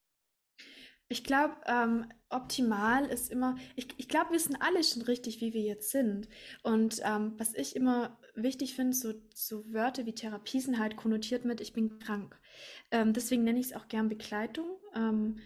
Ich 1.11 1.25
glaube, 1.25 1.55
ähm, 1.67 2.07
optimal 2.29 3.07
ist 3.07 3.31
immer, 3.31 3.57
ich, 3.77 3.89
ich 3.97 4.09
glaube, 4.09 4.33
wir 4.33 4.41
sind 4.41 4.61
alle 4.61 4.83
schon 4.83 5.03
richtig, 5.03 5.41
wie 5.41 5.55
wir 5.55 5.63
jetzt 5.63 5.91
sind. 5.91 6.29
Und 6.63 7.01
ähm, 7.03 7.35
was 7.39 7.55
ich 7.55 7.77
immer 7.77 8.19
wichtig 8.35 8.75
finde, 8.75 8.95
so, 8.95 9.15
so 9.35 9.71
Wörter 9.73 10.07
wie 10.07 10.15
Therapie 10.15 10.61
sind 10.61 10.79
halt 10.79 10.97
konnotiert 10.97 11.45
mit, 11.45 11.61
ich 11.61 11.73
bin 11.73 11.99
krank. 11.99 12.39
Ähm, 12.91 13.13
deswegen 13.13 13.45
nenne 13.45 13.59
ich 13.59 13.67
es 13.67 13.73
auch 13.73 13.89
gern 13.89 14.09
Begleitung. 14.09 14.67
Ähm, 14.95 15.39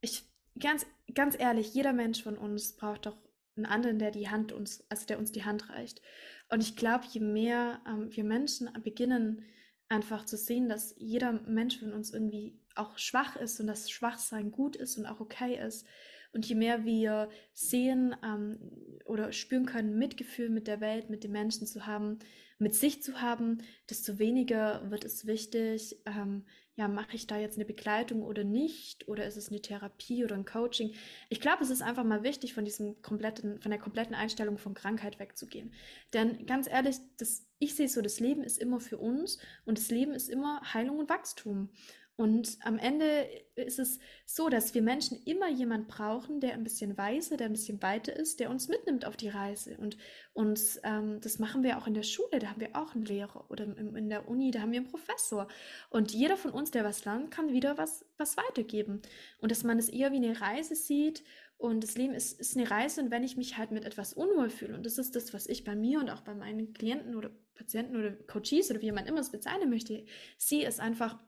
ich, 0.00 0.24
ganz, 0.60 0.86
ganz 1.12 1.36
ehrlich, 1.38 1.74
jeder 1.74 1.92
Mensch 1.92 2.22
von 2.22 2.38
uns 2.38 2.76
braucht 2.76 3.06
doch 3.06 3.16
einen 3.56 3.66
anderen, 3.66 3.98
der 3.98 4.12
die 4.12 4.28
Hand 4.28 4.52
uns, 4.52 4.84
also 4.88 5.06
der 5.06 5.18
uns 5.18 5.32
die 5.32 5.44
Hand 5.44 5.70
reicht. 5.70 6.02
Und 6.50 6.62
ich 6.62 6.76
glaube, 6.76 7.04
je 7.10 7.20
mehr 7.20 7.80
ähm, 7.88 8.14
wir 8.14 8.24
Menschen 8.24 8.70
beginnen, 8.84 9.44
einfach 9.88 10.24
zu 10.24 10.36
sehen, 10.36 10.68
dass 10.68 10.94
jeder 10.98 11.32
Mensch 11.32 11.78
von 11.78 11.92
uns 11.92 12.12
irgendwie 12.12 12.58
auch 12.74 12.98
schwach 12.98 13.36
ist 13.36 13.60
und 13.60 13.66
dass 13.66 13.90
Schwachsein 13.90 14.50
gut 14.50 14.76
ist 14.76 14.96
und 14.98 15.06
auch 15.06 15.20
okay 15.20 15.58
ist. 15.58 15.86
Und 16.34 16.46
je 16.46 16.56
mehr 16.56 16.84
wir 16.84 17.28
sehen 17.52 18.14
ähm, 18.24 18.58
oder 19.04 19.32
spüren 19.32 19.66
können, 19.66 19.98
Mitgefühl 19.98 20.50
mit 20.50 20.66
der 20.66 20.80
Welt, 20.80 21.08
mit 21.08 21.24
den 21.24 21.32
Menschen 21.32 21.66
zu 21.66 21.86
haben, 21.86 22.18
mit 22.58 22.74
sich 22.74 23.02
zu 23.02 23.20
haben, 23.20 23.58
desto 23.88 24.18
weniger 24.18 24.90
wird 24.90 25.04
es 25.04 25.26
wichtig, 25.26 25.96
ähm, 26.06 26.44
ja, 26.76 26.88
mache 26.88 27.14
ich 27.14 27.28
da 27.28 27.38
jetzt 27.38 27.56
eine 27.56 27.64
Begleitung 27.64 28.22
oder 28.22 28.42
nicht? 28.42 29.06
Oder 29.06 29.26
ist 29.26 29.36
es 29.36 29.48
eine 29.48 29.62
Therapie 29.62 30.24
oder 30.24 30.34
ein 30.34 30.44
Coaching? 30.44 30.92
Ich 31.28 31.40
glaube, 31.40 31.62
es 31.62 31.70
ist 31.70 31.82
einfach 31.82 32.02
mal 32.02 32.24
wichtig, 32.24 32.52
von 32.52 32.64
diesem 32.64 33.00
kompletten, 33.00 33.60
von 33.60 33.70
der 33.70 33.78
kompletten 33.78 34.16
Einstellung 34.16 34.58
von 34.58 34.74
Krankheit 34.74 35.20
wegzugehen. 35.20 35.72
Denn 36.12 36.46
ganz 36.46 36.68
ehrlich, 36.68 36.96
das, 37.16 37.46
ich 37.60 37.76
sehe 37.76 37.88
so, 37.88 38.02
das 38.02 38.18
Leben 38.18 38.42
ist 38.42 38.58
immer 38.58 38.80
für 38.80 38.98
uns 38.98 39.38
und 39.64 39.78
das 39.78 39.90
Leben 39.90 40.14
ist 40.14 40.28
immer 40.28 40.62
Heilung 40.74 40.98
und 40.98 41.08
Wachstum. 41.08 41.70
Und 42.16 42.58
am 42.62 42.78
Ende 42.78 43.28
ist 43.56 43.80
es 43.80 43.98
so, 44.24 44.48
dass 44.48 44.72
wir 44.72 44.82
Menschen 44.82 45.20
immer 45.24 45.48
jemand 45.48 45.88
brauchen, 45.88 46.38
der 46.38 46.52
ein 46.52 46.62
bisschen 46.62 46.96
weiser, 46.96 47.36
der 47.36 47.46
ein 47.48 47.52
bisschen 47.52 47.82
weiter 47.82 48.14
ist, 48.14 48.38
der 48.38 48.50
uns 48.50 48.68
mitnimmt 48.68 49.04
auf 49.04 49.16
die 49.16 49.28
Reise. 49.28 49.76
Und 49.78 49.96
uns, 50.32 50.78
ähm, 50.84 51.20
das 51.20 51.40
machen 51.40 51.64
wir 51.64 51.76
auch 51.76 51.88
in 51.88 51.94
der 51.94 52.04
Schule, 52.04 52.38
da 52.38 52.48
haben 52.48 52.60
wir 52.60 52.76
auch 52.76 52.94
einen 52.94 53.04
Lehrer 53.04 53.50
oder 53.50 53.64
in 53.64 54.08
der 54.08 54.28
Uni, 54.28 54.52
da 54.52 54.60
haben 54.60 54.70
wir 54.70 54.80
einen 54.80 54.90
Professor. 54.90 55.48
Und 55.90 56.12
jeder 56.12 56.36
von 56.36 56.52
uns, 56.52 56.70
der 56.70 56.84
was 56.84 57.04
lernt, 57.04 57.32
kann 57.32 57.52
wieder 57.52 57.78
was, 57.78 58.04
was 58.16 58.36
weitergeben. 58.36 59.02
Und 59.40 59.50
dass 59.50 59.64
man 59.64 59.78
es 59.78 59.88
eher 59.88 60.12
wie 60.12 60.16
eine 60.16 60.40
Reise 60.40 60.76
sieht 60.76 61.24
und 61.56 61.82
das 61.82 61.96
Leben 61.96 62.14
ist, 62.14 62.40
ist 62.40 62.56
eine 62.56 62.70
Reise 62.70 63.00
und 63.00 63.10
wenn 63.10 63.24
ich 63.24 63.36
mich 63.36 63.56
halt 63.56 63.70
mit 63.70 63.84
etwas 63.84 64.12
unwohl 64.12 64.50
fühle, 64.50 64.74
und 64.74 64.84
das 64.84 64.98
ist 64.98 65.16
das, 65.16 65.32
was 65.32 65.46
ich 65.46 65.64
bei 65.64 65.74
mir 65.74 65.98
und 65.98 66.10
auch 66.10 66.20
bei 66.20 66.34
meinen 66.34 66.74
Klienten 66.74 67.16
oder 67.16 67.30
Patienten 67.54 67.96
oder 67.96 68.12
Coaches 68.12 68.70
oder 68.70 68.82
wie 68.82 68.92
man 68.92 69.06
immer 69.06 69.20
es 69.20 69.30
bezeichnen 69.30 69.70
möchte, 69.70 70.04
sehe 70.36 70.66
es 70.66 70.78
einfach, 70.78 71.18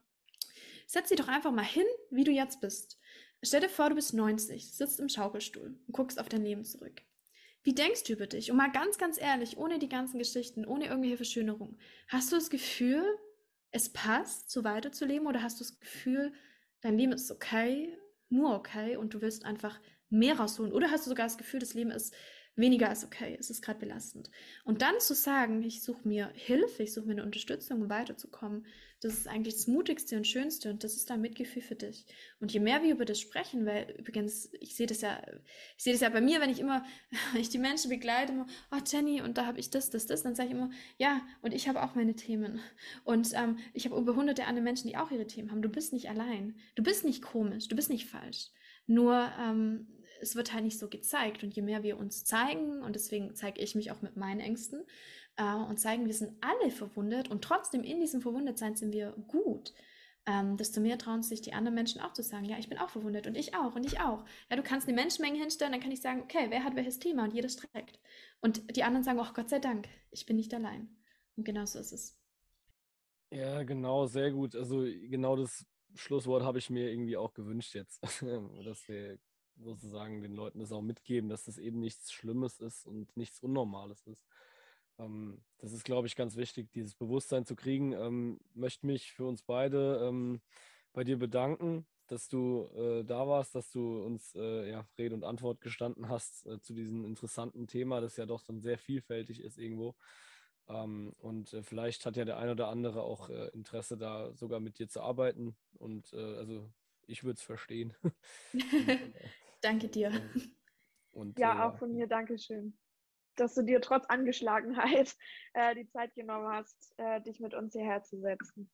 Setz 0.86 1.08
dich 1.08 1.18
doch 1.18 1.28
einfach 1.28 1.52
mal 1.52 1.64
hin, 1.64 1.86
wie 2.10 2.24
du 2.24 2.30
jetzt 2.30 2.60
bist. 2.60 2.98
Stell 3.42 3.60
dir 3.60 3.68
vor, 3.68 3.88
du 3.90 3.96
bist 3.96 4.14
90, 4.14 4.72
sitzt 4.72 4.98
im 5.00 5.08
Schaukelstuhl 5.08 5.78
und 5.86 5.92
guckst 5.92 6.18
auf 6.18 6.28
dein 6.28 6.44
Leben 6.44 6.64
zurück. 6.64 7.02
Wie 7.62 7.74
denkst 7.74 8.04
du 8.04 8.12
über 8.12 8.26
dich? 8.26 8.50
Und 8.50 8.56
mal 8.56 8.70
ganz, 8.70 8.96
ganz 8.96 9.20
ehrlich, 9.20 9.58
ohne 9.58 9.78
die 9.78 9.88
ganzen 9.88 10.18
Geschichten, 10.18 10.64
ohne 10.64 10.86
irgendwelche 10.86 11.16
Verschönerungen. 11.16 11.78
Hast 12.08 12.30
du 12.30 12.36
das 12.36 12.48
Gefühl, 12.48 13.04
es 13.72 13.92
passt, 13.92 14.50
so 14.50 14.62
weiterzuleben? 14.62 15.26
Oder 15.26 15.42
hast 15.42 15.60
du 15.60 15.64
das 15.64 15.78
Gefühl, 15.80 16.32
dein 16.80 16.96
Leben 16.96 17.12
ist 17.12 17.30
okay, 17.30 17.98
nur 18.28 18.54
okay 18.54 18.96
und 18.96 19.14
du 19.14 19.20
willst 19.20 19.44
einfach 19.44 19.80
mehr 20.08 20.38
rausholen? 20.38 20.72
Oder 20.72 20.92
hast 20.92 21.06
du 21.06 21.10
sogar 21.10 21.26
das 21.26 21.38
Gefühl, 21.38 21.60
das 21.60 21.74
Leben 21.74 21.90
ist 21.90 22.14
weniger 22.56 22.88
als 22.88 23.04
okay, 23.04 23.36
es 23.38 23.50
ist 23.50 23.62
gerade 23.62 23.78
belastend. 23.78 24.30
Und 24.64 24.82
dann 24.82 24.98
zu 24.98 25.14
sagen, 25.14 25.62
ich 25.62 25.82
suche 25.82 26.06
mir 26.08 26.30
Hilfe, 26.34 26.82
ich 26.82 26.92
suche 26.92 27.06
mir 27.06 27.12
eine 27.12 27.24
Unterstützung, 27.24 27.82
um 27.82 27.90
weiterzukommen, 27.90 28.66
das 29.00 29.12
ist 29.12 29.28
eigentlich 29.28 29.54
das 29.54 29.66
Mutigste 29.66 30.16
und 30.16 30.26
Schönste 30.26 30.70
und 30.70 30.82
das 30.82 30.96
ist 30.96 31.10
dann 31.10 31.20
Mitgefühl 31.20 31.60
für 31.60 31.74
dich. 31.74 32.06
Und 32.40 32.52
je 32.52 32.60
mehr 32.60 32.82
wir 32.82 32.92
über 32.92 33.04
das 33.04 33.20
sprechen, 33.20 33.66
weil 33.66 33.94
übrigens, 33.98 34.50
ich 34.60 34.74
sehe 34.74 34.86
das 34.86 35.02
ja, 35.02 35.22
ich 35.76 35.84
sehe 35.84 35.92
das 35.92 36.00
ja 36.00 36.08
bei 36.08 36.22
mir, 36.22 36.40
wenn 36.40 36.48
ich 36.48 36.60
immer, 36.60 36.82
wenn 37.32 37.40
ich 37.40 37.50
die 37.50 37.58
Menschen 37.58 37.90
begleite, 37.90 38.32
immer, 38.32 38.46
oh 38.72 38.78
Jenny, 38.84 39.20
und 39.20 39.36
da 39.36 39.44
habe 39.44 39.60
ich 39.60 39.70
das, 39.70 39.90
das, 39.90 40.06
das, 40.06 40.22
dann 40.22 40.34
sage 40.34 40.48
ich 40.48 40.54
immer, 40.54 40.70
ja, 40.96 41.20
und 41.42 41.52
ich 41.52 41.68
habe 41.68 41.82
auch 41.82 41.94
meine 41.94 42.16
Themen. 42.16 42.60
Und 43.04 43.32
ähm, 43.34 43.58
ich 43.74 43.84
habe 43.84 43.96
über 43.96 44.16
hunderte 44.16 44.44
andere 44.46 44.64
Menschen, 44.64 44.88
die 44.88 44.96
auch 44.96 45.10
ihre 45.10 45.26
Themen 45.26 45.50
haben. 45.50 45.62
Du 45.62 45.68
bist 45.68 45.92
nicht 45.92 46.08
allein. 46.08 46.56
Du 46.74 46.82
bist 46.82 47.04
nicht 47.04 47.22
komisch, 47.22 47.68
du 47.68 47.76
bist 47.76 47.90
nicht 47.90 48.06
falsch. 48.06 48.48
Nur 48.86 49.30
ähm, 49.38 49.86
es 50.20 50.36
wird 50.36 50.52
halt 50.52 50.64
nicht 50.64 50.78
so 50.78 50.88
gezeigt. 50.88 51.42
Und 51.42 51.54
je 51.54 51.62
mehr 51.62 51.82
wir 51.82 51.98
uns 51.98 52.24
zeigen, 52.24 52.82
und 52.82 52.94
deswegen 52.94 53.34
zeige 53.34 53.60
ich 53.60 53.74
mich 53.74 53.90
auch 53.90 54.02
mit 54.02 54.16
meinen 54.16 54.40
Ängsten, 54.40 54.84
äh, 55.36 55.54
und 55.54 55.78
zeigen, 55.78 56.06
wir 56.06 56.14
sind 56.14 56.32
alle 56.40 56.70
verwundet 56.70 57.30
und 57.30 57.42
trotzdem 57.42 57.82
in 57.82 58.00
diesem 58.00 58.20
Verwundetsein 58.20 58.76
sind 58.76 58.92
wir 58.92 59.12
gut, 59.28 59.72
ähm, 60.26 60.56
desto 60.56 60.80
mehr 60.80 60.98
trauen 60.98 61.22
sich 61.22 61.40
die 61.40 61.52
anderen 61.52 61.74
Menschen 61.74 62.00
auch 62.00 62.12
zu 62.12 62.22
sagen, 62.22 62.46
ja, 62.46 62.58
ich 62.58 62.68
bin 62.68 62.78
auch 62.78 62.90
verwundet 62.90 63.26
und 63.26 63.36
ich 63.36 63.54
auch 63.54 63.76
und 63.76 63.86
ich 63.86 64.00
auch. 64.00 64.24
Ja, 64.50 64.56
du 64.56 64.62
kannst 64.62 64.88
eine 64.88 64.96
Menschenmenge 64.96 65.38
hinstellen, 65.38 65.72
dann 65.72 65.80
kann 65.80 65.92
ich 65.92 66.00
sagen, 66.00 66.22
okay, 66.22 66.46
wer 66.48 66.64
hat 66.64 66.74
welches 66.74 66.98
Thema 66.98 67.24
und 67.24 67.32
jedes 67.32 67.56
trägt. 67.56 68.00
Und 68.40 68.76
die 68.76 68.82
anderen 68.82 69.04
sagen, 69.04 69.20
ach 69.20 69.34
Gott 69.34 69.48
sei 69.48 69.60
Dank, 69.60 69.88
ich 70.10 70.26
bin 70.26 70.36
nicht 70.36 70.52
allein. 70.52 70.88
Und 71.36 71.44
genau 71.44 71.64
so 71.64 71.78
ist 71.78 71.92
es. 71.92 72.18
Ja, 73.30 73.62
genau, 73.62 74.06
sehr 74.06 74.32
gut. 74.32 74.56
Also 74.56 74.80
genau 74.80 75.36
das 75.36 75.64
Schlusswort 75.94 76.42
habe 76.42 76.58
ich 76.58 76.70
mir 76.70 76.90
irgendwie 76.90 77.16
auch 77.16 77.32
gewünscht 77.32 77.74
jetzt, 77.74 78.02
dass 78.64 78.88
wir 78.88 79.18
sozusagen 79.58 80.22
den 80.22 80.32
Leuten 80.32 80.58
das 80.60 80.72
auch 80.72 80.82
mitgeben, 80.82 81.28
dass 81.28 81.44
das 81.44 81.58
eben 81.58 81.80
nichts 81.80 82.12
Schlimmes 82.12 82.58
ist 82.58 82.86
und 82.86 83.16
nichts 83.16 83.40
Unnormales 83.40 84.06
ist. 84.06 84.26
Ähm, 84.98 85.42
das 85.58 85.72
ist, 85.72 85.84
glaube 85.84 86.06
ich, 86.06 86.16
ganz 86.16 86.36
wichtig, 86.36 86.70
dieses 86.72 86.94
Bewusstsein 86.94 87.44
zu 87.44 87.56
kriegen. 87.56 87.92
Ähm, 87.92 88.40
möchte 88.54 88.86
mich 88.86 89.12
für 89.12 89.24
uns 89.24 89.42
beide 89.42 90.06
ähm, 90.08 90.40
bei 90.92 91.04
dir 91.04 91.18
bedanken, 91.18 91.86
dass 92.06 92.28
du 92.28 92.68
äh, 92.74 93.04
da 93.04 93.26
warst, 93.26 93.54
dass 93.54 93.70
du 93.70 94.04
uns 94.04 94.34
äh, 94.34 94.70
ja, 94.70 94.86
Rede 94.98 95.14
und 95.14 95.24
Antwort 95.24 95.60
gestanden 95.60 96.08
hast 96.08 96.46
äh, 96.46 96.60
zu 96.60 96.72
diesem 96.72 97.04
interessanten 97.04 97.66
Thema, 97.66 98.00
das 98.00 98.16
ja 98.16 98.26
doch 98.26 98.42
dann 98.42 98.60
sehr 98.60 98.78
vielfältig 98.78 99.40
ist 99.40 99.58
irgendwo. 99.58 99.96
Ähm, 100.68 101.12
und 101.18 101.52
äh, 101.52 101.62
vielleicht 101.62 102.06
hat 102.06 102.16
ja 102.16 102.24
der 102.24 102.38
ein 102.38 102.48
oder 102.48 102.68
andere 102.68 103.02
auch 103.02 103.28
äh, 103.28 103.48
Interesse, 103.48 103.96
da 103.96 104.32
sogar 104.34 104.60
mit 104.60 104.78
dir 104.78 104.88
zu 104.88 105.00
arbeiten. 105.00 105.56
Und 105.74 106.12
äh, 106.12 106.36
also 106.36 106.70
ich 107.06 107.24
würde 107.24 107.36
es 107.36 107.42
verstehen. 107.42 107.94
Danke 109.60 109.88
dir. 109.88 110.12
Und, 111.12 111.38
ja, 111.38 111.66
auch 111.66 111.78
von 111.78 111.92
mir 111.92 112.06
Dankeschön 112.06 112.78
dass 113.38 113.52
du 113.52 113.60
dir 113.60 113.82
trotz 113.82 114.06
Angeschlagenheit 114.06 115.14
äh, 115.52 115.74
die 115.74 115.86
Zeit 115.90 116.14
genommen 116.14 116.48
hast, 116.48 116.94
äh, 116.96 117.20
dich 117.20 117.38
mit 117.38 117.52
uns 117.52 117.74
hierher 117.74 118.02
zu 118.02 118.18
setzen. 118.18 118.70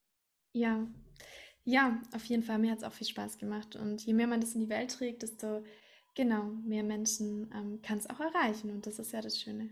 Ja, 0.53 0.87
ja, 1.65 2.01
auf 2.15 2.25
jeden 2.27 2.45
Fall. 2.45 2.59
Mir 2.59 2.71
hat 2.71 2.79
es 2.79 2.85
auch 2.85 2.93
viel 2.93 3.09
Spaß 3.09 3.39
gemacht. 3.39 3.75
Und 3.75 4.03
je 4.07 4.13
mehr 4.15 4.29
man 4.29 4.41
das 4.41 4.55
in 4.55 4.61
die 4.61 4.69
Welt 4.69 4.93
trägt, 4.93 5.25
desto 5.25 5.65
Genau, 6.15 6.43
mehr 6.63 6.83
Menschen 6.83 7.51
ähm, 7.55 7.81
kann 7.81 7.97
es 7.97 8.11
auch 8.11 8.21
erreichen 8.21 8.71
und 8.71 8.87
das 8.87 8.99
ist 8.99 9.13
ja 9.13 9.23
das 9.23 9.41
Schöne. 9.41 9.71